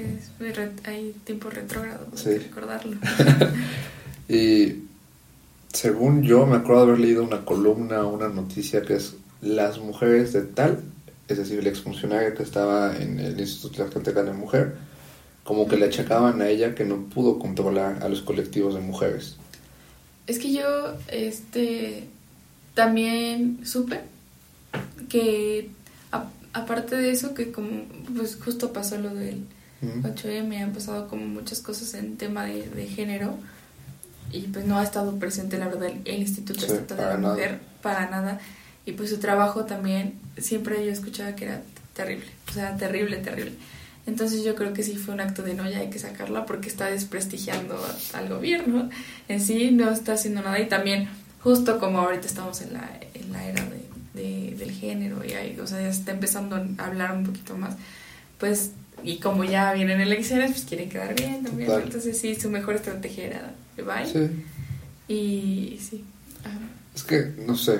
hay 0.85 1.15
tiempo 1.23 1.49
retrógrado, 1.49 2.07
sí. 2.15 2.37
recordarlo. 2.37 2.97
y 4.29 4.83
según 5.73 6.23
yo, 6.23 6.45
me 6.45 6.57
acuerdo 6.57 6.85
de 6.85 6.91
haber 6.91 7.01
leído 7.01 7.23
una 7.23 7.43
columna 7.43 8.03
o 8.03 8.13
una 8.13 8.29
noticia 8.29 8.81
que 8.81 8.95
es 8.95 9.15
las 9.41 9.79
mujeres 9.79 10.33
de 10.33 10.41
tal, 10.41 10.83
es 11.27 11.37
decir, 11.37 11.59
el 11.59 11.67
exfuncionario 11.67 12.35
que 12.35 12.43
estaba 12.43 12.95
en 12.97 13.19
el 13.19 13.39
Instituto 13.39 13.85
de 13.99 14.23
la 14.23 14.33
Mujer, 14.33 14.75
como 15.43 15.67
que 15.67 15.77
le 15.77 15.85
achacaban 15.85 16.41
a 16.41 16.49
ella 16.49 16.75
que 16.75 16.85
no 16.85 17.05
pudo 17.05 17.39
controlar 17.39 18.03
a 18.03 18.09
los 18.09 18.21
colectivos 18.21 18.75
de 18.75 18.81
mujeres. 18.81 19.37
Es 20.27 20.37
que 20.37 20.53
yo, 20.53 20.93
este, 21.07 22.07
también 22.75 23.59
supe 23.65 24.01
que 25.07 25.69
aparte 26.53 26.95
de 26.95 27.11
eso, 27.11 27.33
que 27.33 27.51
como, 27.51 27.83
pues 28.15 28.37
justo 28.43 28.73
pasó 28.73 28.97
lo 28.97 29.13
del 29.13 29.45
8M, 29.81 30.61
han 30.61 30.73
pasado 30.73 31.07
como 31.07 31.25
muchas 31.25 31.61
cosas 31.61 31.93
en 31.93 32.17
tema 32.17 32.45
de, 32.45 32.87
género 32.87 33.37
y 34.31 34.41
pues 34.41 34.65
no 34.65 34.77
ha 34.77 34.83
estado 34.83 35.17
presente 35.17 35.57
la 35.57 35.67
verdad 35.67 35.89
el, 36.05 36.19
Instituto 36.19 36.65
Estatal 36.65 36.97
de 36.97 37.03
la 37.03 37.17
Mujer 37.17 37.59
para 37.81 38.09
nada. 38.09 38.39
Y 38.85 38.93
pues 38.93 39.09
su 39.09 39.17
trabajo 39.17 39.65
también 39.65 40.15
siempre 40.37 40.83
yo 40.85 40.91
escuchaba 40.91 41.35
que 41.35 41.45
era 41.45 41.61
terrible, 41.93 42.27
o 42.49 42.51
sea, 42.51 42.75
terrible, 42.75 43.17
terrible. 43.17 43.53
Entonces 44.07 44.43
yo 44.43 44.55
creo 44.55 44.73
que 44.73 44.81
sí 44.83 44.95
fue 44.95 45.13
un 45.13 45.21
acto 45.21 45.43
de 45.43 45.53
no, 45.53 45.69
ya 45.69 45.79
hay 45.79 45.89
que 45.89 45.99
sacarla 45.99 46.45
porque 46.45 46.67
está 46.67 46.87
desprestigiando 46.87 47.79
al 48.13 48.29
gobierno 48.29 48.89
en 49.27 49.39
sí, 49.39 49.71
no 49.71 49.91
está 49.91 50.13
haciendo 50.13 50.41
nada 50.41 50.59
y 50.59 50.67
también 50.67 51.07
justo 51.41 51.79
como 51.79 51.99
ahorita 51.99 52.25
estamos 52.25 52.61
en 52.61 52.73
la, 52.73 52.89
en 53.13 53.31
la 53.31 53.45
era 53.45 53.63
de 53.65 53.78
del 54.19 54.71
género 54.71 55.23
y 55.25 55.33
hay, 55.33 55.59
o 55.59 55.67
sea, 55.67 55.81
ya 55.81 55.89
está 55.89 56.11
empezando 56.11 56.55
a 56.55 56.85
hablar 56.85 57.15
un 57.15 57.23
poquito 57.25 57.57
más, 57.57 57.75
pues, 58.37 58.71
y 59.03 59.17
como 59.17 59.43
ya 59.43 59.73
vienen 59.73 60.01
elecciones, 60.01 60.51
pues 60.51 60.65
quieren 60.65 60.89
quedar 60.89 61.15
bien 61.15 61.43
también, 61.43 61.71
entonces 61.71 62.17
sí, 62.17 62.35
su 62.35 62.49
mejor 62.49 62.75
estrategia 62.75 63.27
era 63.27 63.53
bye. 63.77 64.05
Sí. 64.05 64.43
Y 65.07 65.79
sí. 65.79 66.03
Es 66.95 67.03
que, 67.03 67.33
no 67.45 67.55
sé, 67.55 67.79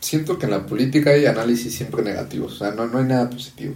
siento 0.00 0.38
que 0.38 0.44
en 0.46 0.52
la 0.52 0.66
política 0.66 1.10
hay 1.10 1.26
análisis 1.26 1.74
siempre 1.74 2.02
negativos, 2.02 2.54
o 2.54 2.56
sea, 2.58 2.70
no, 2.72 2.86
no 2.86 2.98
hay 2.98 3.06
nada 3.06 3.30
positivo. 3.30 3.74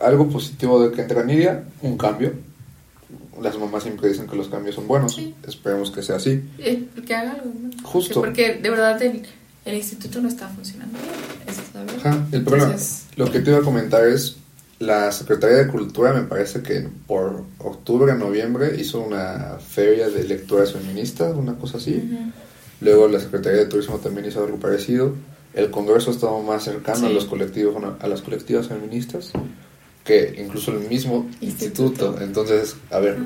Algo 0.00 0.28
positivo 0.28 0.82
de 0.82 0.94
que 0.94 1.02
entra 1.02 1.24
Nidia, 1.24 1.64
un 1.82 1.96
cambio. 1.96 2.32
Las 3.40 3.56
mamás 3.58 3.84
siempre 3.84 4.08
dicen 4.08 4.26
que 4.26 4.36
los 4.36 4.48
cambios 4.48 4.74
son 4.74 4.86
buenos. 4.86 5.20
Esperemos 5.46 5.90
que 5.90 6.02
sea 6.02 6.16
así. 6.16 6.42
Eh, 6.58 6.88
que 7.06 7.14
haga 7.14 7.32
algo. 7.32 7.52
Justo. 7.82 8.20
Porque 8.20 8.54
de 8.54 8.70
verdad 8.70 9.00
el, 9.02 9.22
el 9.70 9.76
instituto 9.76 10.20
no 10.20 10.28
está 10.28 10.48
funcionando 10.48 10.98
bien. 10.98 12.26
el 12.32 12.44
problema, 12.44 12.74
lo 13.16 13.30
que 13.30 13.40
te 13.40 13.50
iba 13.50 13.58
a 13.58 13.62
comentar 13.62 14.06
es, 14.06 14.36
la 14.78 15.10
Secretaría 15.10 15.58
de 15.58 15.68
Cultura 15.68 16.12
me 16.12 16.22
parece 16.22 16.62
que 16.62 16.88
por 17.06 17.44
octubre, 17.58 18.14
noviembre 18.14 18.76
hizo 18.80 19.00
una 19.00 19.58
feria 19.58 20.08
de 20.08 20.24
lecturas 20.24 20.72
feministas, 20.72 21.34
una 21.34 21.54
cosa 21.56 21.78
así. 21.78 22.08
Luego 22.80 23.08
la 23.08 23.18
Secretaría 23.18 23.58
de 23.58 23.66
Turismo 23.66 23.98
también 23.98 24.26
hizo 24.26 24.44
algo 24.44 24.58
parecido. 24.58 25.14
El 25.52 25.70
Congreso 25.70 26.12
estaba 26.12 26.40
más 26.42 26.62
cercano 26.62 27.08
a 27.08 27.10
los 27.10 27.24
colectivos, 27.24 27.74
a 27.98 28.06
las 28.06 28.22
colectivas 28.22 28.68
feministas 28.68 29.32
que 30.08 30.36
incluso 30.38 30.72
el 30.72 30.88
mismo 30.88 31.28
instituto. 31.40 32.16
Entonces, 32.20 32.76
a 32.90 32.98
ver, 32.98 33.18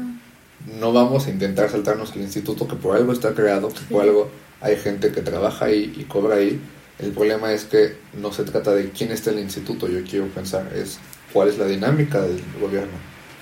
no 0.80 0.92
vamos 0.92 1.26
a 1.26 1.30
intentar 1.30 1.70
saltarnos 1.70 2.14
el 2.16 2.22
instituto 2.22 2.66
que 2.66 2.74
por 2.74 2.96
algo 2.96 3.12
está 3.12 3.34
creado, 3.34 3.68
que 3.68 3.80
por 3.88 4.02
algo 4.02 4.30
hay 4.62 4.76
gente 4.76 5.10
que 5.10 5.20
trabaja 5.20 5.66
ahí 5.66 5.92
y 5.96 6.04
cobra 6.04 6.36
ahí. 6.36 6.58
El 6.98 7.10
problema 7.10 7.52
es 7.52 7.64
que 7.64 7.96
no 8.14 8.32
se 8.32 8.44
trata 8.44 8.72
de 8.72 8.90
quién 8.90 9.10
está 9.10 9.30
en 9.30 9.38
el 9.38 9.44
instituto, 9.44 9.88
yo 9.88 10.04
quiero 10.08 10.26
pensar, 10.28 10.70
es 10.74 10.98
cuál 11.32 11.48
es 11.48 11.58
la 11.58 11.66
dinámica 11.66 12.20
del 12.20 12.40
gobierno. 12.60 12.92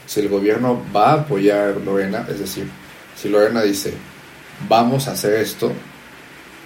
Si 0.06 0.20
el 0.20 0.28
gobierno 0.28 0.82
va 0.94 1.10
a 1.10 1.14
apoyar 1.20 1.76
Lorena, 1.76 2.26
es 2.28 2.40
decir, 2.40 2.66
si 3.14 3.28
Lorena 3.28 3.62
dice, 3.62 3.92
vamos 4.68 5.08
a 5.08 5.12
hacer 5.12 5.34
esto, 5.34 5.72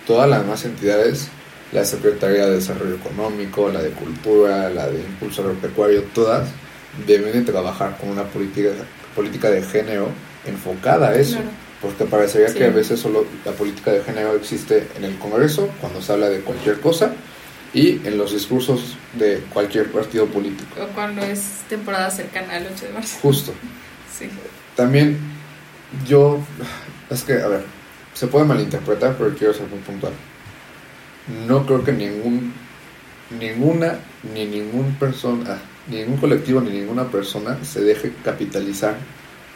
todas 0.06 0.30
las 0.30 0.42
demás 0.42 0.64
entidades, 0.64 1.28
la 1.72 1.84
Secretaría 1.84 2.46
de 2.46 2.56
Desarrollo 2.56 2.94
Económico, 2.94 3.68
la 3.68 3.82
de 3.82 3.90
Cultura, 3.90 4.70
la 4.70 4.86
de 4.86 5.00
Impulso 5.00 5.42
Agropecuario, 5.42 6.04
todas 6.14 6.48
deben 7.06 7.32
de 7.32 7.42
trabajar 7.42 7.98
con 7.98 8.10
una 8.10 8.22
política, 8.22 8.70
política 9.16 9.50
de 9.50 9.62
género 9.62 10.08
enfocada 10.46 11.08
a 11.08 11.14
eso 11.16 11.40
porque 11.84 12.04
parecería 12.06 12.52
que 12.52 12.64
a 12.64 12.70
veces 12.70 12.98
solo 12.98 13.26
la 13.44 13.52
política 13.52 13.92
de 13.92 14.02
género 14.02 14.34
existe 14.34 14.88
en 14.96 15.04
el 15.04 15.18
Congreso, 15.18 15.68
cuando 15.80 16.00
se 16.00 16.12
habla 16.12 16.30
de 16.30 16.40
cualquier 16.40 16.80
cosa, 16.80 17.12
y 17.74 18.00
en 18.06 18.16
los 18.16 18.32
discursos 18.32 18.96
de 19.12 19.44
cualquier 19.52 19.92
partido 19.92 20.26
político. 20.26 20.82
O 20.82 20.86
cuando 20.94 21.22
es 21.22 21.62
temporada 21.68 22.10
cercana 22.10 22.54
al 22.54 22.68
8 22.74 22.86
de 22.86 22.92
marzo. 22.92 23.18
Justo. 23.20 23.52
Sí. 24.18 24.30
También 24.74 25.18
yo, 26.08 26.40
es 27.10 27.22
que, 27.22 27.34
a 27.34 27.48
ver, 27.48 27.64
se 28.14 28.28
puede 28.28 28.46
malinterpretar, 28.46 29.16
pero 29.18 29.34
quiero 29.36 29.52
ser 29.52 29.66
muy 29.66 29.80
puntual. 29.80 30.14
No 31.46 31.66
creo 31.66 31.84
que 31.84 31.92
ningún, 31.92 32.54
ninguna, 33.38 33.98
ni 34.34 34.46
ningún 34.46 34.94
persona, 34.94 35.58
ni 35.88 35.96
ningún 35.98 36.16
colectivo, 36.16 36.62
ni 36.62 36.70
ninguna 36.70 37.10
persona 37.10 37.58
se 37.62 37.82
deje 37.82 38.12
capitalizar 38.24 38.96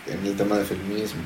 en 0.07 0.27
el 0.27 0.37
tema 0.37 0.57
del 0.57 0.67
feminismo. 0.67 1.23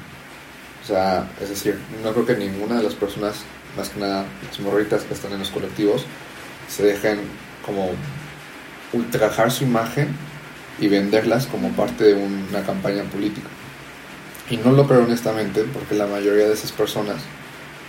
O 0.83 0.87
sea, 0.87 1.29
es 1.40 1.49
decir, 1.49 1.79
no 2.03 2.12
creo 2.12 2.27
que 2.27 2.37
ninguna 2.37 2.79
de 2.79 2.83
las 2.83 2.95
personas, 2.95 3.37
más 3.77 3.88
que 3.88 4.01
nada 4.01 4.25
las 4.49 4.61
morritas 4.61 5.05
que 5.05 5.14
están 5.14 5.33
en 5.33 5.38
los 5.38 5.51
colectivos, 5.51 6.05
se 6.68 6.85
dejen 6.85 7.21
como 7.64 7.90
ultrajar 8.92 9.51
su 9.51 9.64
imagen 9.64 10.09
y 10.81 10.88
venderlas 10.88 11.47
como 11.47 11.71
parte 11.71 12.05
de 12.05 12.14
una 12.14 12.62
campaña 12.62 13.05
política. 13.05 13.49
Y 14.51 14.57
no 14.57 14.73
lo 14.73 14.87
creo 14.87 15.05
honestamente, 15.05 15.64
porque 15.73 15.95
la 15.95 16.07
mayoría 16.07 16.47
de 16.47 16.55
esas 16.55 16.73
personas, 16.73 17.23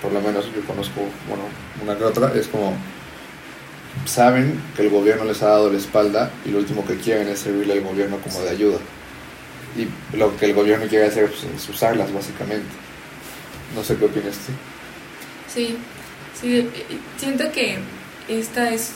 por 0.02 0.12
lo 0.12 0.22
menos 0.22 0.46
yo 0.54 0.62
conozco, 0.68 1.02
bueno, 1.28 1.44
una 1.84 1.98
que 1.98 2.04
otra, 2.04 2.32
es 2.36 2.48
como 2.48 2.74
saben 4.06 4.62
que 4.76 4.84
el 4.84 4.90
gobierno 4.90 5.24
les 5.26 5.42
ha 5.42 5.50
dado 5.50 5.72
la 5.72 5.78
espalda 5.78 6.32
y 6.46 6.50
lo 6.50 6.60
último 6.60 6.86
que 6.86 6.98
quieren 6.98 7.28
es 7.28 7.40
servirle 7.40 7.74
al 7.74 7.82
gobierno 7.82 8.18
como 8.18 8.40
de 8.42 8.50
ayuda. 8.50 8.78
Y 9.76 9.88
lo 10.16 10.36
que 10.38 10.46
el 10.46 10.54
gobierno 10.54 10.86
quiere 10.88 11.08
hacer 11.08 11.28
pues, 11.28 11.44
es 11.44 11.70
usarlas 11.70 12.14
básicamente. 12.14 12.83
No 13.76 13.84
sé 13.84 13.98
qué 13.98 14.06
opinas 14.06 14.36
tú. 14.36 14.52
Sí, 15.54 15.78
sí, 16.40 16.70
siento 17.18 17.52
que 17.52 17.80
esta 18.28 18.70
es, 18.72 18.92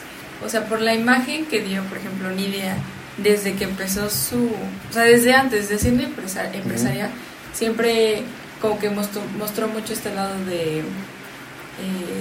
o 0.45 0.49
sea, 0.49 0.65
por 0.65 0.81
la 0.81 0.93
imagen 0.93 1.45
que 1.45 1.61
dio, 1.61 1.83
por 1.83 1.97
ejemplo, 1.97 2.29
Nidia, 2.31 2.77
desde 3.17 3.53
que 3.53 3.63
empezó 3.63 4.09
su, 4.09 4.45
o 4.89 4.93
sea, 4.93 5.03
desde 5.03 5.33
antes 5.33 5.69
de 5.69 5.79
siendo 5.79 6.03
empresaria, 6.03 7.09
siempre 7.53 8.23
como 8.61 8.79
que 8.79 8.89
mostró, 8.89 9.21
mostró 9.37 9.67
mucho 9.67 9.93
este 9.93 10.13
lado 10.13 10.33
de, 10.45 10.79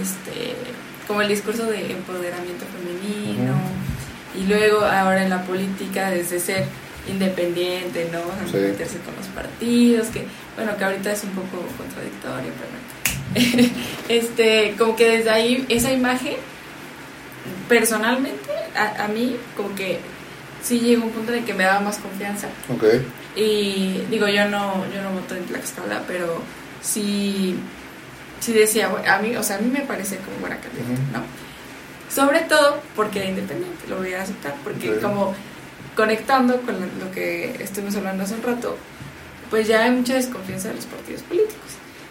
este, 0.03 0.55
como 1.07 1.23
el 1.23 1.29
discurso 1.29 1.67
de 1.67 1.93
empoderamiento 1.93 2.65
femenino, 2.67 3.55
y 4.39 4.45
luego 4.47 4.81
ahora 4.85 5.23
en 5.23 5.31
la 5.31 5.43
política, 5.45 6.11
desde 6.11 6.41
ser 6.41 6.67
independiente, 7.09 8.09
¿no? 8.13 8.21
meterse 8.59 8.99
con 8.99 9.15
los 9.17 9.27
partidos, 9.29 10.09
que 10.09 10.27
bueno, 10.57 10.77
que 10.77 10.85
ahorita 10.85 11.13
es 11.13 11.25
un 11.25 11.31
poco 11.31 11.65
contradictorio, 11.77 12.53
pero 12.59 12.87
este, 14.09 14.75
como 14.79 14.97
que 14.97 15.19
desde 15.19 15.31
ahí 15.31 15.67
esa 15.69 15.93
imagen, 15.93 16.37
personalmente, 17.69 18.51
a, 18.75 19.09
mí 19.09 19.37
como 19.57 19.75
que 19.75 19.99
sí 20.63 20.81
llegó 20.81 21.05
un 21.05 21.11
punto 21.11 21.33
de 21.33 21.45
que 21.45 21.55
me 21.55 21.65
daba 21.65 21.81
más 21.81 21.99
confianza. 21.99 22.49
Okay. 22.75 23.07
Y 23.37 24.05
digo, 24.11 24.27
yo 24.29 24.49
no, 24.49 24.85
yo 24.95 25.03
no 25.03 25.11
voto 25.13 25.37
en 25.37 25.45
Tlaxcala, 25.45 26.03
pero 26.07 26.41
sí, 26.81 27.57
sí 28.41 28.53
decía, 28.53 28.91
a 29.07 29.19
mí, 29.19 29.37
o 29.37 29.43
sea, 29.43 29.57
a 29.57 29.61
mí 29.61 29.71
me 29.71 29.81
parece 29.81 30.17
como 30.19 30.39
buena 30.39 30.57
candidata, 30.57 31.19
¿no? 31.19 31.47
Sobre 32.13 32.41
todo 32.41 32.81
porque 32.95 33.19
era 33.19 33.29
independiente, 33.29 33.87
lo 33.89 33.99
voy 33.99 34.15
a 34.15 34.23
aceptar, 34.23 34.55
porque 34.65 34.99
como 35.01 35.35
conectando 35.97 36.61
con 36.61 36.75
lo 36.79 37.11
que 37.13 37.57
estuvimos 37.61 37.97
hablando 37.97 38.23
hace 38.23 38.35
un 38.35 38.43
rato, 38.43 38.77
pues 39.51 39.67
ya 39.67 39.85
hay 39.85 39.91
mucha 39.91 40.15
desconfianza 40.15 40.69
de 40.69 40.75
los 40.75 40.85
partidos 40.85 41.23
políticos. 41.23 41.57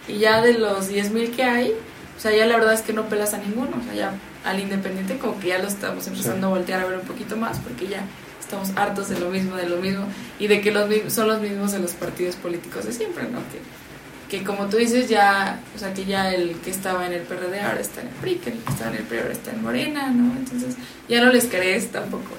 Y 0.08 0.18
ya 0.18 0.42
de 0.42 0.54
los 0.54 0.90
10.000 0.90 1.34
que 1.34 1.44
hay, 1.44 1.70
o 1.70 2.20
sea, 2.20 2.34
ya 2.34 2.46
la 2.46 2.56
verdad 2.56 2.74
es 2.74 2.82
que 2.82 2.92
no 2.92 3.06
pelas 3.06 3.34
a 3.34 3.38
ninguno. 3.38 3.76
O 3.80 3.84
sea, 3.84 3.94
ya 3.94 4.12
al 4.44 4.60
independiente 4.60 5.18
como 5.18 5.38
que 5.40 5.48
ya 5.48 5.58
lo 5.58 5.68
estamos 5.68 6.06
empezando 6.06 6.48
a 6.48 6.50
voltear 6.50 6.80
a 6.80 6.86
ver 6.86 6.98
un 6.98 7.06
poquito 7.06 7.36
más, 7.36 7.58
porque 7.58 7.88
ya 7.88 8.04
estamos 8.40 8.70
hartos 8.76 9.08
de 9.08 9.18
lo 9.18 9.30
mismo, 9.30 9.56
de 9.56 9.68
lo 9.68 9.76
mismo, 9.76 10.06
y 10.38 10.46
de 10.46 10.60
que 10.60 10.70
los 10.70 10.88
son 11.12 11.28
los 11.28 11.40
mismos 11.40 11.72
de 11.72 11.80
los 11.80 11.92
partidos 11.92 12.36
políticos 12.36 12.84
de 12.84 12.92
siempre, 12.92 13.24
¿no? 13.24 13.38
Que, 13.50 14.38
que 14.38 14.44
como 14.44 14.66
tú 14.66 14.76
dices, 14.76 15.08
ya, 15.08 15.60
o 15.74 15.78
sea, 15.78 15.92
que 15.94 16.04
ya 16.04 16.32
el 16.32 16.56
que 16.60 16.70
estaba 16.70 17.06
en 17.06 17.12
el 17.12 17.22
PRD 17.22 17.60
ahora 17.60 17.80
está 17.80 18.00
en 18.00 18.08
el 18.08 18.14
PRI, 18.14 18.36
que 18.36 18.50
el 18.50 18.58
que 18.58 18.70
estaba 18.70 18.90
en 18.90 18.96
el 18.98 19.02
PRI 19.04 19.18
ahora 19.18 19.32
está 19.32 19.50
en 19.50 19.62
Morena, 19.62 20.10
¿no? 20.10 20.36
Entonces, 20.36 20.76
ya 21.08 21.24
no 21.24 21.32
les 21.32 21.46
crees 21.46 21.90
tampoco. 21.90 22.30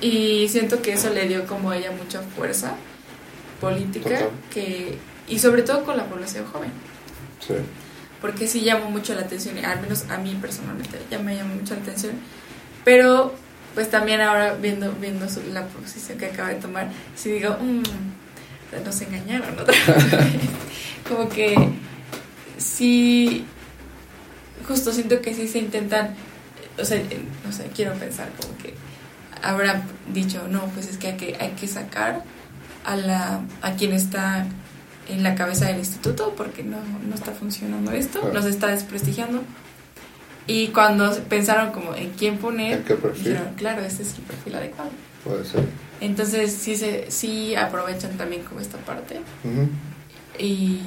Y 0.00 0.48
siento 0.48 0.82
que 0.82 0.94
eso 0.94 1.10
le 1.10 1.28
dio 1.28 1.46
como 1.46 1.70
a 1.70 1.76
ella 1.76 1.92
mucha 1.92 2.20
fuerza 2.22 2.74
política 3.60 4.28
que 4.52 4.98
y 5.28 5.38
sobre 5.38 5.62
todo 5.62 5.84
con 5.84 5.96
la 5.96 6.06
población 6.06 6.44
joven. 6.46 6.70
Sí. 7.46 7.54
porque 8.20 8.46
sí 8.46 8.60
llamó 8.60 8.88
mucho 8.88 9.14
la 9.14 9.22
atención, 9.22 9.58
al 9.64 9.80
menos 9.80 10.04
a 10.08 10.16
mí 10.16 10.38
personalmente 10.40 10.96
ya 11.10 11.18
me 11.18 11.34
llamó 11.34 11.56
mucho 11.56 11.74
la 11.74 11.80
atención, 11.80 12.12
pero 12.84 13.34
pues 13.74 13.90
también 13.90 14.20
ahora 14.20 14.54
viendo, 14.54 14.92
viendo 14.92 15.26
la 15.52 15.66
posición 15.66 16.18
que 16.18 16.26
acaba 16.26 16.50
de 16.50 16.54
tomar, 16.56 16.88
sí 17.16 17.32
digo, 17.32 17.56
mmm, 17.60 17.82
nos 18.84 19.00
engañaron 19.00 19.58
otra 19.58 19.74
como 21.08 21.28
que 21.28 21.56
sí, 22.58 23.44
justo 24.68 24.92
siento 24.92 25.20
que 25.20 25.34
sí 25.34 25.48
se 25.48 25.58
intentan, 25.58 26.14
o 26.78 26.84
sea, 26.84 27.02
no 27.44 27.52
sé, 27.52 27.70
quiero 27.74 27.92
pensar 27.94 28.30
como 28.40 28.56
que 28.58 28.74
habrá 29.42 29.82
dicho, 30.12 30.46
no, 30.48 30.66
pues 30.66 30.88
es 30.88 30.98
que 30.98 31.08
hay 31.08 31.16
que, 31.16 31.36
hay 31.38 31.50
que 31.50 31.66
sacar 31.66 32.24
a, 32.84 32.96
la, 32.96 33.40
a 33.60 33.72
quien 33.72 33.92
está 33.92 34.46
en 35.08 35.22
la 35.22 35.34
cabeza 35.34 35.66
del 35.66 35.78
instituto 35.78 36.34
porque 36.36 36.62
no, 36.62 36.78
no 37.06 37.14
está 37.14 37.32
funcionando 37.32 37.92
esto, 37.92 38.30
nos 38.32 38.44
está 38.46 38.68
desprestigiando. 38.68 39.42
Y 40.46 40.68
cuando 40.68 41.12
pensaron 41.28 41.72
como 41.72 41.94
en 41.94 42.10
quién 42.10 42.38
poner, 42.38 42.84
dijeron, 43.14 43.54
claro, 43.56 43.82
este 43.82 44.02
es 44.02 44.14
el 44.16 44.22
perfil 44.22 44.56
adecuado. 44.56 44.90
Puede 45.22 45.44
ser. 45.44 45.64
Entonces 46.00 46.52
sí, 46.52 46.76
se, 46.76 47.10
sí 47.10 47.54
aprovechan 47.54 48.16
también 48.16 48.42
como 48.42 48.60
esta 48.60 48.78
parte. 48.78 49.20
y, 50.38 50.80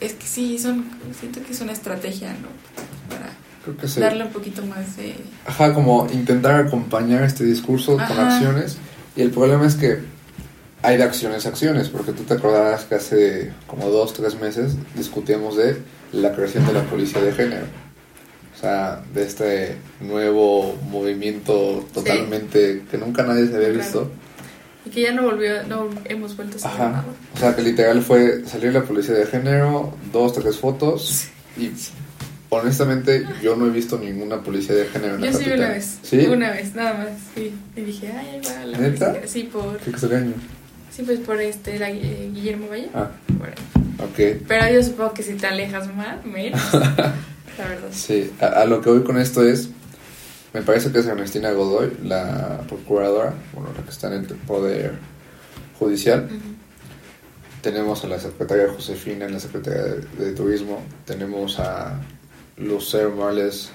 es 0.00 0.14
que 0.14 0.26
sí, 0.26 0.58
son, 0.58 0.86
siento 1.18 1.42
que 1.42 1.52
es 1.52 1.60
una 1.60 1.72
estrategia, 1.72 2.30
¿no? 2.30 2.48
Para 3.72 4.08
darle 4.08 4.24
un 4.24 4.32
poquito 4.32 4.64
más 4.66 4.96
de... 4.96 5.16
Ajá, 5.46 5.74
como 5.74 6.06
intentar 6.12 6.66
acompañar 6.66 7.22
este 7.24 7.44
discurso 7.44 7.96
con 7.96 8.18
acciones. 8.18 8.78
Y 9.16 9.22
el 9.22 9.30
problema 9.30 9.66
es 9.66 9.74
que 9.74 10.00
hay 10.82 10.96
de 10.96 11.04
acciones 11.04 11.46
a 11.46 11.48
acciones, 11.48 11.88
porque 11.88 12.12
tú 12.12 12.22
te 12.22 12.34
acordarás 12.34 12.84
que 12.84 12.94
hace 12.94 13.52
como 13.66 13.88
dos, 13.88 14.12
tres 14.12 14.38
meses 14.38 14.76
discutíamos 14.94 15.56
de 15.56 15.76
la 16.12 16.32
creación 16.32 16.66
de 16.66 16.74
la 16.74 16.82
policía 16.82 17.22
de 17.22 17.32
género. 17.32 17.66
O 18.54 18.58
sea, 18.58 19.02
de 19.12 19.24
este 19.24 19.76
nuevo 20.00 20.78
movimiento 20.88 21.86
totalmente 21.92 22.84
que 22.90 22.96
nunca 22.96 23.22
nadie 23.22 23.48
se 23.48 23.56
había 23.56 23.68
visto. 23.68 24.10
Y 24.86 24.90
que 24.90 25.02
ya 25.02 25.12
no 25.12 25.24
volvió, 25.24 25.62
no 25.64 25.88
hemos 26.04 26.36
vuelto 26.36 26.56
a 26.64 26.68
Ajá. 26.68 27.04
O 27.34 27.38
sea, 27.38 27.54
que 27.54 27.62
literal 27.62 28.00
fue 28.02 28.46
salir 28.46 28.72
la 28.72 28.82
policía 28.82 29.14
de 29.14 29.26
género, 29.26 29.92
dos, 30.12 30.32
tres 30.32 30.56
fotos 30.56 31.26
y 31.58 31.70
honestamente 32.50 33.26
yo 33.42 33.56
no 33.56 33.66
he 33.66 33.70
visto 33.70 33.98
ninguna 33.98 34.42
policía 34.42 34.74
de 34.74 34.86
género 34.86 35.16
en 35.16 35.22
Yo 35.22 35.32
sí 35.32 35.50
una 35.50 35.68
vez. 35.68 35.98
¿Sí? 36.02 36.26
Una 36.26 36.50
vez, 36.50 36.74
nada 36.74 36.94
más, 36.94 37.08
sí. 37.34 37.52
Y 37.76 37.80
dije, 37.80 38.12
ay, 38.12 38.40
va 38.46 38.64
la 38.64 38.78
¿Neta? 38.78 39.14
Sí, 39.26 39.44
por... 39.44 39.78
¿Qué 39.78 39.90
extraño? 39.90 40.34
Sí, 40.90 41.02
pues 41.02 41.18
por 41.20 41.40
este, 41.40 41.78
la, 41.78 41.90
eh, 41.90 42.30
Guillermo 42.32 42.68
Valle. 42.68 42.88
Ah. 42.94 43.10
Ok. 43.98 44.42
Pero 44.48 44.72
yo 44.72 44.82
supongo 44.82 45.12
que 45.12 45.22
si 45.22 45.34
te 45.34 45.46
alejas 45.46 45.94
más, 45.94 46.24
menos. 46.24 46.60
la 46.72 47.68
verdad. 47.68 47.88
Sí, 47.92 48.32
a, 48.40 48.64
lo 48.64 48.80
que 48.80 48.90
voy 48.90 49.02
con 49.02 49.18
esto 49.18 49.46
es, 49.46 49.68
me 50.54 50.62
parece 50.62 50.90
que 50.92 51.00
es 51.00 51.06
Ernestina 51.06 51.50
Godoy, 51.52 51.92
la 52.02 52.62
procuradora, 52.68 53.34
bueno, 53.52 53.70
la 53.76 53.82
que 53.82 53.90
está 53.90 54.08
en 54.08 54.24
el 54.24 54.26
poder 54.26 54.94
judicial. 55.78 56.28
Tenemos 57.60 58.04
a 58.04 58.08
la 58.08 58.18
secretaria 58.18 58.72
Josefina 58.72 59.26
en 59.26 59.32
la 59.32 59.40
Secretaría 59.40 59.82
de, 60.18 60.32
Turismo. 60.32 60.82
Tenemos 61.04 61.58
a 61.58 62.00
Lucero 62.56 63.10
Morales, 63.10 63.70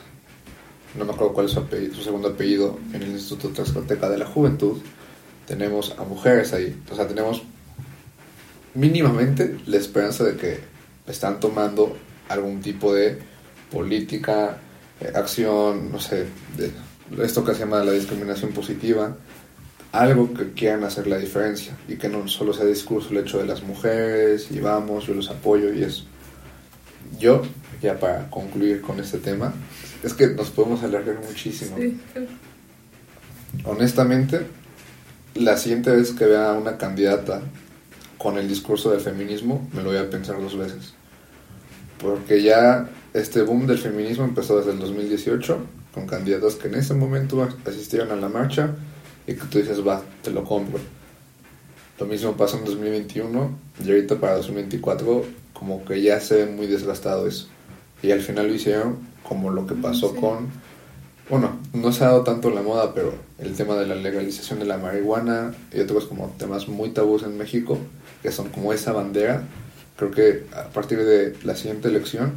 no 0.97 1.05
me 1.05 1.11
acuerdo 1.13 1.33
cuál 1.33 1.45
es 1.45 1.51
su, 1.51 2.03
segundo 2.03 2.29
apellido, 2.29 2.79
en 2.93 3.03
el 3.03 3.11
Instituto 3.11 3.49
Tlaxcalteca 3.49 4.09
de 4.09 4.17
la 4.17 4.25
Juventud 4.25 4.77
tenemos 5.47 5.95
a 5.97 6.03
mujeres 6.03 6.53
ahí. 6.53 6.81
O 6.89 6.95
sea, 6.95 7.07
tenemos 7.07 7.43
mínimamente 8.73 9.57
la 9.65 9.77
esperanza 9.77 10.23
de 10.23 10.37
que 10.37 10.59
están 11.07 11.39
tomando 11.39 11.97
algún 12.29 12.61
tipo 12.61 12.93
de 12.93 13.19
política, 13.69 14.57
eh, 14.99 15.11
acción, 15.13 15.91
no 15.91 15.99
sé, 15.99 16.27
esto 17.21 17.43
que 17.43 17.53
se 17.53 17.59
llama 17.59 17.83
la 17.83 17.91
discriminación 17.91 18.51
positiva, 18.51 19.15
algo 19.91 20.33
que 20.33 20.53
quieran 20.53 20.85
hacer 20.85 21.07
la 21.07 21.17
diferencia 21.17 21.77
y 21.87 21.97
que 21.97 22.07
no 22.07 22.27
solo 22.29 22.53
sea 22.53 22.65
discurso 22.65 23.09
el 23.09 23.17
hecho 23.17 23.39
de 23.39 23.45
las 23.45 23.61
mujeres 23.63 24.47
y 24.51 24.59
vamos, 24.59 25.07
yo 25.07 25.13
los 25.13 25.29
apoyo 25.29 25.73
y 25.73 25.83
eso. 25.83 26.05
Yo, 27.19 27.41
ya 27.81 27.99
para 27.99 28.29
concluir 28.29 28.81
con 28.81 28.99
este 28.99 29.17
tema, 29.17 29.53
es 30.03 30.13
que 30.13 30.27
nos 30.27 30.49
podemos 30.49 30.83
alargar 30.83 31.19
muchísimo. 31.27 31.77
Honestamente, 33.63 34.41
la 35.35 35.57
siguiente 35.57 35.91
vez 35.91 36.11
que 36.11 36.25
vea 36.25 36.51
a 36.51 36.53
una 36.53 36.77
candidata 36.77 37.41
con 38.17 38.37
el 38.37 38.47
discurso 38.47 38.91
del 38.91 39.01
feminismo, 39.01 39.67
me 39.73 39.81
lo 39.81 39.89
voy 39.89 39.97
a 39.97 40.09
pensar 40.09 40.39
dos 40.39 40.57
veces. 40.57 40.93
Porque 41.99 42.41
ya 42.41 42.89
este 43.13 43.41
boom 43.41 43.67
del 43.67 43.77
feminismo 43.77 44.23
empezó 44.23 44.57
desde 44.57 44.71
el 44.71 44.79
2018, 44.79 45.57
con 45.93 46.07
candidatos 46.07 46.55
que 46.55 46.67
en 46.67 46.75
ese 46.75 46.93
momento 46.93 47.47
asistieron 47.65 48.11
a 48.11 48.15
la 48.15 48.29
marcha 48.29 48.75
y 49.27 49.33
que 49.33 49.45
tú 49.45 49.57
dices, 49.57 49.85
va, 49.85 50.01
te 50.21 50.31
lo 50.31 50.43
compro. 50.43 50.79
Lo 51.99 52.05
mismo 52.05 52.35
pasó 52.35 52.57
en 52.57 52.65
2021 52.65 53.57
y 53.85 53.89
ahorita 53.89 54.15
para 54.15 54.35
2024 54.37 55.25
como 55.53 55.85
que 55.85 56.01
ya 56.01 56.19
se 56.19 56.45
ve 56.45 56.51
muy 56.51 56.67
desgastado 56.67 57.27
eso. 57.27 57.47
Y 58.01 58.11
al 58.11 58.21
final 58.21 58.47
lo 58.47 58.53
hicieron 58.53 58.97
como 59.23 59.51
lo 59.51 59.67
que 59.67 59.75
pasó 59.75 60.15
con 60.15 60.49
bueno, 61.31 61.57
no 61.71 61.93
se 61.93 62.03
ha 62.03 62.07
dado 62.07 62.23
tanto 62.23 62.49
la 62.49 62.61
moda, 62.61 62.93
pero 62.93 63.13
el 63.39 63.53
tema 63.55 63.77
de 63.77 63.87
la 63.87 63.95
legalización 63.95 64.59
de 64.59 64.65
la 64.65 64.77
marihuana 64.77 65.53
y 65.73 65.79
otros 65.79 66.05
como 66.05 66.27
temas 66.37 66.67
muy 66.67 66.89
tabús 66.89 67.23
en 67.23 67.37
México, 67.37 67.77
que 68.21 68.33
son 68.33 68.49
como 68.49 68.73
esa 68.73 68.91
bandera, 68.91 69.43
creo 69.95 70.11
que 70.11 70.43
a 70.53 70.65
partir 70.65 71.01
de 71.05 71.37
la 71.45 71.55
siguiente 71.55 71.87
elección 71.87 72.33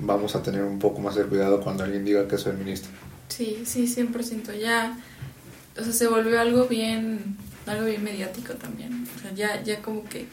vamos 0.00 0.34
a 0.34 0.42
tener 0.42 0.64
un 0.64 0.80
poco 0.80 1.00
más 1.00 1.14
de 1.14 1.22
cuidado 1.22 1.60
cuando 1.60 1.84
alguien 1.84 2.04
diga 2.04 2.26
que 2.26 2.34
es 2.34 2.42
feminista. 2.42 2.88
Sí, 3.28 3.62
sí, 3.64 3.84
100%. 3.86 4.58
Ya, 4.58 4.98
o 5.78 5.84
sea, 5.84 5.92
se 5.92 6.08
volvió 6.08 6.40
algo 6.40 6.66
bien, 6.66 7.36
algo 7.66 7.84
bien 7.84 8.02
mediático 8.02 8.54
también. 8.54 9.06
O 9.16 9.20
sea, 9.20 9.32
ya, 9.34 9.62
ya 9.62 9.80
como 9.82 10.02
que 10.08 10.26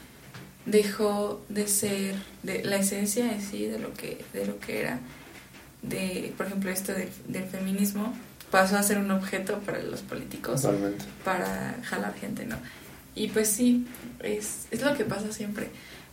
dejó 0.69 1.41
de 1.49 1.67
ser 1.67 2.15
de 2.43 2.63
la 2.63 2.77
esencia 2.77 3.31
en 3.31 3.41
sí 3.41 3.65
de 3.65 3.79
lo 3.79 3.93
que, 3.93 4.23
de 4.33 4.45
lo 4.45 4.59
que 4.59 4.81
era 4.81 4.99
de, 5.81 6.33
por 6.35 6.47
ejemplo, 6.47 6.69
esto 6.69 6.93
del 7.27 7.45
feminismo 7.45 8.13
pasó 8.51 8.77
a 8.77 8.83
ser 8.83 8.97
un 8.97 9.11
objeto 9.11 9.59
para 9.59 9.81
los 9.81 10.01
políticos 10.01 10.67
para 11.23 11.75
jalar 11.83 12.13
gente, 12.15 12.45
¿no? 12.45 12.57
Y 13.15 13.27
pues 13.27 13.49
sí, 13.49 13.85
es, 14.21 14.67
es 14.71 14.81
lo 14.81 14.95
que 14.95 15.05
pasa 15.05 15.31
siempre. 15.31 15.69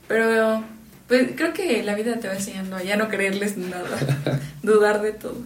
Pero 0.09 0.65
pues 1.09 1.31
creo 1.37 1.53
que 1.53 1.83
la 1.83 1.95
vida 1.95 2.19
te 2.19 2.29
va 2.29 2.35
enseñando 2.35 2.77
a 2.77 2.83
ya 2.83 2.97
no 2.97 3.09
creerles 3.09 3.57
nada, 3.57 3.99
dudar 4.63 5.03
de 5.03 5.13
todo. 5.13 5.41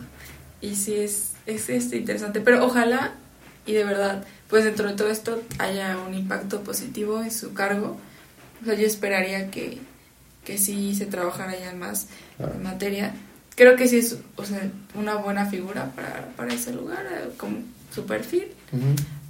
Y 0.60 0.74
sí, 0.74 0.94
es, 0.94 1.32
es, 1.46 1.68
es, 1.68 1.92
interesante. 1.92 2.40
Pero 2.40 2.64
ojalá, 2.64 3.12
y 3.66 3.72
de 3.72 3.84
verdad, 3.84 4.24
pues 4.48 4.64
dentro 4.64 4.88
de 4.88 4.94
todo 4.94 5.08
esto 5.08 5.42
haya 5.58 5.96
un 5.98 6.14
impacto 6.14 6.62
positivo 6.62 7.22
en 7.22 7.30
su 7.30 7.54
cargo. 7.54 7.98
O 8.62 8.64
sea, 8.64 8.74
yo 8.74 8.86
esperaría 8.86 9.50
que, 9.50 9.78
que 10.44 10.58
sí 10.58 10.94
se 10.94 11.06
trabajara 11.06 11.58
ya 11.58 11.72
más 11.74 12.08
en 12.38 12.62
materia 12.62 13.14
creo 13.60 13.76
que 13.76 13.86
sí 13.88 13.98
es 13.98 14.16
o 14.36 14.44
sea, 14.46 14.70
una 14.94 15.16
buena 15.16 15.44
figura 15.44 15.92
para, 15.94 16.28
para 16.34 16.54
ese 16.54 16.72
lugar, 16.72 17.04
eh, 17.10 17.28
como 17.36 17.58
su 17.94 18.06
perfil, 18.06 18.46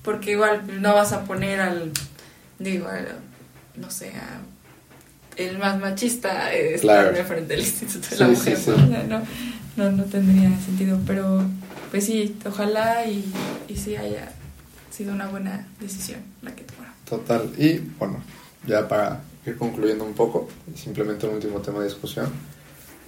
porque 0.02 0.30
igual 0.32 0.80
no 0.80 0.94
vas 0.94 1.12
a 1.12 1.24
poner 1.24 1.60
al, 1.60 1.90
digo, 2.60 2.86
no 3.74 3.90
sé, 3.90 4.12
el 5.36 5.58
más 5.58 5.80
machista 5.80 6.54
eh, 6.54 6.76
estar 6.76 7.12
frente 7.24 7.56
del 7.56 7.60
Instituto 7.66 8.08
de 8.10 8.16
la 8.18 8.28
Mujer, 8.28 8.58
¿no? 9.08 9.22
¿no? 9.76 9.90
No, 9.90 10.04
tendría 10.04 10.56
sentido, 10.60 11.00
pero 11.06 11.42
pues 11.90 12.06
sí, 12.06 12.36
ojalá 12.46 13.06
y, 13.06 13.24
y 13.66 13.76
sí 13.76 13.96
haya 13.96 14.30
sido 14.90 15.12
una 15.12 15.26
buena 15.26 15.66
decisión 15.80 16.20
la 16.42 16.54
que 16.54 16.62
tomaron. 16.62 16.94
Total, 17.04 17.50
y 17.58 17.78
bueno, 17.98 18.22
ya 18.66 18.86
para 18.88 19.22
ir 19.46 19.56
concluyendo 19.56 20.04
un 20.04 20.14
poco, 20.14 20.48
simplemente 20.74 21.26
un 21.26 21.34
último 21.34 21.60
tema 21.60 21.80
de 21.80 21.86
discusión 21.86 22.30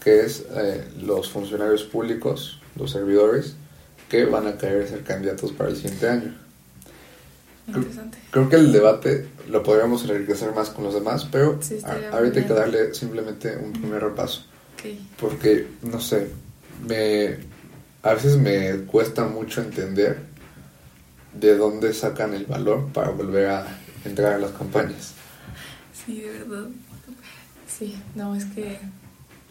que 0.03 0.21
es 0.21 0.45
eh, 0.51 0.85
los 1.01 1.31
funcionarios 1.31 1.85
públicos, 1.85 2.61
los 2.77 2.91
servidores, 2.91 3.55
que 4.09 4.25
van 4.25 4.47
a 4.47 4.59
querer 4.59 4.89
ser 4.89 5.03
candidatos 5.05 5.53
para 5.53 5.71
el 5.71 5.77
siguiente 5.77 6.09
año. 6.09 6.35
Interesante. 7.69 8.19
Creo, 8.31 8.49
que 8.49 8.57
el 8.57 8.73
debate 8.73 9.29
lo 9.49 9.63
podríamos 9.63 10.03
enriquecer 10.05 10.53
más 10.53 10.71
con 10.71 10.85
los 10.85 10.95
demás, 10.95 11.27
pero 11.31 11.61
ahorita 12.13 12.41
hay 12.41 12.47
que 12.47 12.53
darle 12.53 12.95
simplemente 12.95 13.57
un 13.57 13.73
primer 13.73 14.03
repaso. 14.03 14.45
Porque, 15.21 15.69
no 15.83 16.01
sé, 16.01 16.29
me, 16.89 17.37
a 18.03 18.15
veces 18.15 18.37
me 18.37 18.79
cuesta 18.87 19.25
mucho 19.25 19.61
entender 19.61 20.19
de 21.33 21.57
dónde 21.57 21.95
sacan 21.95 22.35
el 22.35 22.47
valor 22.47 22.89
para 22.93 23.11
volver 23.11 23.49
a 23.49 23.79
entrar 24.05 24.33
a 24.33 24.39
las 24.39 24.51
campañas. 24.51 25.12
Sí, 26.05 26.21
de 26.21 26.31
verdad. 26.31 26.69
Sí, 27.67 27.95
no, 28.15 28.35
es 28.35 28.45
que 28.47 28.79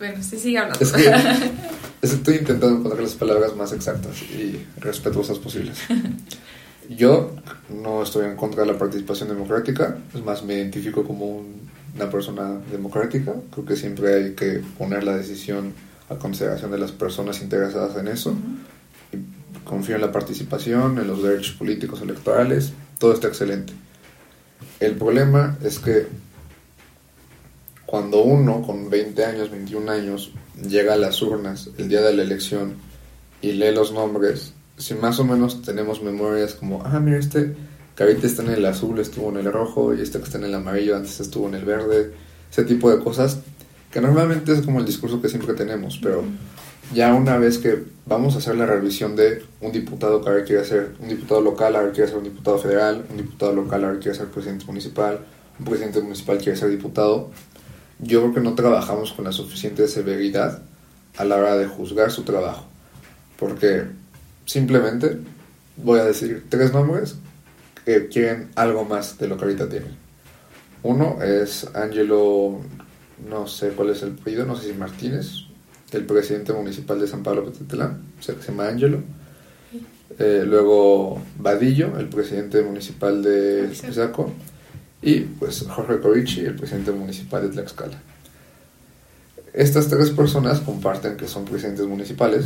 bueno, 0.01 0.23
sí, 0.23 0.39
sigue 0.39 0.57
hablando. 0.57 0.83
Es 0.83 0.91
que 0.91 1.13
estoy 2.01 2.37
intentando 2.37 2.79
encontrar 2.79 3.03
las 3.03 3.13
palabras 3.13 3.55
más 3.55 3.71
exactas 3.71 4.19
y 4.23 4.65
respetuosas 4.77 5.37
posibles. 5.37 5.77
Yo 6.89 7.35
no 7.69 8.01
estoy 8.01 8.25
en 8.25 8.35
contra 8.35 8.63
de 8.63 8.71
la 8.71 8.79
participación 8.79 9.29
democrática, 9.29 9.99
es 10.11 10.23
más, 10.25 10.43
me 10.43 10.55
identifico 10.55 11.03
como 11.03 11.43
una 11.95 12.09
persona 12.09 12.59
democrática. 12.71 13.35
Creo 13.51 13.63
que 13.63 13.75
siempre 13.75 14.15
hay 14.15 14.33
que 14.33 14.63
poner 14.79 15.03
la 15.03 15.15
decisión 15.15 15.71
a 16.09 16.15
consideración 16.15 16.71
de 16.71 16.79
las 16.79 16.91
personas 16.91 17.39
interesadas 17.39 17.95
en 17.95 18.07
eso. 18.07 18.35
y 19.13 19.17
confío 19.63 19.93
en 19.93 20.01
la 20.01 20.11
participación, 20.11 20.97
en 20.97 21.05
los 21.05 21.21
derechos 21.21 21.51
políticos 21.51 22.01
electorales, 22.01 22.73
todo 22.97 23.13
está 23.13 23.27
excelente. 23.27 23.73
El 24.79 24.95
problema 24.95 25.59
es 25.63 25.77
que 25.77 26.07
cuando 27.91 28.23
uno 28.23 28.61
con 28.61 28.89
20 28.89 29.25
años, 29.25 29.51
21 29.51 29.91
años, 29.91 30.31
llega 30.65 30.93
a 30.93 30.95
las 30.95 31.21
urnas 31.21 31.69
el 31.77 31.89
día 31.89 31.99
de 31.99 32.13
la 32.13 32.23
elección 32.23 32.75
y 33.41 33.51
lee 33.51 33.73
los 33.75 33.91
nombres, 33.91 34.53
si 34.77 34.93
más 34.93 35.19
o 35.19 35.25
menos 35.25 35.61
tenemos 35.61 36.01
memorias 36.01 36.53
como, 36.53 36.81
ah, 36.85 37.01
mira, 37.01 37.17
este 37.17 37.53
que 37.93 38.03
ahorita 38.03 38.27
está 38.27 38.43
en 38.43 38.51
el 38.51 38.65
azul, 38.65 38.97
estuvo 38.99 39.29
en 39.29 39.45
el 39.45 39.51
rojo, 39.51 39.93
y 39.93 39.99
este 39.99 40.19
que 40.19 40.23
está 40.23 40.37
en 40.37 40.45
el 40.45 40.55
amarillo, 40.55 40.95
antes 40.95 41.19
estuvo 41.19 41.49
en 41.49 41.55
el 41.55 41.65
verde, 41.65 42.13
ese 42.49 42.63
tipo 42.63 42.89
de 42.89 43.03
cosas, 43.03 43.39
que 43.91 43.99
normalmente 43.99 44.53
es 44.53 44.61
como 44.61 44.79
el 44.79 44.85
discurso 44.85 45.21
que 45.21 45.27
siempre 45.27 45.53
tenemos, 45.53 45.99
pero 46.01 46.23
ya 46.93 47.13
una 47.13 47.37
vez 47.37 47.57
que 47.57 47.83
vamos 48.05 48.35
a 48.35 48.37
hacer 48.37 48.55
la 48.55 48.65
revisión 48.65 49.17
de 49.17 49.43
un 49.59 49.73
diputado 49.73 50.21
que 50.21 50.29
ahora 50.29 50.45
quiere 50.45 50.63
ser 50.63 50.93
un 51.01 51.09
diputado 51.09 51.41
local, 51.41 51.75
ahora 51.75 51.91
quiere 51.91 52.07
ser 52.07 52.19
un 52.19 52.23
diputado 52.23 52.57
federal, 52.57 53.03
un 53.09 53.17
diputado 53.17 53.51
local 53.51 53.83
ahora 53.83 53.99
quiere 53.99 54.17
ser 54.17 54.27
presidente 54.27 54.63
municipal, 54.65 55.19
un 55.59 55.65
presidente 55.65 55.99
municipal 55.99 56.37
quiere 56.37 56.57
ser 56.57 56.69
diputado, 56.69 57.31
yo 58.01 58.21
creo 58.21 58.33
que 58.33 58.41
no 58.41 58.55
trabajamos 58.55 59.13
con 59.13 59.25
la 59.25 59.31
suficiente 59.31 59.87
severidad 59.87 60.61
a 61.17 61.23
la 61.23 61.37
hora 61.37 61.57
de 61.57 61.67
juzgar 61.67 62.11
su 62.11 62.23
trabajo. 62.23 62.65
Porque 63.37 63.85
simplemente 64.45 65.17
voy 65.77 65.99
a 65.99 66.05
decir 66.05 66.45
tres 66.49 66.73
nombres 66.73 67.15
que 67.85 68.07
quieren 68.07 68.49
algo 68.55 68.85
más 68.85 69.17
de 69.17 69.27
lo 69.27 69.37
que 69.37 69.45
ahorita 69.45 69.69
tienen. 69.69 69.95
Uno 70.83 71.21
es 71.21 71.67
Angelo, 71.75 72.59
no 73.29 73.47
sé 73.47 73.69
cuál 73.69 73.91
es 73.91 74.01
el 74.01 74.15
apellido, 74.19 74.45
no 74.45 74.55
sé 74.55 74.69
si 74.69 74.73
Martínez, 74.73 75.31
el 75.91 76.05
presidente 76.05 76.53
municipal 76.53 76.99
de 76.99 77.07
San 77.07 77.21
Pablo 77.21 77.45
Petetelán, 77.45 78.01
se 78.19 78.35
llama 78.35 78.67
Angelo. 78.67 78.99
Eh, 80.19 80.43
luego 80.45 81.21
Vadillo, 81.37 81.97
el 81.97 82.09
presidente 82.09 82.61
municipal 82.61 83.23
de 83.23 83.69
Pisaco. 83.69 84.31
Y 85.01 85.21
pues 85.21 85.65
Jorge 85.67 85.99
Corichi, 85.99 86.41
el 86.41 86.55
presidente 86.55 86.91
municipal 86.91 87.41
de 87.41 87.49
Tlaxcala. 87.49 87.99
Estas 89.53 89.87
tres 89.89 90.11
personas 90.11 90.59
comparten 90.59 91.17
que 91.17 91.27
son 91.27 91.45
presidentes 91.45 91.85
municipales 91.87 92.45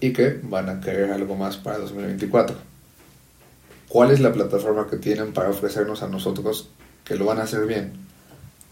y 0.00 0.12
que 0.12 0.40
van 0.42 0.68
a 0.68 0.80
querer 0.80 1.12
algo 1.12 1.36
más 1.36 1.56
para 1.56 1.78
2024. 1.78 2.56
¿Cuál 3.88 4.10
es 4.10 4.20
la 4.20 4.32
plataforma 4.32 4.88
que 4.88 4.96
tienen 4.96 5.32
para 5.32 5.50
ofrecernos 5.50 6.02
a 6.02 6.08
nosotros 6.08 6.70
que 7.04 7.14
lo 7.14 7.26
van 7.26 7.38
a 7.38 7.42
hacer 7.42 7.66
bien? 7.66 7.92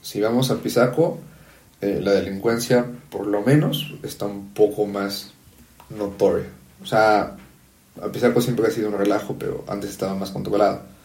Si 0.03 0.21
vamos 0.21 0.51
a 0.51 0.57
Pisaco, 0.57 1.19
eh, 1.81 2.01
la 2.03 2.13
delincuencia 2.13 2.87
por 3.11 3.27
lo 3.27 3.43
menos 3.43 3.95
está 4.03 4.27
un 4.27 4.53
poco 4.55 4.87
más 4.87 5.33
notoria. 5.91 6.47
O 6.83 6.87
sea, 6.87 7.37
a 8.03 8.09
Pisaco 8.13 8.41
siempre 8.41 8.67
ha 8.67 8.71
sido 8.71 8.89
un 8.89 8.99
relajo, 8.99 9.37
pero 9.39 9.65
antes 9.69 9.91
estaba 9.91 10.15
más 10.15 10.31
controlado 10.31 10.96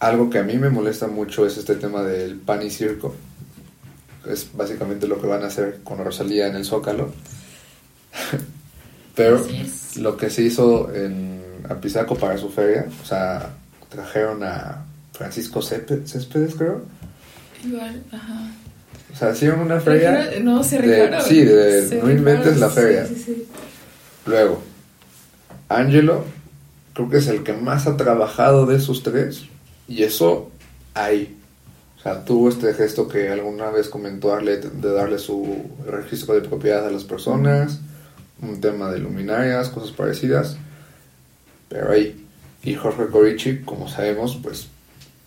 algo 0.00 0.30
que 0.30 0.38
a 0.38 0.42
mí 0.42 0.56
me 0.58 0.70
molesta 0.70 1.06
mucho 1.06 1.46
es 1.46 1.56
este 1.56 1.76
tema 1.76 2.02
del 2.02 2.36
pan 2.36 2.62
y 2.62 2.70
circo. 2.70 3.14
Es 4.28 4.48
básicamente 4.54 5.06
lo 5.06 5.20
que 5.20 5.26
van 5.26 5.42
a 5.42 5.46
hacer 5.46 5.80
con 5.84 5.98
Rosalía 5.98 6.46
en 6.46 6.56
el 6.56 6.64
Zócalo. 6.64 7.12
Pero 9.14 9.46
lo 9.96 10.16
que 10.16 10.30
se 10.30 10.42
hizo 10.42 10.92
en 10.92 11.42
Apizaco 11.68 12.16
para 12.16 12.36
su 12.36 12.50
feria, 12.50 12.86
o 13.02 13.06
sea, 13.06 13.50
trajeron 13.88 14.42
a 14.42 14.84
Francisco 15.12 15.62
Céspedes, 15.62 16.54
creo. 16.56 16.82
Igual, 17.64 18.02
ajá. 18.10 18.50
O 19.12 19.16
sea, 19.16 19.30
hicieron 19.30 19.60
una 19.60 19.80
feria. 19.80 20.30
No, 20.42 20.64
se 20.64 20.80
de, 20.80 21.20
Sí, 21.20 21.44
de 21.44 22.00
no 22.02 22.10
inventes 22.10 22.58
la 22.58 22.68
feria. 22.68 23.06
Sí, 23.06 23.14
sí, 23.14 23.48
Luego, 24.26 24.60
Angelo, 25.68 26.24
creo 26.94 27.08
que 27.08 27.18
es 27.18 27.28
el 27.28 27.44
que 27.44 27.52
más 27.52 27.86
ha 27.86 27.96
trabajado 27.96 28.66
de 28.66 28.76
esos 28.76 29.02
tres 29.02 29.44
y 29.88 30.02
eso 30.02 30.50
ahí. 30.94 31.36
O 31.98 32.02
sea, 32.02 32.24
tuvo 32.24 32.48
este 32.48 32.74
gesto 32.74 33.08
que 33.08 33.30
alguna 33.30 33.70
vez 33.70 33.88
comentó 33.88 34.34
Arlet 34.34 34.64
de 34.64 34.92
darle 34.92 35.18
su 35.18 35.64
registro 35.86 36.34
de 36.34 36.42
propiedad 36.42 36.86
a 36.86 36.90
las 36.90 37.04
personas, 37.04 37.80
un 38.42 38.60
tema 38.60 38.90
de 38.90 38.98
luminarias, 38.98 39.70
cosas 39.70 39.92
parecidas. 39.92 40.56
Pero 41.68 41.92
ahí. 41.92 42.26
Y 42.62 42.74
Jorge 42.74 43.06
Corichi, 43.08 43.60
como 43.60 43.88
sabemos, 43.88 44.38
pues 44.42 44.68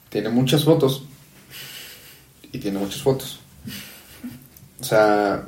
tiene 0.09 0.29
muchas 0.29 0.63
fotos. 0.63 1.05
Y 2.51 2.59
tiene 2.59 2.79
muchas 2.79 3.01
fotos. 3.01 3.39
O 4.79 4.83
sea, 4.83 5.47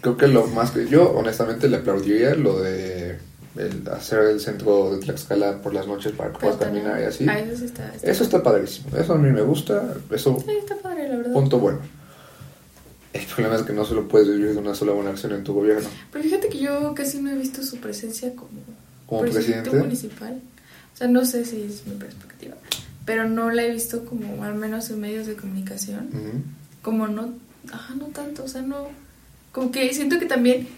creo 0.00 0.16
que 0.16 0.28
lo 0.28 0.46
más 0.48 0.70
que 0.70 0.88
yo 0.88 1.10
honestamente 1.10 1.68
le 1.68 1.78
aplaudiría 1.78 2.34
lo 2.34 2.60
de 2.60 2.91
el 3.56 3.86
hacer 3.88 4.20
el 4.20 4.40
centro 4.40 4.94
de 4.94 4.98
Tlaxcala 4.98 5.60
por 5.60 5.74
las 5.74 5.86
noches 5.86 6.12
para 6.12 6.32
que 6.32 6.38
puedas 6.38 6.56
caminar 6.56 7.00
y 7.00 7.04
así. 7.04 7.26
Ah, 7.28 7.38
eso, 7.38 7.58
sí 7.58 7.64
está, 7.66 7.92
eso 8.02 8.24
está 8.24 8.42
padrísimo. 8.42 8.96
Eso 8.96 9.12
a 9.12 9.18
mí 9.18 9.30
me 9.30 9.42
gusta. 9.42 9.94
Eso, 10.10 10.42
sí, 10.44 10.52
está 10.52 10.76
padre, 10.76 11.08
la 11.08 11.16
verdad. 11.16 11.32
Punto 11.32 11.58
bueno. 11.58 11.80
El 13.12 13.26
problema 13.26 13.56
es 13.56 13.62
que 13.62 13.74
no 13.74 13.84
solo 13.84 14.08
puedes 14.08 14.28
vivir 14.28 14.52
de 14.52 14.58
una 14.58 14.74
sola 14.74 14.92
buena 14.92 15.10
acción 15.10 15.32
en 15.32 15.44
tu 15.44 15.52
gobierno. 15.52 15.86
Pero 16.10 16.24
fíjate 16.24 16.48
que 16.48 16.58
yo 16.58 16.94
casi 16.94 17.20
no 17.20 17.30
he 17.30 17.34
visto 17.34 17.62
su 17.62 17.76
presencia 17.76 18.34
como, 18.34 18.60
¿Como 19.06 19.22
presidente, 19.22 19.70
municipal. 19.70 20.40
O 20.94 20.96
sea, 20.96 21.08
no 21.08 21.24
sé 21.26 21.44
si 21.44 21.62
es 21.62 21.86
mi 21.86 21.94
perspectiva. 21.96 22.56
Pero 23.04 23.28
no 23.28 23.50
la 23.50 23.64
he 23.64 23.70
visto 23.70 24.06
como, 24.06 24.42
al 24.44 24.54
menos 24.54 24.88
en 24.88 25.00
medios 25.00 25.26
de 25.26 25.34
comunicación. 25.34 26.08
Como 26.80 27.06
no, 27.06 27.34
ajá, 27.70 27.94
no 27.96 28.06
tanto. 28.06 28.44
O 28.44 28.48
sea, 28.48 28.62
no. 28.62 28.88
Como 29.50 29.70
que 29.70 29.92
siento 29.92 30.18
que 30.18 30.24
también 30.24 30.68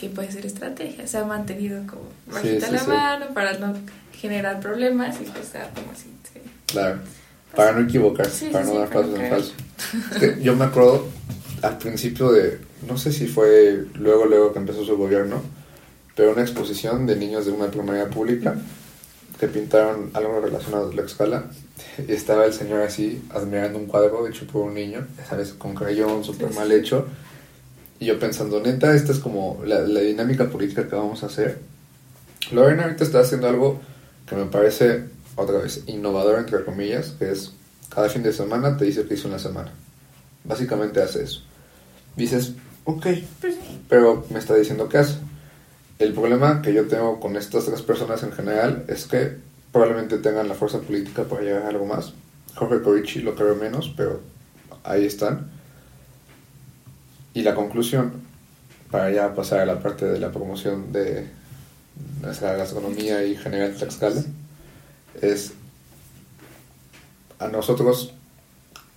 que 0.00 0.08
puede 0.08 0.30
ser 0.30 0.46
estrategia. 0.46 1.06
Se 1.06 1.18
ha 1.18 1.24
mantenido 1.24 1.80
como 1.86 2.02
bajita 2.26 2.70
la 2.70 2.84
mano 2.84 3.26
para 3.34 3.58
no 3.58 3.74
generar 4.12 4.60
problemas 4.60 5.16
y 5.20 5.24
pues 5.24 5.52
como 5.74 5.92
así. 5.92 6.14
Claro, 6.66 6.98
para 7.54 7.72
no 7.72 7.86
equivocarse, 7.86 8.50
para 8.50 8.64
no 8.64 8.78
dar 8.78 8.88
pasos 8.88 9.18
en 9.18 9.30
falso. 9.30 9.52
yo 10.40 10.56
me 10.56 10.64
acuerdo 10.64 11.06
al 11.62 11.78
principio 11.78 12.32
de, 12.32 12.58
no 12.88 12.98
sé 12.98 13.12
si 13.12 13.26
fue 13.26 13.86
luego, 13.94 14.26
luego 14.26 14.52
que 14.52 14.58
empezó 14.58 14.84
su 14.84 14.96
gobierno, 14.96 15.42
pero 16.16 16.32
una 16.32 16.42
exposición 16.42 17.06
de 17.06 17.16
niños 17.16 17.46
de 17.46 17.52
una 17.52 17.70
primaria 17.70 18.08
pública 18.08 18.56
que 19.38 19.48
pintaron 19.48 20.10
algo 20.14 20.40
relacionado 20.40 20.90
a 20.90 20.94
la 20.94 21.02
escala 21.02 21.44
y 22.06 22.12
estaba 22.12 22.46
el 22.46 22.52
señor 22.52 22.82
así 22.82 23.22
admirando 23.30 23.78
un 23.78 23.86
cuadro 23.86 24.26
hecho 24.26 24.46
por 24.46 24.62
un 24.62 24.74
niño, 24.74 25.06
sabes, 25.28 25.52
con 25.52 25.74
crayón 25.74 26.24
súper 26.24 26.52
mal 26.52 26.70
hecho 26.72 27.06
y 28.04 28.08
yo 28.08 28.18
pensando, 28.18 28.60
neta, 28.60 28.94
esta 28.94 29.12
es 29.12 29.18
como 29.18 29.62
la, 29.64 29.82
dinámica 29.82 30.50
política 30.50 30.86
que 30.86 30.94
vamos 30.94 31.22
a 31.22 31.26
hacer. 31.26 31.58
Lorena 32.52 32.82
ahorita 32.82 33.02
está 33.02 33.20
haciendo 33.20 33.48
algo 33.48 33.80
que 34.28 34.36
me 34.36 34.44
parece, 34.44 35.04
otra 35.36 35.58
vez, 35.58 35.84
innovador, 35.86 36.38
entre 36.38 36.62
comillas, 36.66 37.14
que 37.18 37.30
es 37.30 37.52
cada 37.88 38.10
fin 38.10 38.22
de 38.22 38.34
semana 38.34 38.76
te 38.76 38.84
dice 38.84 39.06
que 39.06 39.14
hizo 39.14 39.26
una 39.26 39.38
semana. 39.38 39.72
Básicamente 40.44 41.00
hace 41.00 41.22
eso. 41.22 41.44
Dices, 42.14 42.52
ok, 42.84 43.06
pues 43.40 43.56
pero 43.88 44.26
me 44.28 44.38
está 44.38 44.54
diciendo 44.54 44.86
qué 44.90 44.98
hace. 44.98 45.14
El 45.98 46.12
problema 46.12 46.60
que 46.60 46.74
yo 46.74 46.86
tengo 46.86 47.20
con 47.20 47.36
estas 47.38 47.64
tres 47.64 47.80
personas 47.80 48.22
en 48.22 48.32
general 48.32 48.84
es 48.86 49.06
que 49.06 49.38
probablemente 49.72 50.18
tengan 50.18 50.46
la 50.48 50.54
fuerza 50.54 50.80
política 50.80 51.24
para 51.24 51.40
llegar 51.40 51.62
a 51.62 51.68
algo 51.68 51.86
más. 51.86 52.12
Jorge 52.54 52.82
Corichi 52.82 53.20
lo 53.20 53.34
creo 53.34 53.56
menos, 53.56 53.94
pero 53.96 54.20
ahí 54.82 55.06
están. 55.06 55.53
Y 57.34 57.42
la 57.42 57.56
conclusión, 57.56 58.12
para 58.92 59.10
ya 59.10 59.34
pasar 59.34 59.58
a 59.58 59.66
la 59.66 59.80
parte 59.80 60.06
de 60.06 60.20
la 60.20 60.30
promoción 60.30 60.92
de 60.92 61.26
nuestra 62.22 62.54
gastronomía 62.54 63.24
y 63.24 63.36
general 63.36 63.74
Tlaxcala, 63.74 64.22
es 65.20 65.52
a 67.40 67.48
nosotros 67.48 68.14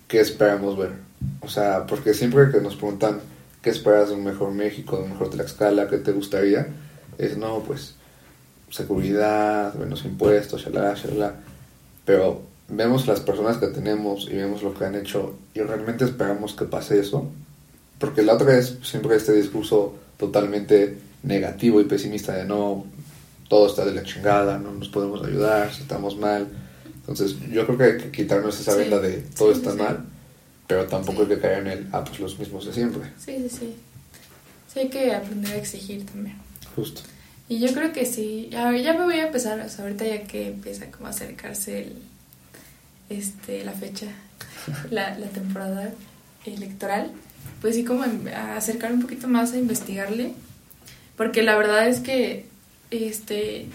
qué 0.08 0.20
esperamos 0.20 0.78
ver. 0.78 0.92
O 1.42 1.50
sea, 1.50 1.88
porque 1.88 2.14
siempre 2.14 2.52
que 2.52 2.62
nos 2.62 2.76
preguntan 2.76 3.20
qué 3.64 3.72
esperas 3.72 4.10
de 4.10 4.16
un 4.16 4.24
mejor 4.24 4.52
México, 4.52 4.98
de 4.98 5.04
un 5.06 5.12
mejor 5.14 5.32
Tlaxcala, 5.32 5.88
qué 5.88 5.98
te 5.98 6.12
gustaría, 6.12 6.68
es 7.18 7.38
no, 7.38 7.64
pues 7.64 7.96
seguridad, 8.70 9.74
menos 9.74 10.06
impuestos, 10.06 10.64
shalala, 10.64 10.94
shalala. 10.94 11.38
Pero 12.06 12.44
vemos 12.70 13.08
las 13.08 13.20
personas 13.22 13.58
que 13.58 13.68
tenemos 13.68 14.28
y 14.30 14.36
vemos 14.36 14.62
lo 14.62 14.76
que 14.76 14.86
han 14.86 14.94
hecho 14.94 15.40
y 15.56 15.62
realmente 15.62 16.06
esperamos 16.06 16.54
que 16.54 16.66
pase 16.66 17.00
eso 17.00 17.32
porque 18.00 18.22
la 18.22 18.34
otra 18.34 18.58
es 18.58 18.78
siempre 18.84 19.16
este 19.16 19.34
discurso 19.34 19.96
totalmente 20.18 20.98
negativo 21.24 21.82
y 21.82 21.86
pesimista 21.86 22.34
de 22.34 22.46
no, 22.46 22.86
todo 23.48 23.68
está 23.68 23.86
de 23.86 23.94
la 23.94 24.04
chingada, 24.04 24.58
no 24.58 24.72
nos 24.72 24.90
podemos 24.90 25.26
ayudar, 25.26 25.70
estamos 25.70 26.18
mal. 26.18 26.48
Entonces 26.86 27.38
yo 27.52 27.66
creo 27.66 27.78
que 27.78 27.84
hay 27.84 27.98
que 27.98 28.12
quitarnos 28.12 28.60
esa 28.60 28.76
venda 28.76 29.00
de 29.00 29.18
todo 29.38 29.52
está 29.52 29.74
mal, 29.74 30.06
pero 30.68 30.86
tampoco 30.86 31.22
hay 31.22 31.28
que 31.30 31.40
caer 31.40 31.60
en 31.60 31.68
el, 31.68 31.88
ah, 31.92 32.04
pues 32.04 32.20
los 32.20 32.38
mismos 32.38 32.66
de 32.66 32.74
siempre. 32.74 33.04
Sí, 33.18 33.38
sí, 33.38 33.50
sí. 33.50 33.76
Sí 34.74 34.80
hay 34.80 34.90
que 34.90 35.14
aprender 35.14 35.54
a 35.54 35.58
exigir 35.58 36.06
también. 36.06 36.36
Justo. 36.76 37.02
Y 37.50 37.60
yo 37.60 37.74
creo 37.74 37.94
que 37.94 38.06
sí, 38.06 38.50
a 38.56 38.70
ver, 38.70 38.84
ya 38.84 38.94
me 38.94 39.06
voy 39.06 39.16
a 39.16 39.28
empezar, 39.28 39.66
ahorita 39.80 40.06
ya 40.06 40.24
que 40.24 40.48
empieza 40.48 40.92
como 40.92 41.08
a 41.08 41.12
acercarse 41.12 41.84
el, 41.84 41.94
este, 43.10 43.64
la 43.64 43.72
fecha, 43.72 44.08
la, 44.92 45.18
la 45.18 45.28
temporada 45.28 45.94
electoral, 46.46 47.12
pues 47.62 47.76
sí, 47.76 47.84
como 47.84 48.04
a 48.04 48.56
acercar 48.56 48.92
un 48.94 49.02
poquito 49.02 49.28
más 49.28 49.54
a 49.54 49.58
investigarle, 49.58 50.34
porque 51.16 51.44
la 51.44 51.58
verdad 51.58 51.88
es 51.88 52.00
que, 52.00 52.46
este, 52.92 53.68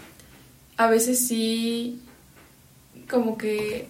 a 0.76 0.86
veces 0.86 1.26
sí, 1.26 2.00
como 3.10 3.36
que, 3.36 3.88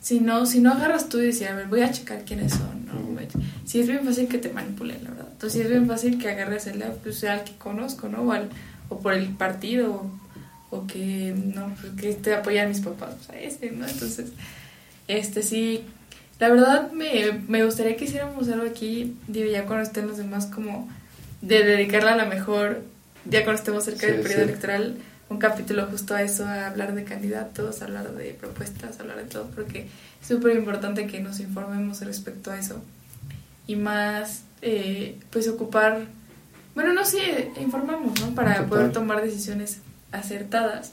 si 0.00 0.20
no, 0.20 0.46
si 0.46 0.60
no 0.60 0.72
agarras 0.72 1.08
tú 1.08 1.18
y 1.18 1.26
decir, 1.26 1.48
a 1.48 1.54
ver, 1.54 1.66
voy 1.66 1.82
a 1.82 1.92
checar 1.92 2.24
quiénes 2.24 2.52
son, 2.52 2.86
¿no? 2.86 2.98
Sí 3.64 3.80
es 3.80 3.86
bien 3.86 4.04
fácil 4.04 4.28
que 4.28 4.38
te 4.38 4.48
manipulen, 4.48 5.04
la 5.04 5.10
verdad. 5.10 5.28
Entonces 5.32 5.52
sí 5.52 5.60
es 5.60 5.68
bien 5.68 5.86
fácil 5.86 6.18
que 6.18 6.30
agarres 6.30 6.66
el, 6.66 6.82
pues, 7.02 7.18
sea 7.18 7.34
al 7.34 7.44
que 7.44 7.54
conozco, 7.56 8.08
¿no? 8.08 8.22
O, 8.22 8.32
al, 8.32 8.48
o 8.88 8.98
por 9.00 9.12
el 9.12 9.28
partido, 9.28 10.10
o, 10.70 10.86
que, 10.86 11.34
no, 11.54 11.74
pues, 11.80 11.92
que 11.94 12.14
te 12.14 12.34
apoyan 12.34 12.68
mis 12.68 12.80
papás, 12.80 13.14
o 13.20 13.24
sea, 13.24 13.38
ese, 13.38 13.70
¿no? 13.70 13.86
Entonces, 13.86 14.32
este 15.06 15.42
sí, 15.42 15.84
la 16.38 16.48
verdad 16.48 16.92
me, 16.92 17.32
me 17.48 17.64
gustaría 17.64 17.96
que 17.96 18.04
hiciéramos 18.04 18.48
algo 18.48 18.66
aquí, 18.66 19.16
digo, 19.26 19.50
ya 19.50 19.66
cuando 19.66 19.84
estén 19.84 20.06
los 20.06 20.18
demás, 20.18 20.46
como 20.46 20.88
de 21.40 21.64
dedicarla 21.64 22.12
a 22.12 22.16
la 22.16 22.26
mejor, 22.26 22.82
ya 23.24 23.44
cuando 23.44 23.60
estemos 23.60 23.84
cerca 23.84 24.06
del 24.06 24.20
periodo 24.20 24.42
electoral, 24.42 24.96
un 25.28 25.38
capítulo 25.38 25.86
justo 25.86 26.14
a 26.14 26.22
eso, 26.22 26.46
a 26.46 26.68
hablar 26.68 26.94
de 26.94 27.04
candidatos, 27.04 27.82
a 27.82 27.84
hablar 27.84 28.12
de 28.12 28.32
propuestas, 28.32 28.98
a 28.98 29.02
hablar 29.02 29.18
de 29.18 29.24
todo, 29.24 29.50
porque 29.54 29.88
es 30.20 30.28
súper 30.28 30.56
importante 30.56 31.06
que 31.06 31.20
nos 31.20 31.40
informemos 31.40 32.00
respecto 32.00 32.50
a 32.50 32.58
eso. 32.58 32.82
Y 33.66 33.76
más, 33.76 34.42
eh, 34.62 35.18
pues 35.30 35.48
ocupar, 35.48 36.06
bueno, 36.74 36.94
no 36.94 37.04
sé, 37.04 37.50
informamos, 37.60 38.18
¿no? 38.20 38.34
Para 38.34 38.64
poder 38.66 38.92
tomar 38.92 39.22
decisiones 39.22 39.78
acertadas. 40.12 40.92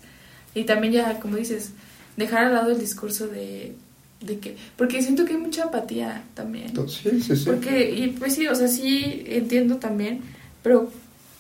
Y 0.54 0.66
también 0.66 0.94
ya, 0.94 1.20
como 1.20 1.38
dices, 1.38 1.72
dejar 2.18 2.46
al 2.46 2.54
lado 2.54 2.72
el 2.72 2.80
discurso 2.80 3.28
de, 3.28 3.76
de 4.22 4.40
que, 4.40 4.58
porque 4.78 5.02
siento 5.02 5.26
que 5.26 5.34
hay 5.34 5.40
mucha 5.40 5.66
apatía 5.66 6.24
también. 6.34 6.74
Sí, 6.88 7.22
sí, 7.22 7.36
sí. 7.36 7.44
Porque, 7.46 7.92
y 7.92 8.08
pues 8.10 8.36
sí, 8.36 8.48
o 8.48 8.56
sea, 8.56 8.68
sí 8.68 9.24
entiendo 9.28 9.78
también, 9.78 10.22
pero 10.64 10.92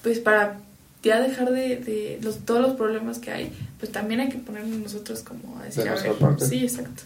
pues 0.03 0.19
para 0.19 0.59
ya 1.01 1.19
dejar 1.19 1.51
de, 1.51 1.77
de 1.77 2.19
los, 2.21 2.39
todos 2.39 2.61
los 2.61 2.73
problemas 2.73 3.19
que 3.19 3.31
hay, 3.31 3.51
pues 3.79 3.91
también 3.91 4.19
hay 4.19 4.29
que 4.29 4.37
ponernos 4.37 4.79
nosotros 4.79 5.21
como 5.21 5.59
a 5.59 5.65
decir, 5.65 5.87
a 5.87 5.93
ver, 5.93 6.15
sí, 6.39 6.63
exacto, 6.63 7.03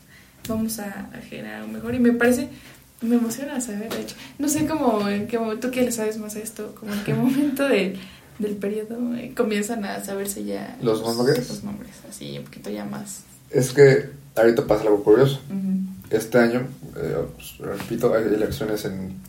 vamos 0.47 0.79
a, 0.79 1.09
generar 1.29 1.63
un 1.63 1.73
mejor. 1.73 1.93
Y 1.95 1.99
me 1.99 2.13
parece, 2.13 2.49
me 3.01 3.15
emociona 3.15 3.59
saber, 3.61 3.89
de 3.89 4.01
hecho, 4.01 4.15
no 4.37 4.49
sé 4.49 4.65
cómo, 4.65 5.07
en 5.07 5.27
qué 5.27 5.37
momento, 5.37 5.69
que 5.69 5.81
le 5.81 5.91
sabes 5.91 6.17
más 6.17 6.35
a 6.35 6.39
esto, 6.39 6.75
como 6.75 6.93
en 6.93 7.03
qué 7.03 7.13
momento 7.15 7.67
de, 7.67 7.97
del 8.39 8.55
periodo 8.55 9.15
eh, 9.15 9.33
comienzan 9.35 9.83
a 9.85 10.03
saberse 10.03 10.43
ya 10.45 10.77
los, 10.81 11.01
nombres. 11.01 11.49
Los 11.49 11.63
nombres, 11.63 11.91
así, 12.09 12.37
un 12.37 12.45
poquito 12.45 12.69
ya 12.69 12.85
más. 12.85 13.23
Es 13.49 13.73
que 13.73 14.09
ahorita 14.35 14.67
pasa 14.67 14.83
algo 14.83 15.03
curioso. 15.03 15.39
Este 16.09 16.39
año, 16.39 16.67
eh, 16.95 17.25
pues, 17.35 17.57
repito, 17.59 18.13
hay 18.13 18.23
elecciones 18.23 18.85
en 18.85 19.19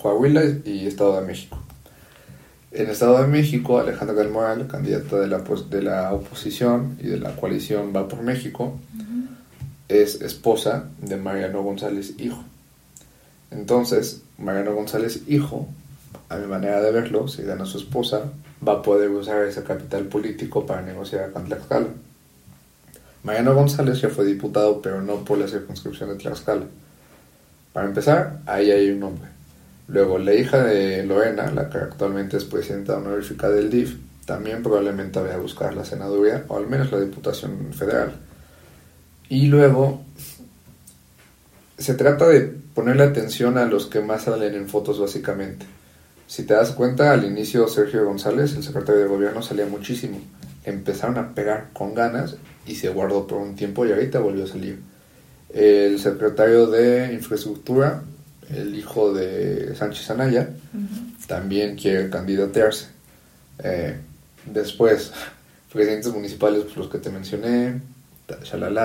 Coahuila 0.00 0.42
y 0.64 0.86
Estado 0.86 1.20
de 1.20 1.26
México. 1.26 1.62
En 2.70 2.88
Estado 2.88 3.20
de 3.20 3.28
México, 3.28 3.78
Alejandra 3.78 4.16
del 4.16 4.30
Moral, 4.30 4.66
candidata 4.66 5.20
de 5.20 5.26
la, 5.26 5.38
de 5.38 5.82
la 5.82 6.12
oposición 6.14 6.96
y 7.00 7.08
de 7.08 7.18
la 7.18 7.36
coalición 7.36 7.92
Va 7.94 8.08
por 8.08 8.22
México, 8.22 8.78
es 9.88 10.22
esposa 10.22 10.88
de 11.00 11.16
Mariano 11.16 11.62
González 11.62 12.14
Hijo. 12.18 12.42
Entonces, 13.50 14.22
Mariano 14.38 14.74
González 14.74 15.22
Hijo, 15.28 15.68
a 16.30 16.36
mi 16.36 16.46
manera 16.46 16.80
de 16.80 16.92
verlo, 16.92 17.28
si 17.28 17.42
gana 17.42 17.66
su 17.66 17.76
esposa, 17.76 18.32
va 18.66 18.74
a 18.74 18.82
poder 18.82 19.10
usar 19.10 19.44
ese 19.44 19.62
capital 19.62 20.04
político 20.04 20.64
para 20.64 20.80
negociar 20.80 21.30
con 21.32 21.44
Tlaxcala. 21.44 21.88
Mariano 23.22 23.54
González 23.54 24.00
ya 24.00 24.08
fue 24.08 24.24
diputado, 24.24 24.82
pero 24.82 25.00
no 25.00 25.24
por 25.24 25.38
la 25.38 25.46
circunscripción 25.46 26.10
de 26.10 26.16
Tlaxcala. 26.16 26.66
Para 27.72 27.86
empezar, 27.86 28.40
ahí 28.46 28.70
hay 28.70 28.90
un 28.90 29.00
nombre. 29.00 29.28
Luego, 29.88 30.18
la 30.18 30.34
hija 30.34 30.62
de 30.62 31.04
Lorena, 31.04 31.50
la 31.50 31.68
que 31.70 31.78
actualmente 31.78 32.36
es 32.36 32.44
presidenta 32.44 32.96
honorífica 32.96 33.48
del 33.48 33.70
DIF, 33.70 33.96
también 34.26 34.62
probablemente 34.62 35.20
vaya 35.20 35.34
a 35.34 35.38
buscar 35.38 35.74
la 35.74 35.84
senaduría 35.84 36.44
o 36.48 36.56
al 36.56 36.66
menos 36.66 36.90
la 36.90 37.00
diputación 37.00 37.72
federal. 37.72 38.12
Y 39.28 39.46
luego, 39.46 40.02
se 41.78 41.94
trata 41.94 42.28
de 42.28 42.42
ponerle 42.74 43.04
atención 43.04 43.58
a 43.58 43.66
los 43.66 43.86
que 43.86 44.00
más 44.00 44.24
salen 44.24 44.54
en 44.54 44.68
fotos 44.68 45.00
básicamente. 45.00 45.66
Si 46.26 46.44
te 46.44 46.54
das 46.54 46.70
cuenta, 46.70 47.12
al 47.12 47.24
inicio 47.24 47.68
Sergio 47.68 48.04
González, 48.04 48.54
el 48.54 48.62
secretario 48.62 49.02
de 49.02 49.08
gobierno, 49.08 49.42
salía 49.42 49.66
muchísimo. 49.66 50.20
Empezaron 50.64 51.18
a 51.18 51.34
pegar 51.34 51.68
con 51.72 51.94
ganas 51.94 52.36
y 52.66 52.74
se 52.74 52.88
guardó 52.88 53.26
por 53.26 53.38
un 53.38 53.56
tiempo 53.56 53.86
y 53.86 53.92
ahorita 53.92 54.20
volvió 54.20 54.44
a 54.44 54.46
salir. 54.46 54.80
El 55.52 55.98
secretario 55.98 56.66
de 56.66 57.12
infraestructura, 57.12 58.02
el 58.50 58.74
hijo 58.74 59.12
de 59.12 59.74
Sánchez 59.76 60.10
Anaya, 60.10 60.50
también 61.26 61.76
quiere 61.76 62.08
candidatearse. 62.08 62.86
Eh, 63.62 63.96
después, 64.46 65.12
presidentes 65.72 66.12
municipales, 66.12 66.62
pues, 66.64 66.76
los 66.76 66.88
que 66.88 66.98
te 66.98 67.10
mencioné, 67.10 67.80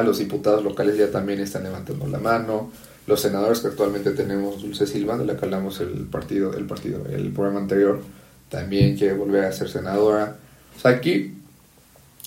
los 0.03 0.17
diputados 0.17 0.63
locales 0.63 0.97
ya 0.97 1.09
también 1.09 1.39
están 1.39 1.63
levantando 1.63 2.07
la 2.07 2.19
mano, 2.19 2.71
los 3.05 3.21
senadores 3.21 3.59
que 3.59 3.67
actualmente 3.67 4.11
tenemos, 4.11 4.61
Dulce 4.61 4.85
Silva, 4.85 5.17
de 5.17 5.25
la 5.25 5.37
que 5.37 5.45
hablamos 5.45 5.79
el 5.79 6.05
partido, 6.11 6.53
el 6.53 6.65
partido, 6.65 7.05
el 7.05 7.31
programa 7.31 7.59
anterior, 7.59 8.01
también 8.49 8.97
quiere 8.97 9.13
volver 9.13 9.45
a 9.45 9.51
ser 9.51 9.69
senadora. 9.69 10.35
O 10.75 10.79
sea, 10.79 10.91
aquí 10.91 11.33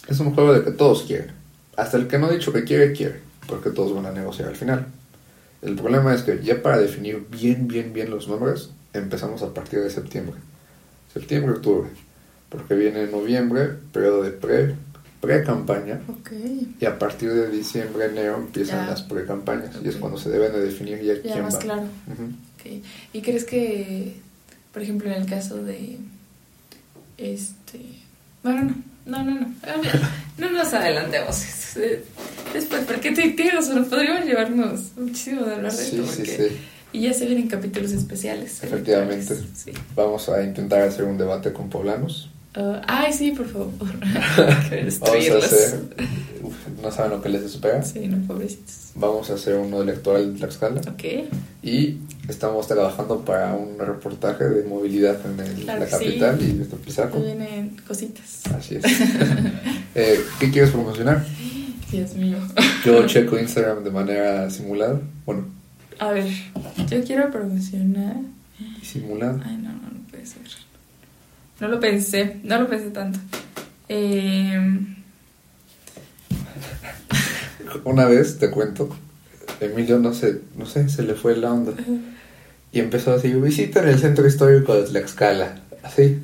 es 0.08 0.20
un 0.20 0.34
juego 0.34 0.54
de 0.54 0.64
que 0.64 0.70
todos 0.70 1.02
quieren. 1.02 1.39
Hasta 1.80 1.96
el 1.96 2.08
que 2.08 2.18
no 2.18 2.26
ha 2.26 2.30
dicho 2.30 2.52
que 2.52 2.62
quiere, 2.62 2.92
quiere, 2.92 3.20
porque 3.46 3.70
todos 3.70 3.94
van 3.94 4.04
a 4.04 4.12
negociar 4.12 4.48
al 4.48 4.56
final. 4.56 4.86
El 5.62 5.76
problema 5.76 6.14
es 6.14 6.20
que 6.20 6.42
ya 6.42 6.60
para 6.60 6.76
definir 6.76 7.26
bien, 7.30 7.68
bien, 7.68 7.94
bien 7.94 8.10
los 8.10 8.28
nombres, 8.28 8.68
empezamos 8.92 9.40
a 9.40 9.54
partir 9.54 9.80
de 9.80 9.88
septiembre. 9.88 10.36
Septiembre, 11.14 11.52
octubre. 11.52 11.88
Porque 12.50 12.74
viene 12.74 13.06
noviembre, 13.06 13.70
periodo 13.92 14.22
de 14.22 14.30
pre, 14.30 14.74
pre-campaña. 15.22 16.00
Y 16.78 16.84
a 16.84 16.98
partir 16.98 17.32
de 17.32 17.48
diciembre, 17.48 18.04
enero 18.06 18.36
empiezan 18.36 18.86
las 18.86 19.00
pre-campañas. 19.00 19.74
Y 19.82 19.88
es 19.88 19.96
cuando 19.96 20.18
se 20.18 20.28
deben 20.28 20.52
de 20.52 20.60
definir 20.60 21.00
ya, 21.00 21.18
quién 21.22 21.42
más 21.42 21.56
claro. 21.56 21.84
¿Y 23.14 23.22
crees 23.22 23.44
que, 23.44 24.20
por 24.70 24.82
ejemplo, 24.82 25.10
en 25.10 25.22
el 25.22 25.26
caso 25.26 25.64
de... 25.64 25.96
Este... 27.16 27.80
Bueno, 28.42 28.64
no. 28.64 28.90
No, 29.06 29.24
no, 29.24 29.40
no. 29.40 29.54
No 30.36 30.50
nos 30.50 30.72
adelantemos. 30.74 31.42
Después, 32.52 32.84
porque 32.86 33.12
te 33.12 33.28
digo, 33.28 33.62
solo 33.62 33.84
podríamos 33.84 34.24
llevarnos 34.24 34.80
muchísimo 34.96 35.44
de 35.44 35.54
hablar 35.54 35.72
de 35.72 35.82
esto. 35.82 36.06
Sí, 36.06 36.26
sí. 36.26 36.56
Y 36.92 37.02
ya 37.02 37.12
se 37.12 37.26
vienen 37.26 37.48
capítulos 37.48 37.92
especiales. 37.92 38.62
Efectivamente. 38.62 39.36
Vamos 39.94 40.28
a 40.28 40.42
intentar 40.42 40.82
hacer 40.82 41.04
un 41.04 41.16
debate 41.16 41.52
con 41.52 41.70
poblanos. 41.70 42.30
Uh, 42.56 42.80
ay, 42.88 43.12
sí, 43.12 43.30
por 43.30 43.46
favor. 43.46 43.70
Vamos 43.80 45.30
a 45.30 45.36
hacer. 45.38 45.80
no 46.82 46.90
saben 46.90 47.12
lo 47.12 47.22
que 47.22 47.28
les 47.28 47.42
espera. 47.42 47.80
Sí, 47.84 48.08
no, 48.08 48.26
pobrecitos. 48.26 48.90
Vamos 48.96 49.30
a 49.30 49.34
hacer 49.34 49.54
uno 49.54 49.82
electoral 49.82 50.22
en 50.24 50.36
Tlaxcala. 50.36 50.80
Ok. 50.80 51.30
Y 51.62 51.98
estamos 52.28 52.66
trabajando 52.66 53.24
para 53.24 53.54
un 53.54 53.78
reportaje 53.78 54.44
de 54.44 54.64
movilidad 54.64 55.20
en 55.24 55.64
la 55.64 55.86
capital 55.86 56.42
y 56.42 56.54
nuestro 56.54 56.78
Pisaco. 56.78 57.20
Vienen 57.20 57.76
cositas. 57.86 58.42
Así 58.52 58.76
es. 58.76 58.84
eh, 59.94 60.20
¿Qué 60.40 60.50
quieres 60.50 60.70
promocionar? 60.70 61.24
Dios 61.90 62.14
mío. 62.14 62.38
Yo 62.84 63.06
checo 63.06 63.38
Instagram 63.38 63.82
de 63.84 63.90
manera 63.90 64.50
simulada. 64.50 65.00
Bueno. 65.26 65.46
A 65.98 66.12
ver, 66.12 66.26
yo 66.88 67.04
quiero 67.04 67.30
promocionar. 67.30 68.16
¿Simulada? 68.82 69.40
Ay, 69.44 69.56
no, 69.56 69.70
no, 69.72 69.90
no 69.90 70.00
puede 70.10 70.24
ser. 70.24 70.42
No 71.60 71.68
lo 71.68 71.80
pensé, 71.80 72.40
no 72.42 72.60
lo 72.60 72.68
pensé 72.68 72.90
tanto. 72.90 73.18
Eh... 73.88 74.96
Una 77.84 78.06
vez, 78.06 78.38
te 78.38 78.50
cuento, 78.50 78.88
Emilio 79.60 79.98
no 79.98 80.12
sé, 80.12 80.40
no 80.56 80.66
sé, 80.66 80.88
se 80.88 81.02
le 81.02 81.14
fue 81.14 81.36
la 81.36 81.52
onda. 81.52 81.72
Y 82.72 82.80
empezó 82.80 83.12
a 83.12 83.14
decir, 83.14 83.36
visita 83.40 83.82
en 83.82 83.88
el 83.88 83.98
centro 83.98 84.26
histórico 84.26 84.74
de 84.74 84.84
Tlaxcala. 84.84 85.60
Así. 85.82 86.18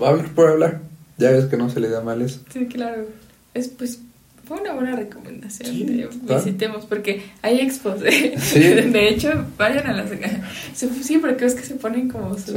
Hablar 0.00 0.34
por 0.34 0.48
hablar. 0.48 0.80
Ya 1.18 1.30
ves 1.30 1.46
que 1.46 1.56
no 1.56 1.70
se 1.70 1.80
le 1.80 1.88
da 1.88 2.02
mal 2.02 2.20
eso. 2.22 2.40
Sí, 2.52 2.66
claro. 2.66 3.06
Es 3.54 3.68
pues 3.68 4.00
fue 4.46 4.60
una 4.60 4.72
buena 4.72 4.96
recomendación 4.96 6.10
visitemos 6.22 6.86
porque 6.86 7.22
hay 7.42 7.60
expos 7.60 8.00
¿eh? 8.02 8.34
de 8.92 9.08
hecho 9.08 9.46
vayan 9.58 9.86
a 9.86 9.92
las 9.92 10.08
sí 10.74 11.18
porque 11.18 11.44
es 11.44 11.54
que 11.54 11.62
se 11.62 11.74
ponen 11.74 12.08
como 12.08 12.38
sus 12.38 12.54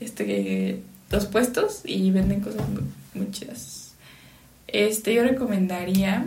este, 0.00 0.80
los 1.10 1.26
puestos 1.26 1.82
y 1.84 2.10
venden 2.10 2.40
cosas 2.40 2.62
muy, 3.14 3.30
chidas. 3.30 3.92
Este, 4.66 5.14
yo 5.14 5.22
recomendaría 5.22 6.26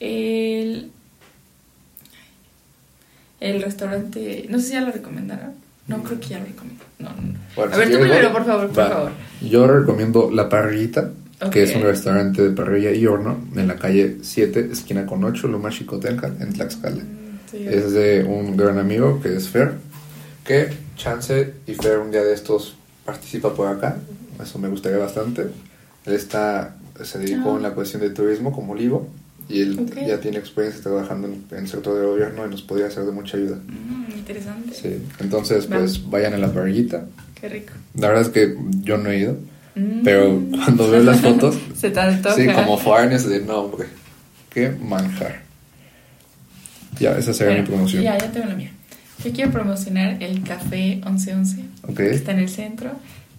el, 0.00 0.90
el 3.40 3.62
restaurante, 3.62 4.46
no 4.48 4.58
sé 4.58 4.66
si 4.66 4.72
ya 4.72 4.80
lo 4.80 4.92
recomendaron. 4.92 5.52
No, 5.86 6.02
creo 6.02 6.18
que 6.18 6.28
ya 6.28 6.38
lo 6.38 6.46
recomiendo. 6.46 6.84
No, 6.98 7.10
a 7.10 7.76
ver, 7.76 7.90
tú 7.90 7.98
primero, 7.98 8.32
por 8.32 8.46
favor, 8.46 8.68
por 8.68 8.88
favor. 8.88 9.12
Yo 9.42 9.66
recomiendo 9.66 10.30
La 10.30 10.48
Parrillita, 10.48 11.10
que 11.52 11.62
es 11.62 11.74
un 11.74 11.82
restaurante 11.82 12.42
de 12.42 12.50
parrilla 12.50 12.92
y 12.92 13.06
horno 13.06 13.38
en 13.56 13.66
la 13.68 13.76
calle 13.76 14.16
7, 14.22 14.68
esquina 14.72 15.04
con 15.06 15.22
8, 15.24 15.48
Loma 15.48 15.70
Chicotenca, 15.70 16.28
en 16.40 16.52
Tlaxcala. 16.52 16.96
Mm, 17.02 17.56
es 17.68 17.92
de 17.92 18.24
un 18.24 18.56
gran 18.56 18.78
amigo 18.78 19.20
que 19.22 19.36
es 19.36 19.48
Fer 19.48 19.72
que 20.44 20.68
Chance 20.96 21.54
y 21.66 21.74
Fer 21.74 21.98
un 21.98 22.10
día 22.10 22.22
de 22.22 22.34
estos 22.34 22.76
participa 23.04 23.54
por 23.54 23.68
acá. 23.68 23.96
Eso 24.42 24.58
me 24.58 24.68
gustaría 24.68 24.98
bastante. 24.98 25.42
Él 26.06 26.12
está, 26.12 26.76
se 27.02 27.18
dedicó 27.18 27.54
Ah. 27.54 27.56
en 27.56 27.62
la 27.62 27.70
cuestión 27.74 28.02
de 28.02 28.10
turismo 28.10 28.52
como 28.52 28.72
Olivo 28.72 29.08
y 29.48 29.60
él 29.60 29.86
ya 30.06 30.20
tiene 30.20 30.38
experiencia 30.38 30.82
trabajando 30.82 31.28
en, 31.28 31.44
en 31.50 31.58
el 31.64 31.68
sector 31.68 31.98
de 32.00 32.06
gobierno 32.06 32.46
y 32.46 32.50
nos 32.50 32.62
podría 32.62 32.90
ser 32.90 33.04
de 33.04 33.12
mucha 33.12 33.36
ayuda. 33.36 33.56
Mm, 33.66 34.12
interesante. 34.18 34.74
Sí, 34.74 35.02
entonces 35.20 35.66
pues 35.66 36.08
vayan 36.10 36.34
a 36.34 36.38
la 36.38 36.52
parrillita. 36.52 37.06
Qué 37.40 37.48
rico. 37.48 37.72
La 37.98 38.08
verdad 38.08 38.22
es 38.24 38.28
que 38.30 38.56
yo 38.82 38.96
no 38.98 39.10
he 39.10 39.18
ido, 39.18 39.36
Mm. 39.76 40.02
pero 40.04 40.40
cuando 40.50 40.90
veo 40.90 41.02
las 41.02 41.20
fotos, 41.20 41.56
Se 41.76 41.90
te 41.90 42.00
antoja. 42.00 42.36
sí, 42.36 42.46
como 42.46 42.78
foreigners 42.78 43.28
de 43.28 43.40
no, 43.40 43.60
hombre, 43.62 43.88
qué 44.50 44.70
manjar. 44.70 45.42
Ya, 47.00 47.18
esa 47.18 47.34
sería 47.34 47.58
mi 47.60 47.66
promoción. 47.66 48.02
Ya, 48.04 48.16
ya 48.16 48.30
tengo 48.30 48.46
la 48.46 48.54
mía. 48.54 48.70
Yo 49.24 49.32
quiero 49.32 49.50
promocionar 49.50 50.22
el 50.22 50.42
café 50.42 51.00
1111, 51.04 51.64
Ok. 51.82 51.96
que 51.96 52.10
está 52.10 52.32
en 52.32 52.38
el 52.40 52.48
centro, 52.48 52.92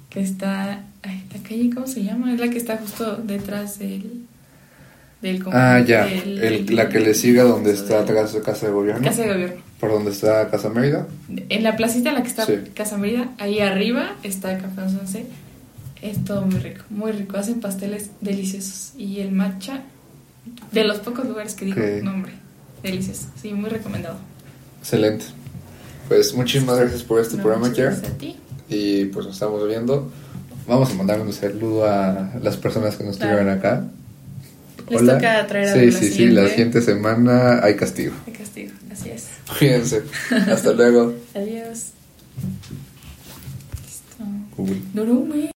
que 0.10 0.20
está... 0.22 0.82
Ay, 1.04 1.24
la 1.34 1.42
calle, 1.48 1.70
¿cómo 1.74 1.88
se 1.88 2.04
llama? 2.04 2.34
Es 2.34 2.40
la 2.40 2.50
que 2.50 2.58
está 2.58 2.78
justo 2.78 3.18
detrás 3.18 3.80
del... 3.80 4.24
del 5.22 5.44
Ah, 5.54 5.82
ya, 5.86 6.06
del- 6.06 6.40
el- 6.44 6.76
la 6.76 6.90
que 6.90 7.00
le 7.00 7.14
sigue 7.14 7.42
donde 7.42 7.72
está 7.74 8.00
atrás 8.00 8.34
de 8.34 8.42
Casa 8.42 8.66
de 8.68 8.72
Gobierno, 8.74 9.04
Casa 9.08 9.22
de 9.22 9.28
Gobierno. 9.34 9.56
por 9.80 9.92
donde 9.92 10.12
está 10.12 10.50
Casa 10.50 10.70
Mérida. 10.70 11.08
En 11.50 11.64
la 11.64 11.76
placita 11.78 12.10
en 12.10 12.16
la 12.16 12.22
que 12.24 12.30
está 12.30 12.46
Sí. 12.46 12.56
Casa 12.74 12.98
Mérida, 12.98 13.30
ahí 13.38 13.60
arriba 13.60 14.16
está 14.24 14.58
Café 14.58 14.82
1111. 14.82 15.26
Es 16.06 16.24
todo 16.24 16.42
muy 16.44 16.60
rico, 16.60 16.84
muy 16.90 17.12
rico. 17.12 17.38
Hacen 17.38 17.60
pasteles 17.60 18.10
deliciosos. 18.22 18.92
Y 18.98 19.20
el 19.22 19.32
matcha, 19.32 19.82
de 20.72 20.84
los 20.84 21.00
pocos 21.00 21.26
lugares 21.28 21.56
que 21.56 21.66
digo, 21.66 21.82
Ok. 21.82 22.04
no 22.04 22.12
hombre, 22.12 22.34
delicioso. 22.84 23.28
Sí, 23.42 23.54
muy 23.54 23.70
recomendado. 23.70 24.18
Excelente. 24.82 25.26
Pues 26.08 26.34
muchísimas 26.36 26.78
gracias 26.78 27.02
por 27.04 27.20
este 27.20 27.38
No, 27.38 27.44
programa, 27.44 27.70
gracias 27.70 28.12
a 28.12 28.18
ti. 28.18 28.36
Y 28.70 29.06
pues 29.06 29.26
nos 29.26 29.36
estamos 29.36 29.68
viendo. 29.68 30.12
Vamos 30.68 30.92
a 30.92 30.94
mandar 30.94 31.20
un 31.22 31.34
saludo 31.34 31.86
a 31.90 32.32
las 32.42 32.58
personas 32.58 32.96
que 32.96 33.04
nos 33.04 33.18
Claro. 33.18 33.34
estuvieron 33.34 33.58
acá. 33.60 33.88
Les 34.90 35.02
Hola. 35.02 35.14
toca 35.16 35.48
traer 35.48 35.70
a 35.70 35.74
Sí, 35.74 35.92
sí, 35.92 36.12
sí, 36.12 36.28
la 36.28 36.48
siguiente 36.50 36.82
semana 36.82 37.64
hay 37.64 37.76
castigo. 37.76 38.14
De 38.28 38.32
castigo, 38.32 38.72
así 38.92 39.10
es. 39.10 39.26
Cuídense. 39.58 40.04
Hasta 40.52 40.74
luego. 40.74 41.14
Adiós. 41.34 41.86
Listo. 43.82 45.24
Mes. 45.34 45.52